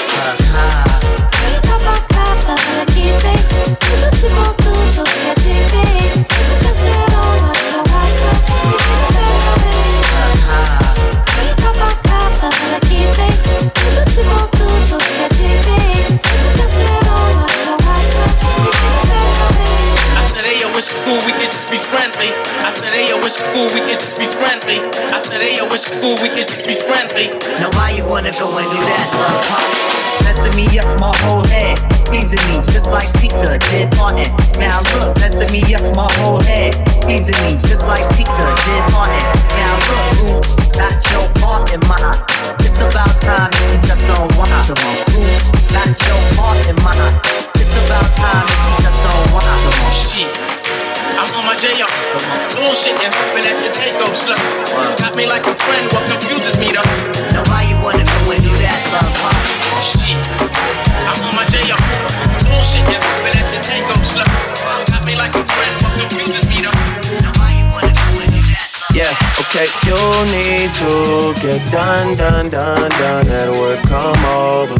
I 20.18 20.24
said, 20.34 20.44
hey, 20.44 20.58
yo, 20.58 20.66
it's 20.74 20.90
cool, 20.90 21.20
we 21.26 21.32
can 21.38 21.49
friendly. 21.88 22.30
I 22.60 22.72
said, 22.76 22.92
hey, 22.92 23.08
yo, 23.08 23.16
it's 23.24 23.40
cool, 23.52 23.68
we 23.72 23.80
can 23.80 23.96
just 23.96 24.18
be 24.18 24.26
friendly. 24.26 24.84
I 25.12 25.18
said, 25.24 25.40
hey, 25.40 25.56
yo, 25.56 25.64
it's 25.72 25.88
cool, 25.88 26.16
we 26.20 26.28
can 26.28 26.44
just 26.44 26.66
be 26.66 26.76
friendly. 26.76 27.32
Now 27.60 27.72
why 27.78 27.96
you 27.96 28.04
wanna 28.04 28.32
go 28.36 28.52
and 28.58 28.68
do 28.68 28.80
that, 28.80 29.06
love, 29.16 29.44
huh? 29.48 30.00
Messing 30.26 30.54
me 30.56 30.66
up 30.78 30.88
my 31.00 31.12
whole 31.24 31.44
head. 31.48 31.80
Easing 32.12 32.42
me 32.50 32.58
just 32.66 32.90
like 32.90 33.06
Peter 33.22 33.56
did 33.70 33.88
Martin. 33.96 34.30
Now 34.58 34.82
look, 34.98 35.16
messing 35.22 35.50
me 35.54 35.62
up 35.74 35.84
my 35.94 36.10
whole 36.20 36.42
head. 36.42 36.74
Easing 37.08 37.38
me 37.46 37.54
just 37.56 37.86
like 37.86 38.02
Peter 38.18 38.48
did 38.66 38.82
Martin. 38.90 39.24
Now 39.54 39.74
look, 39.88 40.06
ooh, 40.26 40.40
got 40.74 40.96
your 41.14 41.26
heart 41.38 41.70
in 41.72 41.80
mine. 41.86 42.18
It's 42.66 42.82
about 42.82 43.14
time 43.22 43.50
you 43.70 43.78
touch 43.86 44.10
on 44.10 44.26
wine. 44.36 44.58
Come 44.66 44.82
on, 44.84 44.96
ooh, 45.16 45.38
got 45.70 45.92
your 45.94 46.20
heart 46.34 46.58
in 46.66 46.76
mine. 46.82 47.14
It's 47.62 47.74
about 47.86 48.08
time 48.18 48.46
you 48.48 48.70
touch 48.82 49.04
on. 49.06 49.20
Come 49.30 49.92
shit. 49.92 50.49
I'm 51.16 51.30
on 51.34 51.44
my 51.46 51.56
J.O. 51.56 51.86
Bullshit 52.54 52.94
and 53.02 53.12
hoping 53.14 53.44
that 53.48 53.56
the 53.64 53.70
day 53.74 53.90
goes 53.98 54.22
slow. 54.22 54.38
Got 55.00 55.16
me 55.16 55.26
like 55.26 55.42
a 55.46 55.54
friend, 55.66 55.84
what 55.90 56.04
confuses 56.06 56.54
me 56.60 56.70
though? 56.70 56.86
Now 57.34 57.42
why 57.50 57.66
you 57.66 57.76
wanna 57.82 58.04
go 58.04 58.30
and 58.30 58.42
do 58.44 58.52
that, 58.62 58.78
love, 58.94 59.14
huh? 59.18 59.34
Shit. 59.82 60.18
I'm 61.08 61.18
on 61.26 61.34
my 61.34 61.46
J.O. 61.48 61.76
Bullshit 62.46 62.86
and 62.86 63.02
hoping 63.02 63.34
that 63.34 63.46
the 63.50 63.60
day 63.66 63.80
goes 63.88 64.06
slow. 64.06 64.28
Got 64.92 65.02
me 65.08 65.16
like 65.16 65.34
a 65.34 65.42
friend, 65.42 65.74
what 65.82 65.92
confuses 65.98 66.46
me 66.46 66.62
though? 66.62 67.00
Yeah, 68.92 69.14
okay, 69.38 69.66
you 69.86 69.96
need 70.34 70.74
to 70.74 71.32
get 71.40 71.64
done, 71.70 72.16
done, 72.16 72.50
done, 72.50 72.90
done 72.90 73.28
at 73.28 73.50
work, 73.50 73.80
come 73.84 74.24
over. 74.26 74.74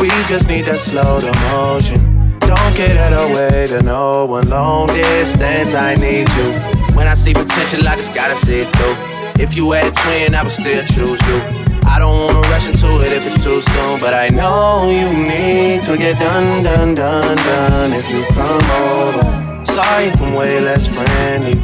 We 0.00 0.08
just 0.26 0.48
need 0.48 0.64
to 0.64 0.74
slow 0.74 1.20
the 1.20 1.32
motion. 1.52 2.11
Don't 2.52 2.76
get 2.76 2.98
out 2.98 3.14
of 3.14 3.30
way 3.34 3.66
to 3.68 3.82
no. 3.82 4.26
Long 4.26 4.86
distance, 4.88 5.74
I 5.74 5.94
need 5.94 6.28
you. 6.36 6.48
When 6.94 7.06
I 7.08 7.14
see 7.14 7.32
potential, 7.32 7.88
I 7.88 7.96
just 7.96 8.12
gotta 8.12 8.36
see 8.36 8.58
it 8.58 8.76
through. 8.76 9.42
If 9.42 9.56
you 9.56 9.70
had 9.70 9.86
a 9.86 9.90
twin, 9.90 10.34
I 10.34 10.42
would 10.42 10.52
still 10.52 10.84
choose 10.84 11.20
you. 11.28 11.38
I 11.86 11.98
don't 11.98 12.14
wanna 12.14 12.46
rush 12.50 12.66
into 12.66 13.00
it 13.00 13.12
if 13.12 13.26
it's 13.26 13.42
too 13.42 13.62
soon, 13.62 14.00
but 14.00 14.12
I 14.12 14.28
know 14.28 14.90
you 14.90 15.08
need 15.14 15.82
to 15.84 15.96
get 15.96 16.18
done, 16.18 16.62
done, 16.62 16.94
done, 16.94 17.36
done 17.36 17.92
if 17.94 18.10
you 18.10 18.22
come 18.36 18.70
over. 18.84 19.64
Sorry 19.64 20.08
if 20.08 20.20
I'm 20.20 20.34
way 20.34 20.60
less 20.60 20.86
friendly. 20.86 21.54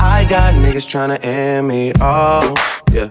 I 0.00 0.24
got 0.24 0.54
niggas 0.54 0.88
tryna 0.88 1.22
end 1.22 1.68
me, 1.68 1.92
oh, 2.00 2.54
yeah. 2.90 3.10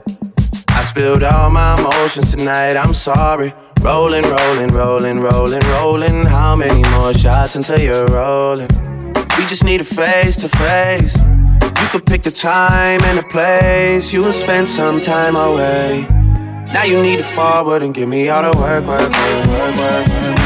I 0.69 0.81
spilled 0.81 1.21
all 1.21 1.51
my 1.51 1.77
emotions 1.77 2.35
tonight, 2.35 2.77
I'm 2.77 2.95
sorry. 2.95 3.53
Rolling, 3.81 4.21
rolling, 4.23 4.69
rolling, 4.69 5.19
rolling, 5.19 5.61
rolling. 5.61 6.23
How 6.25 6.55
many 6.55 6.87
more 6.91 7.13
shots 7.13 7.55
until 7.55 7.79
you're 7.79 8.05
rolling? 8.05 8.67
We 9.39 9.45
just 9.47 9.63
need 9.63 9.81
a 9.81 9.83
face 9.83 10.37
to 10.37 10.49
face. 10.49 11.17
You 11.17 11.87
could 11.89 12.05
pick 12.05 12.21
the 12.21 12.29
time 12.29 13.01
and 13.01 13.17
the 13.17 13.23
place. 13.31 14.13
You'll 14.13 14.33
spend 14.33 14.69
some 14.69 14.99
time 14.99 15.35
away. 15.35 16.05
Now 16.71 16.83
you 16.83 17.01
need 17.01 17.17
to 17.17 17.23
forward 17.23 17.81
and 17.81 17.91
give 17.91 18.07
me 18.07 18.29
all 18.29 18.43
the 18.43 18.55
work, 18.55 18.85
work, 18.85 19.01
work, 19.01 19.47
work, 19.47 19.75
work, 19.77 20.07
work. 20.07 20.40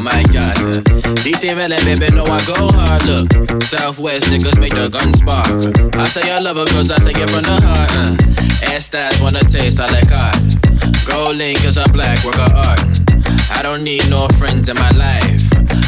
Out 0.00 0.04
my 0.04 0.22
uh. 0.22 0.54
DC 1.20 1.54
Melon, 1.54 1.76
baby, 1.84 2.14
know 2.14 2.24
I 2.24 2.42
go 2.46 2.72
hard. 2.72 3.04
Look, 3.04 3.62
Southwest 3.62 4.30
niggas 4.30 4.58
make 4.58 4.72
the 4.72 4.88
gun 4.88 5.12
spark. 5.12 5.46
I 5.94 6.06
say 6.06 6.32
I 6.32 6.38
love 6.38 6.56
her 6.56 6.64
cause 6.66 6.90
I 6.90 6.96
take 6.98 7.18
it 7.18 7.28
from 7.28 7.42
the 7.42 7.60
heart. 7.60 7.90
Uh. 7.92 8.72
Ass 8.72 9.20
wanna 9.20 9.40
taste, 9.40 9.78
I 9.78 9.90
like. 9.92 10.08
GoldLink 11.04 11.66
is 11.66 11.76
a 11.76 11.84
black 11.92 12.24
work 12.24 12.38
of 12.38 12.52
art. 12.54 12.80
I 13.52 13.60
don't 13.62 13.84
need 13.84 14.08
no 14.08 14.26
friends 14.38 14.70
in 14.70 14.76
my 14.76 14.90
life. 14.92 15.42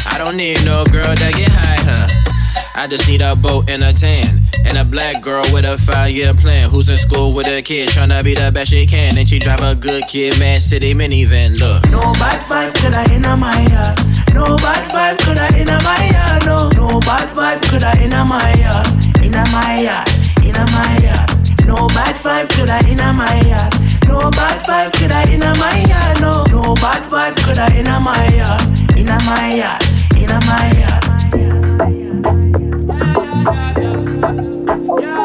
I 0.06 0.18
don't 0.18 0.36
need 0.36 0.62
no 0.66 0.84
girl 0.84 1.14
that 1.14 1.32
get 1.34 1.50
high, 1.50 1.80
huh? 1.80 2.31
I 2.74 2.86
just 2.86 3.06
need 3.06 3.20
a 3.20 3.36
boat 3.36 3.68
and 3.68 3.82
a 3.82 3.92
tan. 3.92 4.24
And 4.64 4.78
a 4.78 4.84
black 4.84 5.22
girl 5.22 5.44
with 5.52 5.64
a 5.64 5.76
five 5.76 6.12
year 6.12 6.32
plan. 6.32 6.70
Who's 6.70 6.88
in 6.88 6.96
school 6.96 7.34
with 7.34 7.46
a 7.46 7.60
kid, 7.60 7.90
tryna 7.90 8.24
be 8.24 8.34
the 8.34 8.50
best 8.52 8.70
she 8.70 8.86
can. 8.86 9.18
And 9.18 9.28
she 9.28 9.38
drive 9.38 9.60
a 9.60 9.74
good 9.74 10.04
kid, 10.08 10.38
man, 10.38 10.60
city 10.60 10.94
minivan. 10.94 11.58
Look. 11.58 11.84
No 11.90 12.00
bad 12.14 12.40
vibe 12.46 12.74
coulda 12.80 13.04
inna 13.12 13.36
my 13.36 13.60
yard. 13.68 13.98
No 14.32 14.56
bad 14.56 14.84
vibe 14.88 15.18
coulda 15.20 15.46
inna 15.58 15.78
my 15.82 16.10
yard. 16.14 16.46
No, 16.46 16.56
no 16.78 17.00
bad 17.00 17.28
vibe 17.36 17.60
coulda 17.68 17.92
inna 18.02 18.24
my 18.24 18.54
yard. 18.54 18.86
Inna 19.20 19.44
my 19.52 19.80
yard. 19.80 20.08
Inna 20.42 20.64
my 20.72 20.96
yard. 21.04 21.28
No 21.66 21.86
bad 21.88 22.16
vibe 22.24 22.48
coulda 22.56 22.78
inna 22.88 23.12
my 23.12 23.40
yard. 23.44 23.72
No 24.08 24.18
bad 24.30 24.58
vibe 24.64 24.92
coulda 24.96 25.20
inna 25.30 25.52
my 25.58 25.76
yard. 25.84 26.20
No, 26.20 26.44
no 26.48 26.74
bad 26.80 27.02
vibe 27.10 27.36
coulda 27.44 27.68
inna 27.76 28.00
my 28.00 28.28
yard. 28.32 28.62
Inna 28.96 29.18
my 29.28 29.54
yard. 29.60 29.82
Inna 30.16 30.40
my 30.46 30.72
yard. 30.80 31.61
I 35.00 35.21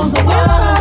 Rule 0.00 0.08
the 0.08 0.24
world, 0.24 0.79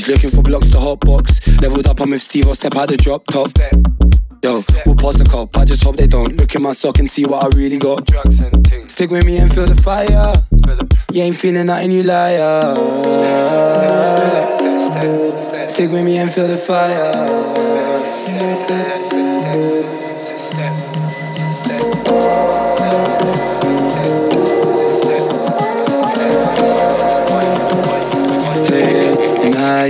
She's 0.00 0.08
looking 0.08 0.30
for 0.30 0.40
blocks 0.40 0.70
to 0.70 0.80
hot 0.80 1.00
box. 1.00 1.46
Leveled 1.60 1.86
up, 1.86 2.00
I'm 2.00 2.08
with 2.08 2.22
Steve, 2.22 2.48
I'll 2.48 2.54
step 2.54 2.74
out 2.74 2.88
the 2.88 2.96
drop 2.96 3.26
top. 3.26 3.50
Yo, 4.42 4.62
we'll 4.86 4.94
pause 4.94 5.16
the 5.16 5.28
cop. 5.30 5.54
I 5.58 5.66
just 5.66 5.84
hope 5.84 5.98
they 5.98 6.06
don't 6.06 6.38
look 6.38 6.54
in 6.54 6.62
my 6.62 6.72
sock 6.72 7.00
and 7.00 7.10
see 7.10 7.26
what 7.26 7.44
I 7.44 7.48
really 7.54 7.76
got. 7.76 8.08
Stick 8.90 9.10
with 9.10 9.26
me 9.26 9.36
and 9.36 9.52
feel 9.52 9.66
the 9.66 9.74
fire. 9.74 10.32
You 11.12 11.22
ain't 11.24 11.36
feeling 11.36 11.66
nothing, 11.66 11.90
you 11.90 12.02
liar. 12.02 12.76
Stick 15.68 15.90
with 15.90 16.02
me 16.02 16.16
and 16.16 16.32
feel 16.32 16.48
the 16.48 16.56
fire. 16.56 17.20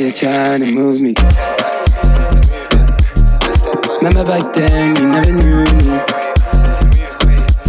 You're 0.01 0.12
trying 0.12 0.61
to 0.61 0.72
move 0.72 1.01
me. 1.01 1.14
Remember 3.98 4.24
back 4.24 4.53
then, 4.55 4.96
you 4.96 5.09
never 5.09 5.32
knew 5.32 5.64
me. 5.76 6.01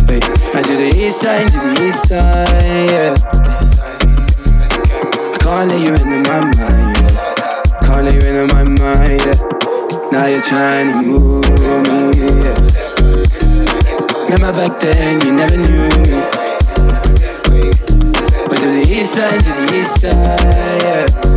Wait, 0.08 0.24
I 0.56 0.62
do 0.62 0.78
the 0.78 0.94
east 0.96 1.20
side, 1.20 1.50
to 1.50 1.58
the 1.58 1.88
east 1.88 2.08
side, 2.08 2.90
yeah. 2.90 3.16
I 5.28 5.38
can't 5.40 5.70
let 5.70 5.82
you 5.82 5.94
into 5.94 6.20
my 6.30 6.40
mind, 6.40 6.56
yeah. 6.56 7.80
Can't 7.82 8.04
let 8.06 8.14
you 8.14 8.22
into 8.22 8.46
my 8.54 8.64
mind, 8.64 9.22
yeah. 9.26 9.38
Now 10.12 10.26
you're 10.28 10.42
trying 10.42 10.88
to 10.88 10.96
move 11.06 11.50
me, 11.84 12.32
yeah. 12.44 12.58
Remember 14.24 14.52
back 14.54 14.80
then, 14.80 15.20
you 15.26 15.32
never 15.34 15.58
knew 15.58 15.90
me. 16.00 16.22
But 18.48 18.58
to 18.58 18.68
the 18.68 18.84
east 18.88 19.14
side, 19.16 19.40
to 19.42 19.50
the 19.50 19.66
east 19.76 20.00
side, 20.00 20.44
yeah. 20.82 21.31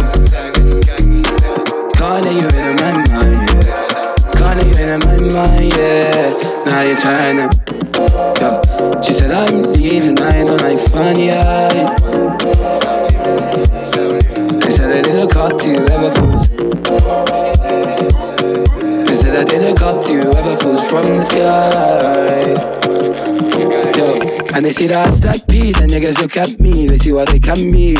Can't 2.14 2.26
you 2.32 2.46
into 2.46 2.72
my 2.74 2.92
mind, 2.92 3.08
yeah. 3.10 4.14
Can't 4.34 4.62
you 4.62 4.70
into 4.70 4.98
my 5.04 5.16
mind, 5.34 5.76
yeah. 5.76 6.62
Now 6.64 6.82
you're 6.82 6.96
trying 6.96 7.36
to, 7.38 7.46
yeah. 8.40 9.00
She 9.02 9.12
said 9.12 9.32
I'm 9.32 9.72
leaving, 9.72 10.16
I 10.20 10.44
know 10.44 10.56
I'm 10.56 10.78
funny, 10.78 11.26
yeah. 11.26 11.98
They 14.60 14.70
said 14.70 14.92
I 14.92 15.02
didn't 15.02 15.30
cop 15.32 15.58
to 15.58 15.66
you 15.68 15.84
ever 15.88 16.10
fools. 16.12 16.48
They 19.08 19.14
said 19.16 19.34
I 19.36 19.42
didn't 19.42 19.76
cop 19.76 20.04
to 20.04 20.12
you 20.12 20.32
ever 20.34 20.56
fools 20.56 20.88
from 20.88 21.16
the 21.16 21.24
sky. 21.24 22.54
Yo, 23.98 24.06
and 24.54 24.64
they 24.64 24.72
see 24.72 24.86
that 24.86 25.08
I 25.08 25.10
stack 25.10 25.48
P, 25.48 25.72
the 25.72 25.88
niggas 25.88 26.20
look 26.22 26.36
at 26.36 26.60
me, 26.60 26.86
they 26.86 26.98
see 26.98 27.10
what 27.10 27.28
they 27.30 27.40
can 27.40 27.72
be. 27.72 27.96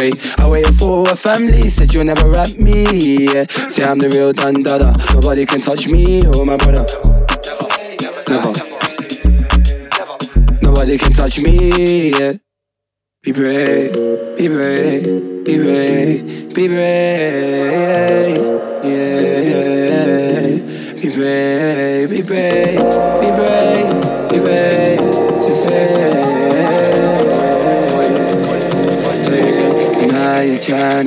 Wait, 0.00 0.16
I 0.40 0.48
waited 0.48 0.74
for 0.76 1.06
a 1.10 1.14
family, 1.14 1.68
said 1.68 1.92
you'll 1.92 2.04
never 2.04 2.30
rap 2.30 2.48
me. 2.56 3.26
Yeah. 3.26 3.44
Say 3.68 3.84
I'm 3.84 3.98
the 3.98 4.08
real 4.08 4.32
Don 4.32 4.62
Dada, 4.62 4.96
nobody 5.12 5.44
can 5.44 5.60
touch 5.60 5.88
me 5.88 6.26
or 6.26 6.46
my 6.46 6.56
brother. 6.56 6.86
Never. 8.26 8.52
Nobody 10.62 10.96
can 10.96 11.12
touch 11.12 11.38
me. 11.40 12.12
Yeah. 12.18 12.32
Be 13.22 13.32
brave, 13.32 13.92
be 14.38 14.48
brave, 14.48 15.44
be 15.44 15.58
brave, 15.58 16.54
be 16.54 16.68
brave. 16.68 18.40
Yeah, 18.82 19.40
yeah. 19.52 20.94
Be 20.94 21.10
brave, 21.14 22.08
be 22.08 22.22
brave, 22.22 23.19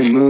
you're 0.01 0.11
trying 0.11 0.22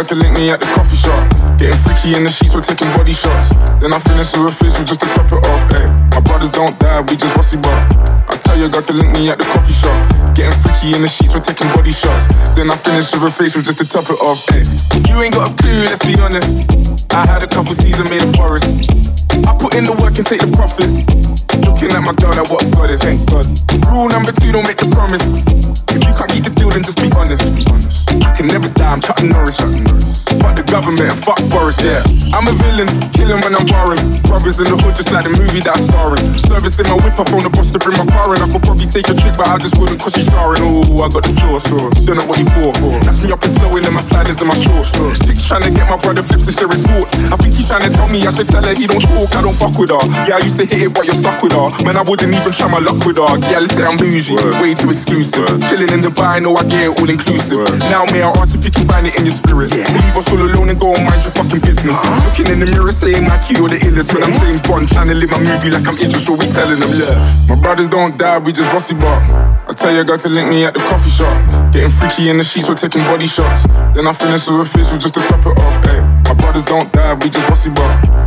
I 0.00 0.02
girl 0.02 0.08
to 0.08 0.14
link 0.14 0.32
me 0.32 0.48
at 0.48 0.60
the 0.60 0.66
coffee 0.72 0.96
shop. 0.96 1.20
Getting 1.60 1.76
freaky 1.76 2.16
in 2.16 2.24
the 2.24 2.32
sheets, 2.32 2.54
we're 2.56 2.64
taking 2.64 2.88
body 2.96 3.12
shots. 3.12 3.52
Then 3.84 3.92
I 3.92 3.98
finish 4.00 4.32
with 4.32 4.48
a 4.48 4.54
facial 4.56 4.80
just 4.80 5.04
to 5.04 5.08
top 5.12 5.28
it 5.28 5.44
off. 5.44 5.62
Ay. 5.76 5.84
My 6.16 6.20
brothers 6.24 6.48
don't 6.48 6.72
die, 6.80 7.04
we 7.04 7.20
just 7.20 7.36
rusty 7.36 7.60
bark. 7.60 7.84
I 8.32 8.40
tell 8.40 8.56
your 8.56 8.70
girl 8.72 8.80
to 8.80 8.94
link 8.96 9.12
me 9.12 9.28
at 9.28 9.36
the 9.36 9.44
coffee 9.44 9.76
shop. 9.76 9.92
Getting 10.32 10.56
freaky 10.56 10.96
in 10.96 11.04
the 11.04 11.08
sheets, 11.08 11.36
we're 11.36 11.44
taking 11.44 11.68
body 11.76 11.92
shots. 11.92 12.32
Then 12.56 12.72
I 12.72 12.80
finish 12.80 13.12
with 13.12 13.28
a 13.28 13.30
facial 13.30 13.60
just 13.60 13.76
to 13.76 13.84
top 13.84 14.08
it 14.08 14.16
off. 14.24 14.40
Ay. 14.48 14.64
You 15.04 15.20
ain't 15.20 15.36
got 15.36 15.52
a 15.52 15.54
clue, 15.60 15.84
let's 15.84 16.00
be 16.00 16.16
honest. 16.16 16.64
I 17.12 17.28
had 17.28 17.44
a 17.44 17.48
couple 17.48 17.76
seasons 17.76 18.08
made 18.08 18.24
a 18.24 18.32
forest. 18.32 18.80
I 19.44 19.52
put 19.60 19.76
in 19.76 19.84
the 19.84 19.92
work 20.00 20.16
and 20.16 20.24
take 20.24 20.40
the 20.40 20.48
profit. 20.56 20.88
Looking 21.60 21.92
at 21.92 22.00
my 22.00 22.16
girl, 22.16 22.32
like 22.32 22.48
what 22.48 22.64
goddess. 22.72 23.04
Thank 23.04 23.28
God. 23.28 23.44
Rule 23.84 24.08
number 24.08 24.32
two, 24.32 24.48
don't 24.48 24.64
make 24.64 24.80
a 24.80 24.88
promise. 24.88 25.44
If 25.92 26.00
you 26.00 26.12
can't 26.16 26.32
keep 26.32 26.48
the 26.48 26.52
deal, 26.56 26.72
then 26.72 26.88
just 26.88 26.96
be 26.96 27.12
honest. 27.20 27.52
Can 28.40 28.48
never 28.48 28.70
die, 28.70 28.90
I'm 28.90 29.02
Chuck 29.02 29.22
Norris. 29.22 30.19
The 30.80 30.88
government 30.88 31.12
fuck 31.20 31.36
Boris, 31.52 31.76
yeah. 31.84 32.00
I'm 32.32 32.48
a 32.48 32.56
villain, 32.56 32.88
killing 33.12 33.36
when 33.44 33.52
I'm 33.52 33.68
barring. 33.68 34.00
Brothers 34.24 34.64
in 34.64 34.72
the 34.72 34.80
hood, 34.80 34.96
just 34.96 35.12
like 35.12 35.28
the 35.28 35.34
movie 35.36 35.60
that 35.60 35.76
I'm 35.76 35.84
starring. 35.84 36.24
Servicing 36.48 36.88
my 36.88 36.96
whip, 37.04 37.20
I 37.20 37.24
phone 37.28 37.44
the 37.44 37.52
boss 37.52 37.68
to 37.68 37.76
bring 37.76 38.00
my 38.00 38.08
car 38.08 38.32
in. 38.32 38.40
I 38.40 38.48
could 38.48 38.64
probably 38.64 38.88
take 38.88 39.04
a 39.12 39.12
trick, 39.12 39.36
but 39.36 39.44
I 39.44 39.60
just 39.60 39.76
wouldn't 39.76 40.00
cause 40.00 40.16
she's 40.16 40.24
jarring. 40.32 40.64
Oh, 40.64 41.04
I 41.04 41.12
got 41.12 41.20
the 41.20 41.36
sauce, 41.36 41.68
sauce. 41.68 41.92
Don't 42.08 42.16
know 42.16 42.24
what 42.24 42.40
you 42.40 42.48
for. 42.48 42.72
Catch 43.04 43.20
me 43.20 43.28
up 43.28 43.44
and 43.44 43.52
slowing 43.52 43.84
in 43.84 43.92
my 43.92 44.00
sliders 44.00 44.40
and 44.40 44.48
my 44.48 44.56
shorts. 44.56 44.96
Chicks 45.28 45.44
trying 45.44 45.68
to 45.68 45.72
get 45.74 45.84
my 45.84 46.00
brother 46.00 46.24
flips 46.24 46.48
to 46.48 46.52
share 46.56 46.72
his 46.72 46.80
thoughts. 46.80 47.12
I 47.28 47.36
think 47.36 47.60
he's 47.60 47.68
trying 47.68 47.84
to 47.84 47.92
tell 47.92 48.08
me 48.08 48.24
I 48.24 48.32
should 48.32 48.48
tell 48.48 48.64
her 48.64 48.72
he 48.72 48.88
don't 48.88 49.04
talk, 49.04 49.36
I 49.36 49.44
don't 49.44 49.58
fuck 49.60 49.76
with 49.76 49.92
her. 49.92 50.00
Yeah, 50.24 50.40
I 50.40 50.46
used 50.48 50.56
to 50.56 50.64
hit 50.64 50.80
it, 50.80 50.96
but 50.96 51.04
you're 51.04 51.20
stuck 51.20 51.44
with 51.44 51.52
her. 51.52 51.68
Man, 51.84 52.00
I 52.00 52.08
wouldn't 52.08 52.32
even 52.32 52.52
try 52.56 52.72
my 52.72 52.80
luck 52.80 53.04
with 53.04 53.20
her. 53.20 53.36
Yeah, 53.52 53.60
let's 53.60 53.76
say 53.76 53.84
I'm 53.84 54.00
bougie, 54.00 54.32
way 54.64 54.72
too 54.72 54.96
exclusive. 54.96 55.60
Chilling 55.68 55.92
in 55.92 56.00
Dubai, 56.00 56.40
know 56.40 56.56
I 56.56 56.64
get 56.64 56.88
it 56.88 56.92
all 56.96 57.10
inclusive. 57.10 57.68
Now, 57.92 58.08
may 58.08 58.24
I 58.24 58.32
ask 58.40 58.56
if 58.56 58.64
you 58.64 58.72
can 58.72 58.88
find 58.88 59.04
it 59.04 59.20
in 59.20 59.28
your 59.28 59.36
spirit? 59.36 59.76
To 59.76 59.76
leave 59.76 60.16
us 60.16 60.30
all 60.32 60.40
alone 60.40 60.69
and 60.70 60.78
go 60.78 60.94
and 60.94 61.04
mind 61.04 61.22
your 61.26 61.34
fucking 61.34 61.60
business. 61.60 61.98
Looking 62.24 62.46
in 62.46 62.58
the 62.62 62.66
mirror, 62.70 62.94
saying 62.94 63.26
my 63.26 63.36
or 63.58 63.68
the 63.68 63.78
illest. 63.82 64.14
When 64.14 64.22
I'm 64.22 64.32
James 64.38 64.62
Bond, 64.62 64.86
trying 64.88 65.10
to 65.10 65.14
live 65.14 65.30
my 65.30 65.42
movie 65.42 65.70
like 65.70 65.86
I'm 65.86 65.98
Idris, 65.98 66.26
so 66.26 66.38
we 66.38 66.46
telling 66.46 66.78
them, 66.78 66.90
look. 66.94 67.10
My 67.50 67.56
brothers 67.58 67.88
don't 67.88 68.16
die, 68.16 68.38
we 68.38 68.52
just 68.52 68.72
rusty 68.72 68.94
bark. 68.94 69.20
I 69.66 69.72
tell 69.74 69.92
your 69.92 70.04
girl 70.04 70.18
to 70.18 70.28
link 70.28 70.48
me 70.48 70.64
at 70.64 70.74
the 70.74 70.80
coffee 70.80 71.10
shop. 71.10 71.34
Getting 71.72 71.90
freaky 71.90 72.30
in 72.30 72.38
the 72.38 72.44
sheets, 72.44 72.68
we're 72.68 72.78
taking 72.78 73.02
body 73.02 73.26
shots. 73.26 73.66
Then 73.94 74.06
I 74.06 74.12
finish 74.12 74.46
with 74.46 74.62
a 74.62 74.64
facial 74.64 74.96
just 74.96 75.14
to 75.14 75.20
top 75.26 75.44
it 75.44 75.58
off. 75.58 75.86
Ay. 75.86 76.00
My 76.24 76.34
brothers 76.34 76.62
don't 76.62 76.90
die, 76.92 77.14
we 77.14 77.28
just 77.28 77.48
rusty 77.50 77.70
bark. 77.70 78.19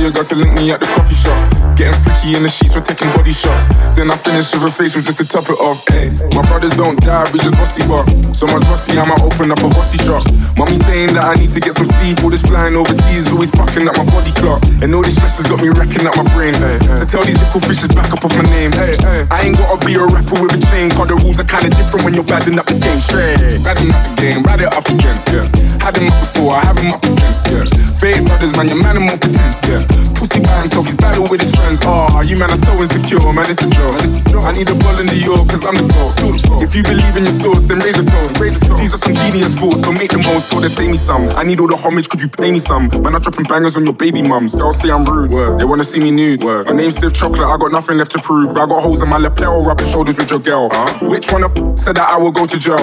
Your 0.00 0.10
girl 0.10 0.24
to 0.24 0.34
link 0.34 0.56
me 0.56 0.72
at 0.72 0.80
the 0.80 0.86
coffee 0.96 1.12
shop. 1.12 1.36
Getting 1.76 1.92
freaky 2.00 2.32
in 2.32 2.40
the 2.40 2.48
sheets, 2.48 2.72
we're 2.72 2.80
taking 2.80 3.12
body 3.12 3.36
shots. 3.36 3.68
Then 3.92 4.08
I 4.08 4.16
finish 4.16 4.48
with 4.48 4.64
a 4.64 4.72
facial 4.72 5.04
just 5.04 5.20
to 5.20 5.28
top 5.28 5.44
it 5.44 5.60
off. 5.60 5.84
Ay. 5.92 6.08
My 6.32 6.40
brothers 6.40 6.72
don't 6.72 6.96
die, 7.04 7.28
we 7.36 7.38
just 7.38 7.52
rusty 7.60 7.84
bark. 7.84 8.08
So 8.32 8.48
much 8.48 8.64
rusty, 8.64 8.96
I 8.96 9.04
might 9.04 9.20
open 9.20 9.52
up 9.52 9.60
a 9.60 9.68
rusty 9.68 10.00
shop. 10.00 10.24
Mommy 10.56 10.80
saying 10.80 11.12
that 11.12 11.28
I 11.28 11.36
need 11.36 11.52
to 11.52 11.60
get 11.60 11.76
some 11.76 11.84
sleep. 11.84 12.24
All 12.24 12.32
this 12.32 12.40
flying 12.40 12.80
overseas 12.80 13.28
is 13.28 13.32
always 13.36 13.52
fucking 13.52 13.84
up 13.92 14.00
my 14.00 14.08
body 14.08 14.32
clock. 14.40 14.64
And 14.80 14.88
all 14.96 15.04
this 15.04 15.20
stress 15.20 15.36
has 15.36 15.44
got 15.44 15.60
me 15.60 15.68
racking 15.68 16.08
up 16.08 16.16
my 16.16 16.24
brain. 16.32 16.56
Ay. 16.56 16.80
So 16.96 17.04
tell 17.04 17.24
these 17.28 17.36
little 17.36 17.60
fishes 17.60 17.92
back 17.92 18.08
up 18.08 18.24
off 18.24 18.32
my 18.40 18.48
name. 18.48 18.72
Ay, 18.80 18.96
ay. 19.04 19.28
I 19.28 19.44
ain't 19.44 19.60
gotta 19.60 19.84
be 19.84 20.00
a 20.00 20.04
rapper 20.08 20.40
with 20.40 20.56
a 20.56 20.60
chain. 20.72 20.88
Cause 20.96 21.12
the 21.12 21.20
rules 21.20 21.36
are 21.44 21.48
kinda 21.48 21.68
different 21.76 22.08
when 22.08 22.16
you're 22.16 22.24
badding 22.24 22.56
up 22.56 22.64
the 22.64 22.80
game. 22.80 23.00
Straight. 23.04 23.60
Badding 23.68 23.92
up 23.92 24.00
the 24.00 24.12
game, 24.16 24.40
bad 24.40 24.64
it 24.64 24.72
up 24.72 24.88
again. 24.88 25.20
Yeah. 25.28 25.44
Had 25.84 26.00
him 26.00 26.08
up 26.08 26.24
before, 26.24 26.56
I 26.56 26.64
have 26.64 26.80
him 26.80 26.88
up 26.88 27.04
again. 27.04 27.36
Yeah. 27.52 27.89
Fake 28.00 28.24
brothers, 28.24 28.52
man, 28.56 28.68
your 28.68 28.82
man 28.82 29.02
more 29.02 29.16
pretend. 29.18 29.54
Yeah. 29.68 30.09
Pussy 30.20 30.40
by 30.40 30.60
himself, 30.60 30.84
he's 30.84 30.94
battle 30.96 31.24
with 31.32 31.40
his 31.40 31.48
friends. 31.56 31.80
Ah, 31.82 32.20
you 32.28 32.36
man 32.36 32.52
are 32.52 32.60
so 32.60 32.76
insecure, 32.76 33.32
man, 33.32 33.48
it's 33.48 33.64
a 33.64 33.70
joke. 33.72 33.96
I 34.44 34.52
need 34.52 34.68
a 34.68 34.76
ball 34.76 35.00
in 35.00 35.06
New 35.06 35.16
York, 35.16 35.48
cause 35.48 35.64
I'm 35.64 35.72
the 35.80 35.88
the 35.88 36.44
goal. 36.44 36.60
If 36.60 36.76
you 36.76 36.82
believe 36.84 37.16
in 37.16 37.24
your 37.24 37.32
source, 37.32 37.64
then 37.64 37.80
raise 37.80 37.96
a 37.96 38.04
toast. 38.04 38.36
These 38.76 38.92
are 38.92 39.00
some 39.00 39.14
genius 39.16 39.56
thoughts, 39.56 39.80
so 39.80 39.92
make 39.92 40.12
the 40.12 40.20
most, 40.28 40.52
so 40.52 40.60
they 40.60 40.68
pay 40.68 40.92
me 40.92 40.98
some. 41.00 41.24
I 41.40 41.42
need 41.42 41.58
all 41.58 41.66
the 41.72 41.76
homage, 41.80 42.10
could 42.10 42.20
you 42.20 42.28
pay 42.28 42.52
me 42.52 42.58
some? 42.58 42.92
Man, 43.00 43.16
I'm 43.16 43.22
dropping 43.24 43.48
bangers 43.48 43.78
on 43.78 43.84
your 43.88 43.96
baby 43.96 44.20
mums. 44.20 44.56
Girls 44.56 44.76
say 44.76 44.90
I'm 44.90 45.08
rude, 45.08 45.30
Word. 45.30 45.58
they 45.58 45.64
wanna 45.64 45.84
see 45.84 46.00
me 46.00 46.10
nude. 46.10 46.44
Word. 46.44 46.66
My 46.66 46.76
name's 46.76 46.96
Stiff 46.96 47.14
Chocolate, 47.14 47.48
I 47.48 47.56
got 47.56 47.72
nothing 47.72 47.96
left 47.96 48.12
to 48.12 48.20
prove. 48.20 48.50
I 48.60 48.66
got 48.68 48.82
holes 48.82 49.00
in 49.00 49.08
my 49.08 49.16
lapel, 49.16 49.64
rubbing 49.64 49.86
shoulders 49.88 50.18
with 50.18 50.30
your 50.30 50.40
girl. 50.40 50.68
Huh? 50.70 51.08
Which 51.08 51.32
one 51.32 51.44
up 51.44 51.56
said 51.80 51.96
that 51.96 52.12
I 52.12 52.18
will 52.18 52.32
go 52.32 52.44
to 52.44 52.58
jail? 52.58 52.76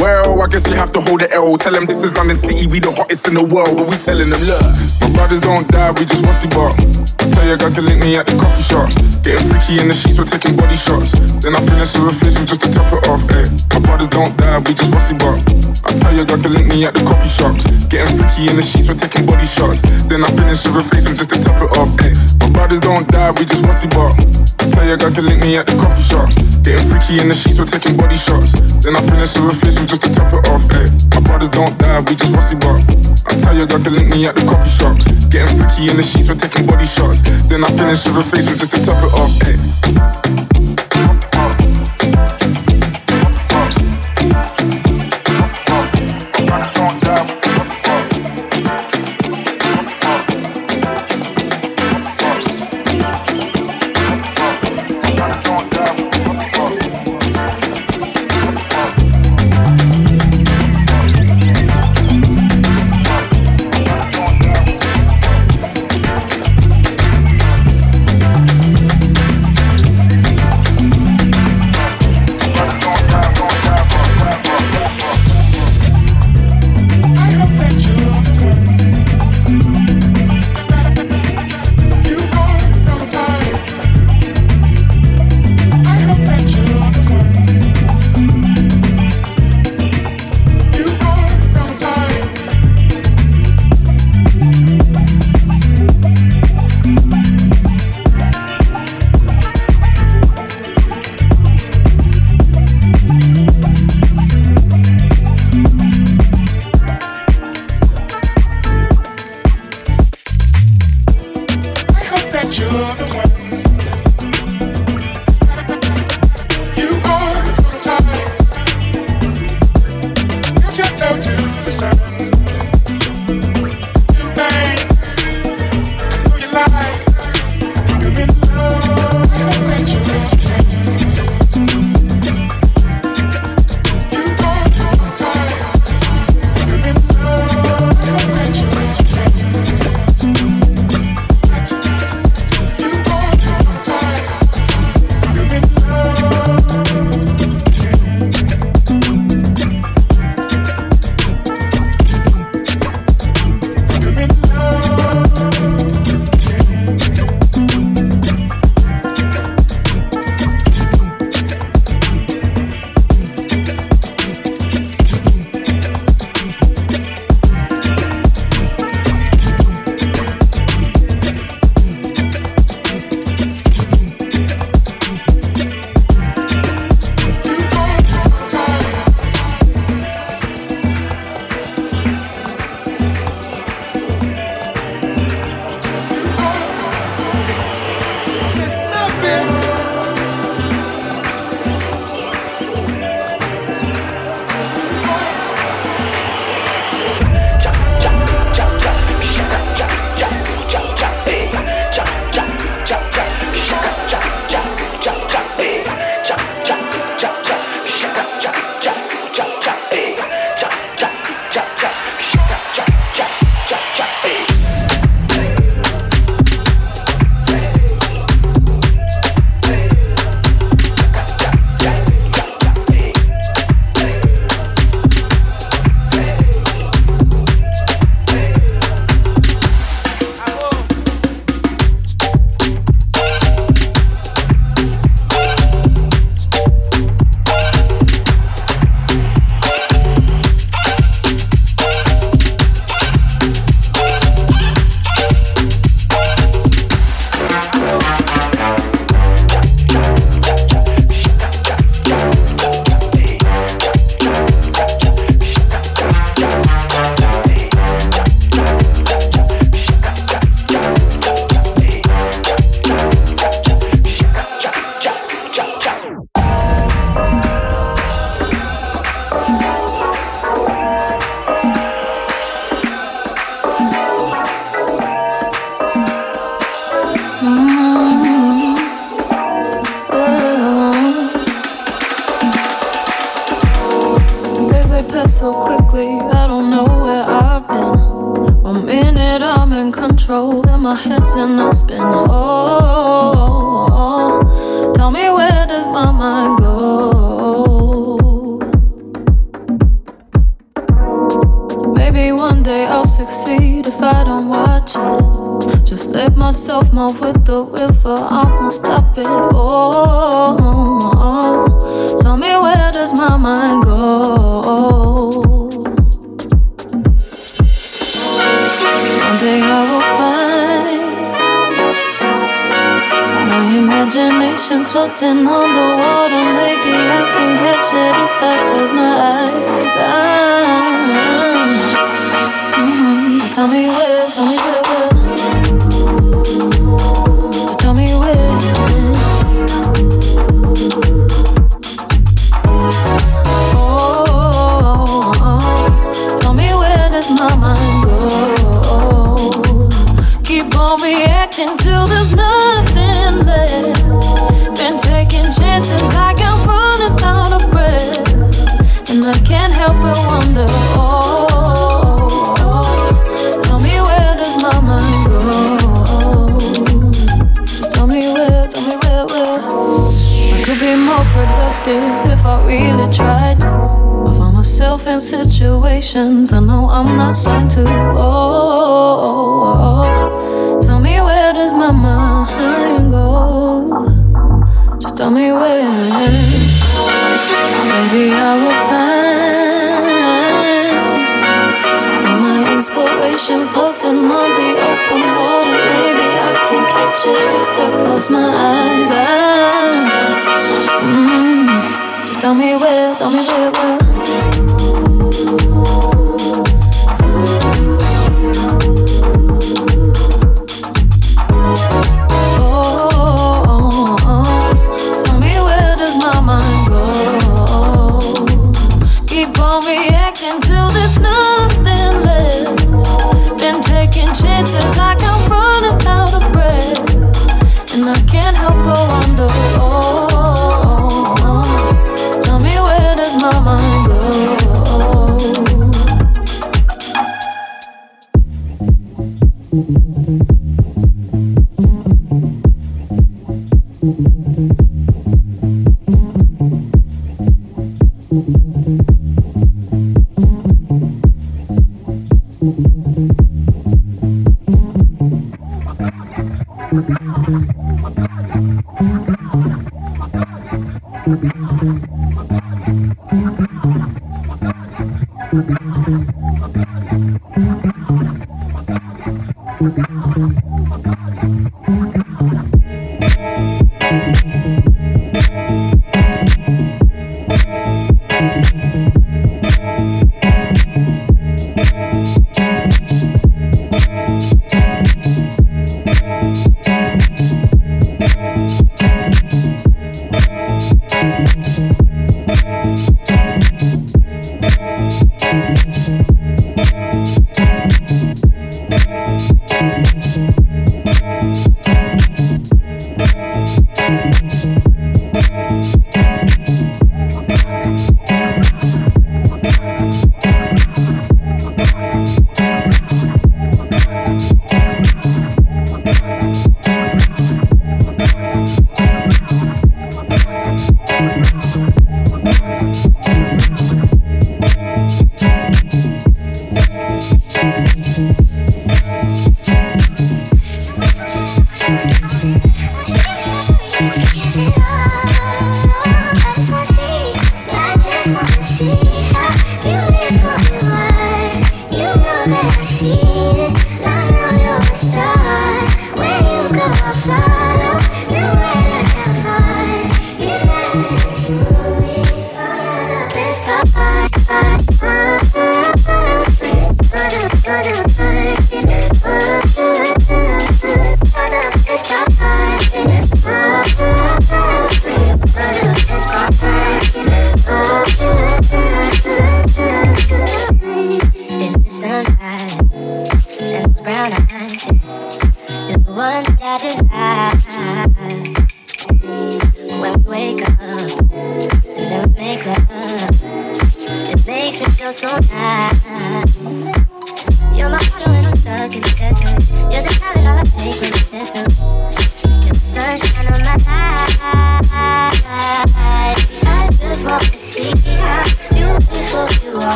Well, 0.00 0.40
I 0.40 0.46
guess 0.48 0.66
you 0.68 0.76
have 0.76 0.92
to 0.92 1.02
hold 1.02 1.20
the 1.20 1.30
L. 1.32 1.58
Tell 1.58 1.72
them 1.74 1.84
this 1.84 2.02
is 2.02 2.16
London 2.16 2.36
City, 2.36 2.66
we 2.66 2.80
the 2.80 2.92
hottest 2.92 3.28
in 3.28 3.34
the 3.34 3.44
world. 3.44 3.76
But 3.76 3.92
we 3.92 3.96
telling 4.00 4.30
them, 4.32 4.40
look, 4.48 4.64
my 5.04 5.12
brothers 5.12 5.40
don't 5.40 5.68
die, 5.68 5.90
we 5.92 6.08
just 6.08 6.24
rusty 6.24 6.48
I 6.70 7.28
tell 7.30 7.46
your 7.46 7.56
girl 7.56 7.70
to 7.70 7.82
link 7.82 8.04
me 8.04 8.14
at 8.14 8.26
the 8.26 8.36
coffee 8.38 8.62
shop. 8.62 8.86
Getting 9.26 9.46
freaky 9.50 9.82
in 9.82 9.88
the 9.88 9.94
sheets, 9.94 10.18
we're 10.18 10.28
taking 10.28 10.54
body 10.54 10.78
shots. 10.78 11.10
Then 11.42 11.56
I 11.56 11.60
finish 11.62 11.94
with 11.98 12.10
a 12.10 12.14
fishing 12.14 12.46
just 12.46 12.62
to 12.62 12.70
top 12.70 12.92
it 12.92 13.02
off. 13.10 13.26
Ay. 13.34 13.42
My 13.74 13.80
brothers 13.82 14.08
don't 14.08 14.36
die, 14.38 14.58
we 14.62 14.74
just 14.74 14.94
rusty 14.94 15.18
bark. 15.18 15.42
I 15.86 15.94
tell 15.98 16.14
your 16.14 16.26
girl 16.26 16.38
to 16.38 16.48
link 16.48 16.70
me 16.70 16.84
at 16.86 16.94
the 16.94 17.02
coffee 17.02 17.30
shop. 17.30 17.58
Getting 17.90 18.14
freaky 18.14 18.50
in 18.50 18.56
the 18.58 18.62
sheets, 18.62 18.86
we're 18.86 18.94
taking 18.94 19.26
body 19.26 19.46
shots. 19.46 19.82
Then 20.06 20.22
I 20.22 20.30
finish 20.30 20.62
with 20.62 20.82
a 20.82 20.84
fishing 20.86 21.14
just 21.18 21.30
to 21.34 21.38
top 21.42 21.58
it 21.58 21.70
off. 21.74 21.90
Ay. 21.98 22.14
My 22.38 22.48
brothers 22.54 22.80
don't 22.80 23.08
die, 23.10 23.32
we 23.34 23.42
just 23.42 23.66
rusty 23.66 23.88
bark. 23.90 24.14
I 24.62 24.70
tell 24.70 24.86
your 24.86 24.98
girl 24.98 25.10
to 25.10 25.22
link 25.22 25.42
me 25.42 25.58
at 25.58 25.66
the 25.66 25.74
coffee 25.74 26.06
shop. 26.06 26.30
Getting 26.62 26.86
freaky 26.86 27.18
in 27.18 27.26
the 27.26 27.34
sheets, 27.34 27.58
we're 27.58 27.66
taking 27.66 27.98
body 27.98 28.14
shots. 28.14 28.54
Then 28.82 28.94
I 28.94 29.02
finish 29.02 29.34
with 29.34 29.50
a 29.50 29.56
fishing 29.58 29.86
just 29.90 30.02
to 30.06 30.10
top 30.14 30.30
it 30.30 30.46
off. 30.46 30.62
Ay. 30.70 30.86
My 31.14 31.22
brothers 31.26 31.50
don't 31.50 31.74
die, 31.78 31.98
we 32.06 32.14
just 32.14 32.30
rusty 32.34 32.54
bark. 32.58 32.86
I 33.26 33.34
tell 33.38 33.56
your 33.56 33.66
girl 33.66 33.82
to 33.82 33.90
link 33.90 34.14
me 34.14 34.26
at 34.26 34.36
the 34.36 34.44
coffee 34.46 34.70
shop. 34.70 34.94
Getting 35.32 35.56
freaky 35.56 35.88
in 35.88 35.96
the 35.96 36.04
sheets, 36.04 36.28
we're 36.28 36.36
taking 36.36 36.51
body 36.60 36.84
shots. 36.84 37.22
Then 37.48 37.64
I 37.64 37.70
finish 37.76 38.04
with 38.04 38.16
a 38.16 38.24
fishing 38.24 38.56
just 38.56 38.72
to 38.72 38.84
top 38.84 39.02
it 39.02 39.12
off. 39.14 40.38
Ay. 40.38 40.41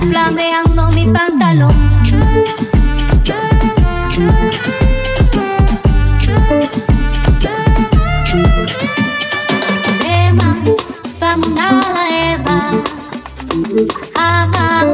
Flameando 0.00 0.90
mi 0.92 1.06
pantalón. 1.06 1.74
Emma, 10.04 10.56
vamos 11.20 11.58
a 11.58 11.92
la 11.94 12.32
Eva. 12.32 12.70
Ava, 14.16 14.90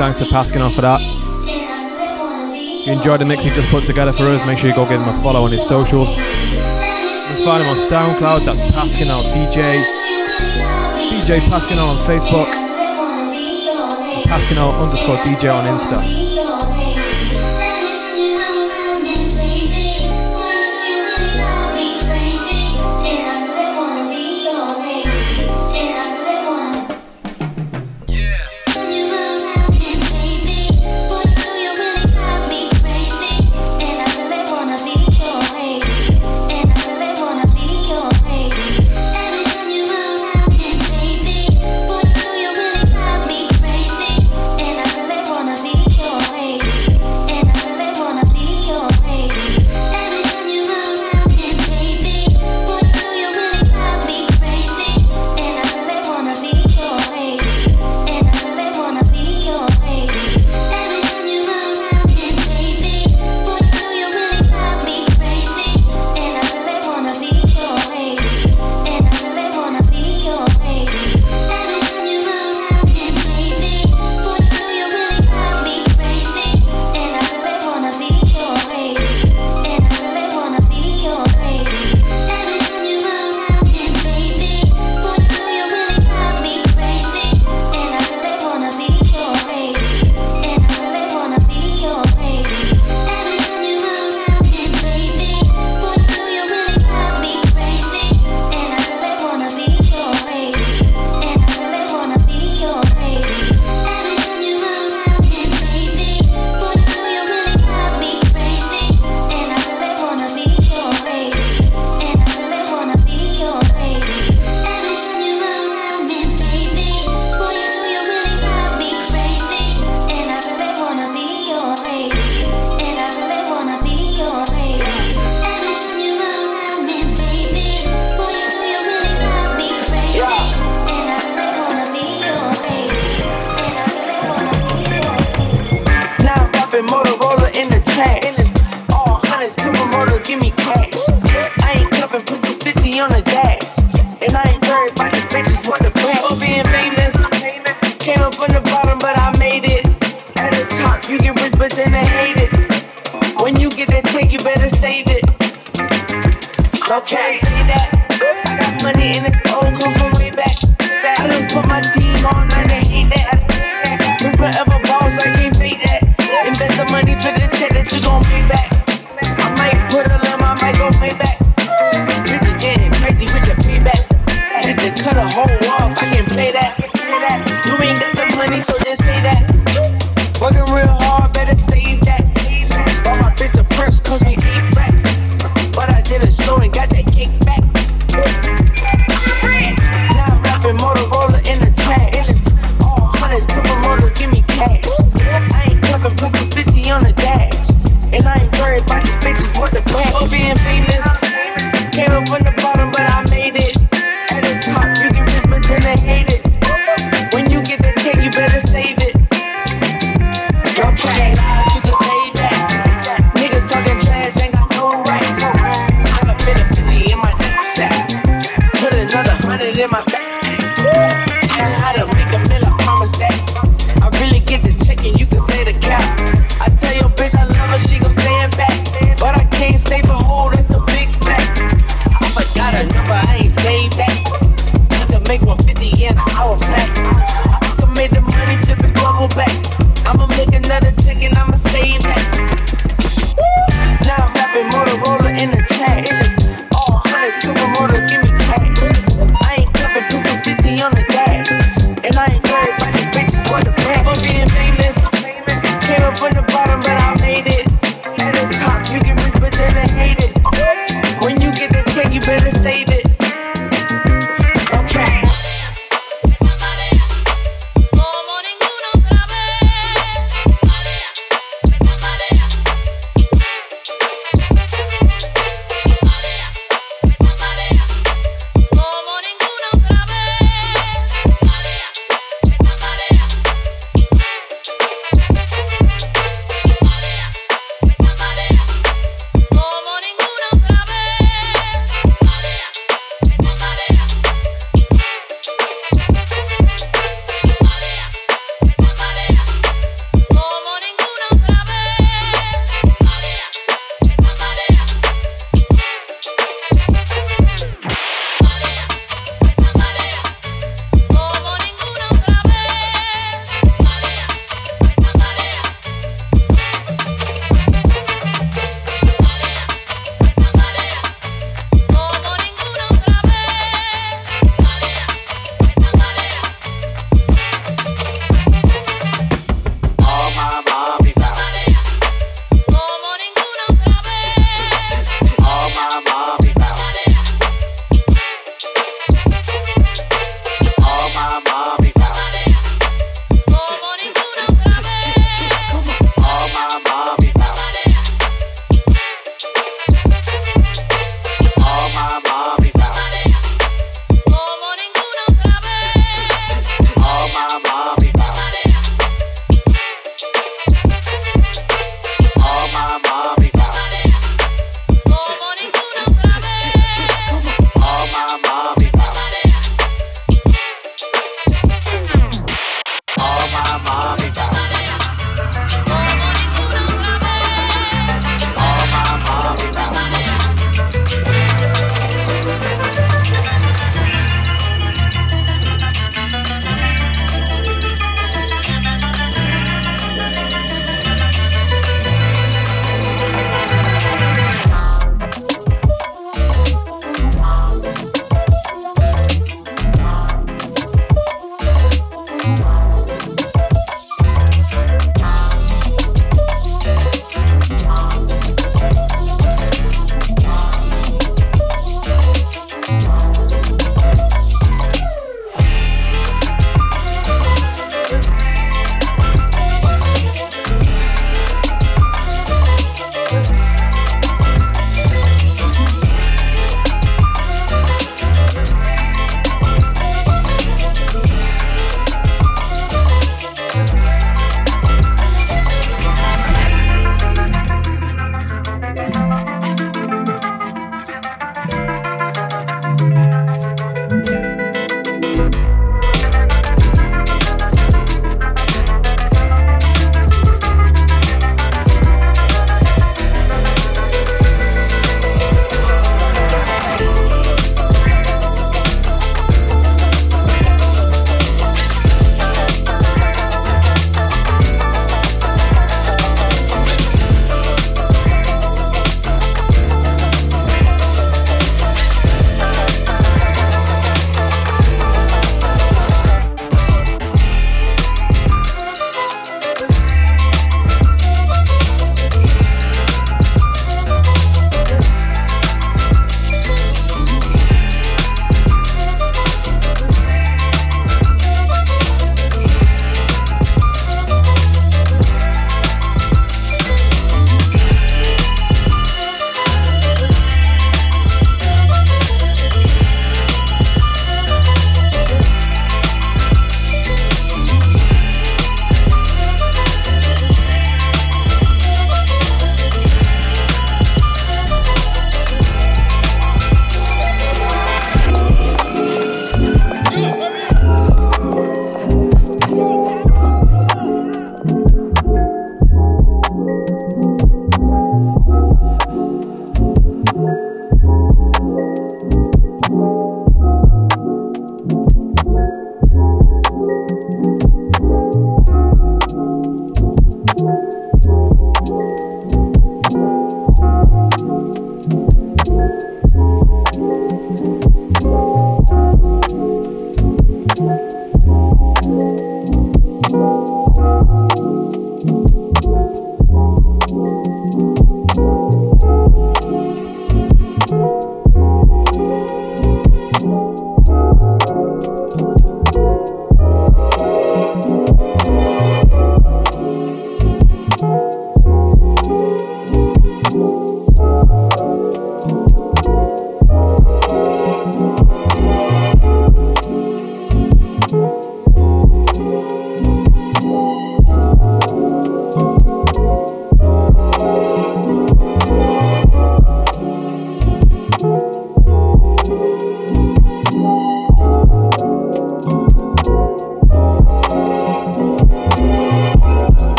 thanks 0.00 0.18
to 0.18 0.24
Pascal 0.24 0.70
for 0.70 0.80
that. 0.80 0.98
If 1.02 2.86
you 2.86 2.92
enjoyed 2.94 3.20
the 3.20 3.26
mix 3.26 3.44
he 3.44 3.50
just 3.50 3.68
put 3.68 3.84
together 3.84 4.14
for 4.14 4.22
us, 4.22 4.40
make 4.46 4.56
sure 4.56 4.70
you 4.70 4.74
go 4.74 4.88
give 4.88 4.98
him 4.98 5.06
a 5.06 5.22
follow 5.22 5.44
on 5.44 5.52
his 5.52 5.68
socials. 5.68 6.16
You 6.16 6.24
can 6.24 7.44
find 7.44 7.62
him 7.62 7.68
on 7.68 7.76
SoundCloud, 7.76 8.46
that's 8.46 8.62
Pascal 8.72 9.20
DJ. 9.34 9.84
DJ 11.12 11.40
Pascal 11.50 11.80
on 11.80 11.98
Facebook. 12.06 12.48
Pascal 14.24 14.70
underscore 14.82 15.16
DJ 15.18 15.52
on 15.52 15.66
Insta. 15.66 16.29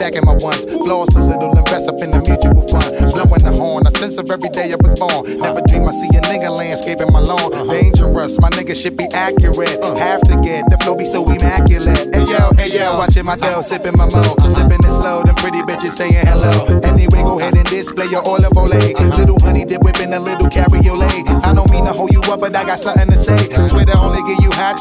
Stacking 0.00 0.24
my 0.24 0.32
ones. 0.32 0.64
Floss 0.64 1.12
a 1.12 1.20
little, 1.20 1.52
invest 1.52 1.84
up 1.84 2.00
in 2.00 2.08
the 2.08 2.24
mutual 2.24 2.64
fund. 2.72 2.88
Blowing 3.12 3.44
the 3.44 3.52
horn, 3.52 3.84
a 3.84 3.92
sense 4.00 4.16
of 4.16 4.32
every 4.32 4.48
day 4.48 4.72
I 4.72 4.80
was 4.80 4.96
born. 4.96 5.28
Never 5.28 5.60
dream 5.68 5.84
I 5.84 5.92
see 5.92 6.08
a 6.16 6.24
nigga 6.24 6.48
landscaping 6.48 7.12
my 7.12 7.20
lawn. 7.20 7.52
Dangerous, 7.68 8.40
my 8.40 8.48
nigga 8.56 8.72
should 8.72 8.96
be 8.96 9.04
accurate. 9.12 9.76
Have 10.00 10.24
to 10.24 10.40
get 10.40 10.64
the 10.72 10.80
flow 10.80 10.96
be 10.96 11.04
so 11.04 11.28
immaculate. 11.28 12.16
Hey 12.16 12.24
yo, 12.32 12.48
hey 12.56 12.72
yo, 12.72 12.96
watching 12.96 13.28
my 13.28 13.36
dough, 13.36 13.60
sipping 13.60 13.92
my 14.00 14.08
mo. 14.08 14.24
Sipping 14.48 14.80
it 14.80 14.88
slow, 14.88 15.20
them 15.20 15.36
pretty 15.36 15.60
bitches 15.68 16.00
saying 16.00 16.16
hello. 16.24 16.80
Anyway, 16.80 17.20
go 17.20 17.36
ahead 17.36 17.60
and 17.60 17.68
display 17.68 18.08
your 18.08 18.24
Oil 18.24 18.40
of 18.40 18.56
Olay. 18.56 18.96
Little 19.20 19.36
honey 19.44 19.68
dip 19.68 19.84
whipping 19.84 20.16
a 20.16 20.20
little 20.20 20.48
cabriolet. 20.48 21.28
I 21.44 21.52
don't 21.52 21.68
mean 21.68 21.84
to 21.84 21.92
hold 21.92 22.08
you 22.16 22.24
up, 22.32 22.40
but 22.40 22.56
I 22.56 22.64
got 22.64 22.80
something 22.80 23.12
to 23.12 23.20
say. 23.20 23.49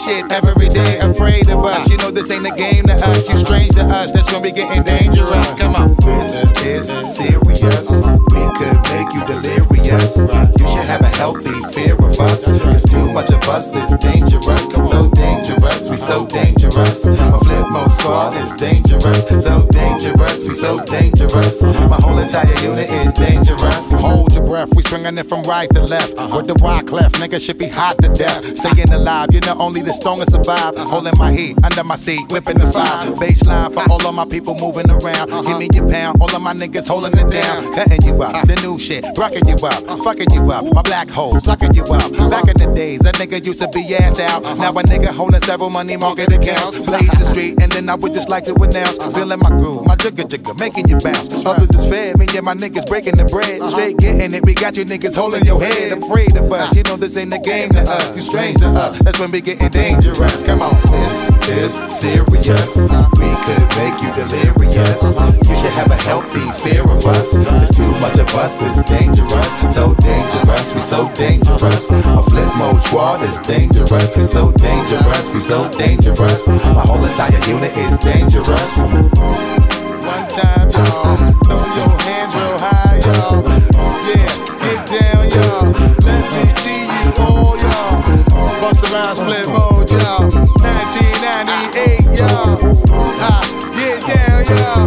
Shit 0.05 0.31
every 0.31 0.69
day. 0.69 0.97
Afraid 0.99 1.49
of 1.49 1.65
us, 1.65 1.89
you 1.89 1.97
know 1.97 2.09
this 2.09 2.31
ain't 2.31 2.47
a 2.47 2.55
game 2.55 2.85
to 2.85 2.93
us. 2.93 3.27
You 3.27 3.35
strange 3.35 3.75
to 3.75 3.81
us, 3.81 4.13
that's 4.13 4.31
when 4.31 4.41
we 4.41 4.51
getting 4.53 4.83
dangerous. 4.83 5.53
Come 5.55 5.75
on. 5.75 5.95
This 5.99 6.39
is 6.63 6.87
serious. 7.15 7.91
We 8.31 8.43
could 8.55 8.79
make 8.87 9.11
you 9.11 9.25
delirious. 9.27 10.15
You 10.55 10.67
should 10.71 10.87
have 10.87 11.01
a 11.01 11.11
healthy 11.19 11.51
fear 11.73 11.95
of 11.95 12.17
us. 12.17 12.45
Cause 12.45 12.83
too 12.83 13.11
much 13.11 13.29
of 13.29 13.43
us 13.49 13.75
is 13.75 13.89
dangerous. 13.99 14.71
So 14.71 15.09
dangerous, 15.09 15.89
we 15.89 15.97
so 15.97 16.25
dangerous. 16.25 17.05
A 17.05 17.11
Flipmode 17.43 17.91
Squad 17.91 18.37
is 18.37 18.53
dangerous. 18.55 19.27
So 19.43 19.67
dangerous, 19.67 20.47
we 20.47 20.53
so 20.53 20.79
dangerous. 20.85 21.61
My 21.61 21.99
whole 21.99 22.17
entire 22.19 22.47
unit 22.63 22.89
is 22.89 23.11
dangerous. 23.13 23.91
Your 23.91 24.28
breath, 24.49 24.75
we 24.75 24.81
swinging 24.81 25.15
it 25.15 25.27
from 25.27 25.43
right 25.43 25.69
to 25.69 25.81
left. 25.81 26.17
Uh-huh. 26.17 26.37
With 26.37 26.47
the 26.47 26.57
wide 26.63 26.87
clef, 26.87 27.13
nigga 27.21 27.39
should 27.39 27.59
be 27.59 27.67
hot 27.67 28.01
to 28.01 28.09
death. 28.09 28.43
Staying 28.57 28.91
alive, 28.91 29.29
you 29.31 29.41
know 29.41 29.55
only 29.59 29.81
the 29.83 29.93
strongest 29.93 30.31
survive. 30.31 30.73
Uh-huh. 30.73 30.89
Holding 30.89 31.13
my 31.17 31.31
heat 31.31 31.55
under 31.63 31.83
my 31.83 31.95
seat, 31.95 32.25
whipping 32.33 32.57
the 32.57 32.65
uh-huh. 32.65 33.13
five. 33.13 33.13
Baseline 33.21 33.71
for 33.71 33.85
all 33.91 34.01
of 34.01 34.15
my 34.15 34.25
people 34.25 34.57
moving 34.57 34.89
around. 34.89 35.29
Give 35.45 35.57
me 35.61 35.69
your 35.71 35.87
pound, 35.87 36.17
all 36.19 36.33
of 36.33 36.41
my 36.41 36.53
niggas 36.53 36.87
holding 36.87 37.13
it 37.13 37.29
down. 37.29 37.57
Cutting 37.77 38.01
you 38.01 38.17
up, 38.23 38.47
the 38.49 38.57
new 38.65 38.79
shit, 38.79 39.05
rocking 39.15 39.47
you 39.47 39.55
up, 39.61 39.85
fucking 40.01 40.33
you 40.33 40.41
up. 40.49 40.65
My 40.73 40.81
black 40.81 41.09
hole, 41.09 41.39
sucking 41.39 41.77
you 41.77 41.85
up. 41.85 42.09
Back 42.33 42.49
in 42.49 42.57
the 42.57 42.73
days, 42.73 43.05
a 43.05 43.13
nigga 43.21 43.45
used 43.45 43.61
to 43.61 43.69
be 43.69 43.85
ass 43.95 44.19
out. 44.19 44.41
Now 44.57 44.73
a 44.73 44.81
nigga 44.81 45.13
holding 45.13 45.41
several 45.41 45.69
money 45.69 45.95
market 45.95 46.33
accounts. 46.33 46.81
Blaze 46.83 47.13
the 47.21 47.25
street, 47.29 47.61
and 47.61 47.71
then 47.71 47.87
I 47.87 47.95
would 47.95 48.13
just 48.13 48.29
like 48.29 48.45
to 48.45 48.55
announce. 48.65 48.97
Feeling 49.13 49.39
my 49.39 49.49
groove, 49.61 49.85
my 49.85 49.95
jigger 49.95 50.25
jigger, 50.25 50.55
making 50.55 50.89
you 50.89 50.97
bounce. 50.97 51.29
Others 51.45 51.69
is 51.77 51.85
fed, 51.87 52.17
me 52.17 52.25
and 52.33 52.45
my 52.45 52.55
niggas 52.55 52.89
breaking 52.89 53.17
the 53.17 53.25
bread. 53.25 53.61
Straight 53.69 53.97
getting 53.97 54.33
it, 54.33 54.38
we 54.43 54.53
got 54.53 54.77
you 54.77 54.85
niggas 54.85 55.15
holding 55.15 55.43
your 55.45 55.61
head. 55.61 55.97
Afraid 55.97 56.35
of 56.37 56.51
us, 56.51 56.75
you 56.75 56.83
know 56.83 56.95
this 56.95 57.17
ain't 57.17 57.33
a 57.33 57.39
game 57.39 57.69
to 57.69 57.79
us. 57.79 58.15
You 58.15 58.21
strange 58.21 58.57
to 58.59 58.67
us, 58.67 58.99
that's 58.99 59.19
when 59.19 59.31
we 59.31 59.41
getting 59.41 59.69
dangerous. 59.69 60.43
Come 60.43 60.61
on, 60.61 60.75
this 60.91 61.29
is 61.49 61.73
serious. 61.89 62.77
We 62.77 63.29
could 63.45 63.65
make 63.79 63.97
you 64.03 64.11
delirious. 64.13 65.01
You 65.47 65.55
should 65.55 65.73
have 65.73 65.91
a 65.91 65.99
healthy 66.03 66.45
fear 66.61 66.83
of 66.83 67.05
us. 67.05 67.31
There's 67.33 67.71
too 67.71 67.91
much 67.99 68.17
of 68.19 68.29
us, 68.35 68.61
it's 68.61 68.83
dangerous. 68.89 69.73
So 69.73 69.93
dangerous, 69.95 70.73
we 70.75 70.81
so 70.81 71.11
dangerous. 71.13 71.89
A 71.89 72.21
Flipmode 72.29 72.79
Squad 72.79 73.23
is 73.23 73.37
dangerous. 73.39 74.15
We 74.15 74.23
so 74.23 74.51
dangerous, 74.53 75.33
we 75.33 75.39
so 75.39 75.69
dangerous. 75.71 76.47
My 76.47 76.85
whole 76.85 77.03
entire 77.03 77.39
unit 77.47 77.75
is 77.77 77.97
dangerous. 77.97 78.77
One 78.77 80.27
time, 80.29 80.71
y'all. 80.71 81.28
Busta 88.69 88.85
Rhymes 88.93 89.17
Flipmode, 89.25 89.89
y'all. 89.97 90.29
1998, 90.61 92.05
y'all. 92.21 92.53
Ah, 93.17 93.41
get 93.73 93.97
down, 94.05 94.45
y'all. 94.45 94.85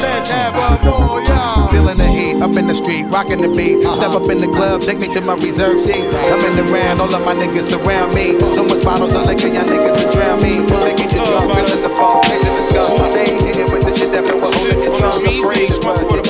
Let's 0.00 0.32
have 0.32 0.56
a 0.56 0.80
ball, 0.80 1.20
y'all. 1.28 1.68
Feeling 1.68 1.98
the 2.00 2.08
heat 2.08 2.40
up 2.40 2.56
in 2.56 2.64
the 2.64 2.72
street, 2.72 3.04
rocking 3.12 3.44
the 3.44 3.52
beat. 3.52 3.84
Step 3.92 4.16
up 4.16 4.24
in 4.32 4.40
the 4.40 4.48
club, 4.48 4.80
take 4.80 4.98
me 4.98 5.06
to 5.08 5.20
my 5.20 5.36
reserve 5.36 5.78
seat. 5.84 6.08
Coming 6.32 6.64
around, 6.64 7.04
all 7.04 7.12
of 7.12 7.20
my 7.20 7.36
niggas 7.36 7.68
surround 7.68 8.16
me. 8.16 8.40
So 8.56 8.64
much 8.64 8.80
bottles 8.88 9.12
of 9.12 9.28
liquor, 9.28 9.52
y'all 9.52 9.68
niggas 9.68 10.00
to 10.00 10.06
drown 10.16 10.40
me. 10.40 10.64
Making 10.64 11.12
you 11.12 11.20
drunk, 11.20 11.52
feeling 11.52 11.82
the 11.84 11.92
funk, 11.92 12.24
blazing 12.24 12.56
the 12.56 12.64
skull. 12.64 13.04
Stay 13.12 13.36
hitting 13.36 13.68
with 13.68 13.84
the 13.84 13.92
shit 13.92 14.16
that 14.16 14.24
been 14.24 14.40
holding 14.40 14.80
you 14.80 14.96
drunk. 14.96 15.28
I'm 15.28 15.44
crazy, 15.44 15.68
Smoke 15.76 16.00
for 16.08 16.16
the 16.16 16.24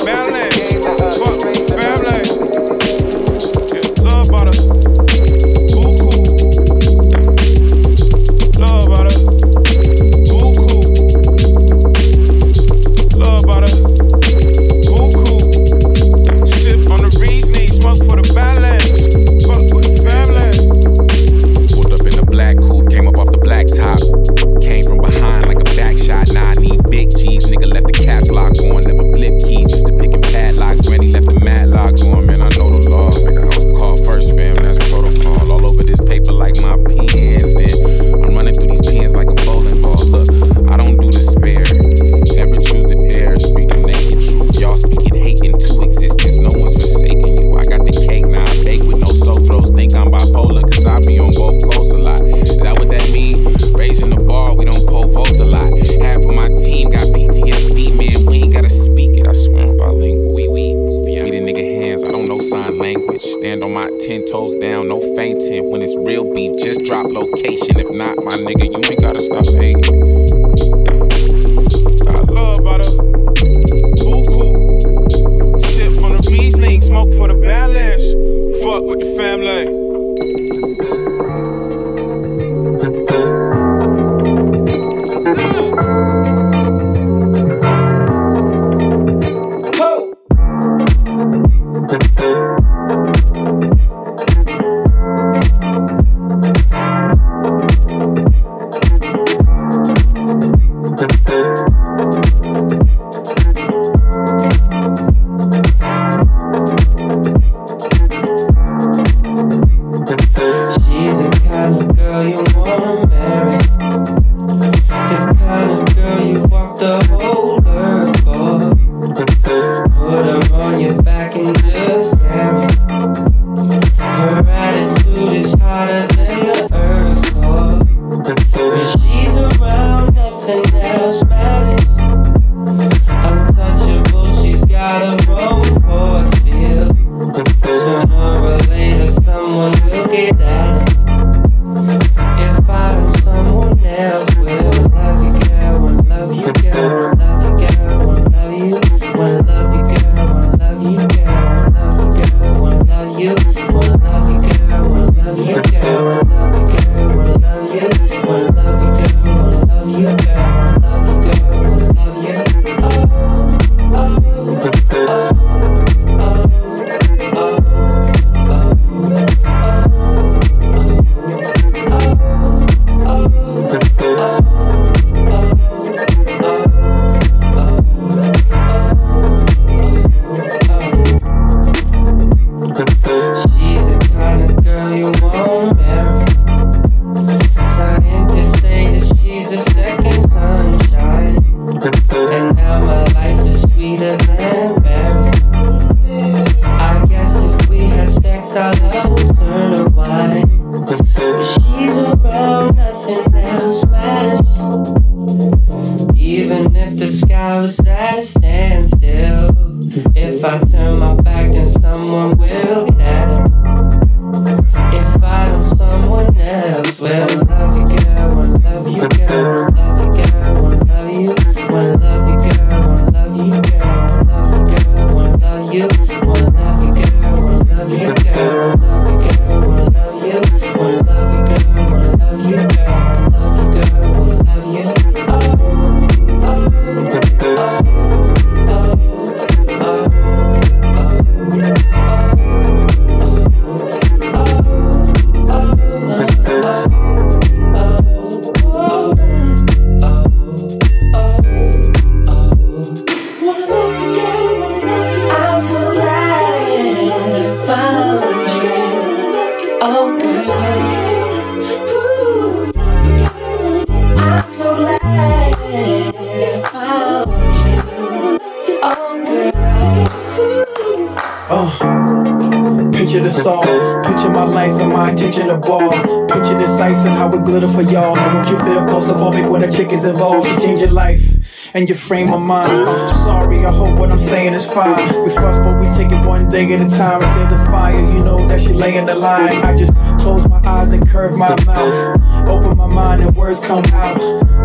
can 281.93 281.99
frame 281.99 282.29
my 282.29 282.37
mind. 282.37 283.09
Sorry, 283.09 283.65
I 283.65 283.71
hope 283.71 283.99
what 283.99 284.11
I'm 284.11 284.19
saying 284.19 284.53
is 284.53 284.65
fine. 284.65 285.23
We 285.23 285.29
fuss, 285.29 285.57
but 285.57 285.79
we 285.79 285.89
take 285.89 286.11
it 286.11 286.25
one 286.25 286.47
day 286.47 286.71
at 286.71 286.79
a 286.79 286.97
time. 286.97 287.21
If 287.21 287.35
there's 287.35 287.51
a 287.51 287.65
fire, 287.65 287.99
you 287.99 288.23
know 288.23 288.47
that 288.47 288.61
she 288.61 288.69
lay 288.69 288.95
in 288.97 289.05
the 289.05 289.15
line. 289.15 289.57
I 289.57 289.75
just 289.75 289.93
close 290.21 290.47
my 290.47 290.61
eyes 290.65 290.93
and 290.93 291.07
curve 291.09 291.35
my 291.37 291.55
mouth. 291.65 292.47
Open 292.47 292.77
my 292.77 292.87
mind 292.87 293.21
and 293.23 293.35
words 293.35 293.59
come 293.59 293.83
out. 293.93 294.19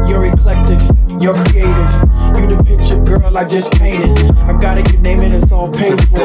You're 0.08 0.26
eclectic, 0.26 0.78
you're 1.20 1.34
creative. 1.46 1.90
You 2.38 2.46
the 2.46 2.62
picture, 2.64 3.00
girl, 3.00 3.36
I 3.36 3.44
just 3.44 3.72
painted. 3.72 4.16
I 4.36 4.56
gotta 4.60 4.82
get 4.82 5.00
name 5.00 5.20
it, 5.20 5.32
it's 5.34 5.50
all 5.50 5.70
painful. 5.70 6.18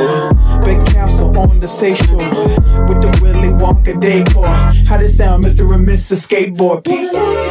Big 0.63 0.85
castle 0.87 1.35
on 1.37 1.59
the 1.59 1.67
seashore 1.67 2.17
with 2.87 3.01
the 3.01 3.17
Willy 3.21 3.49
Wonka 3.49 3.99
decor. 3.99 4.47
How 4.87 4.97
this 4.97 5.17
sound, 5.17 5.43
Mr. 5.43 5.73
and 5.73 5.87
Mrs. 5.87 6.27
Skateboard? 6.27 7.50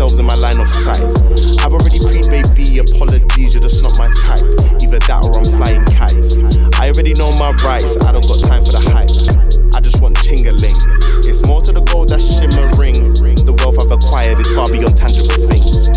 themselves 0.00 0.18
in 0.18 0.24
my 0.24 0.34
line 0.36 0.58
of 0.58 0.68
sight. 0.68 1.04
I've 1.60 1.74
already 1.74 2.00
pre 2.00 2.24
baby 2.32 2.80
apologesia, 2.80 3.60
that's 3.60 3.82
not 3.82 3.98
my 3.98 4.08
type. 4.24 4.40
Either 4.80 4.96
that 4.96 5.20
or 5.28 5.36
I'm 5.36 5.44
flying 5.60 5.84
kites. 5.92 6.40
I 6.80 6.88
already 6.88 7.12
know 7.12 7.28
my 7.36 7.52
rights, 7.60 8.00
I 8.00 8.12
don't 8.12 8.24
got 8.24 8.40
time 8.40 8.64
for 8.64 8.72
the 8.72 8.80
hype. 8.80 9.12
I 9.76 9.80
just 9.80 10.00
want 10.00 10.16
chingaling. 10.24 10.72
It's 11.28 11.44
more 11.44 11.60
to 11.60 11.72
the 11.72 11.84
gold 11.92 12.08
that's 12.08 12.24
shimmering. 12.24 13.12
The 13.44 13.52
wealth 13.60 13.76
I've 13.76 13.92
acquired 13.92 14.40
is 14.40 14.48
far 14.56 14.72
beyond 14.72 14.96
tangible 14.96 15.36
things. 15.52 15.92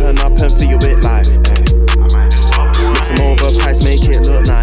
Turn 0.00 0.16
up 0.24 0.32
and 0.40 0.52
feel 0.56 0.80
it 0.80 1.04
live. 1.04 1.28
Eh? 1.28 1.64
Mix 2.88 3.12
over, 3.20 3.52
price, 3.60 3.84
make 3.84 4.00
it 4.08 4.24
look 4.24 4.46
nice. 4.46 4.53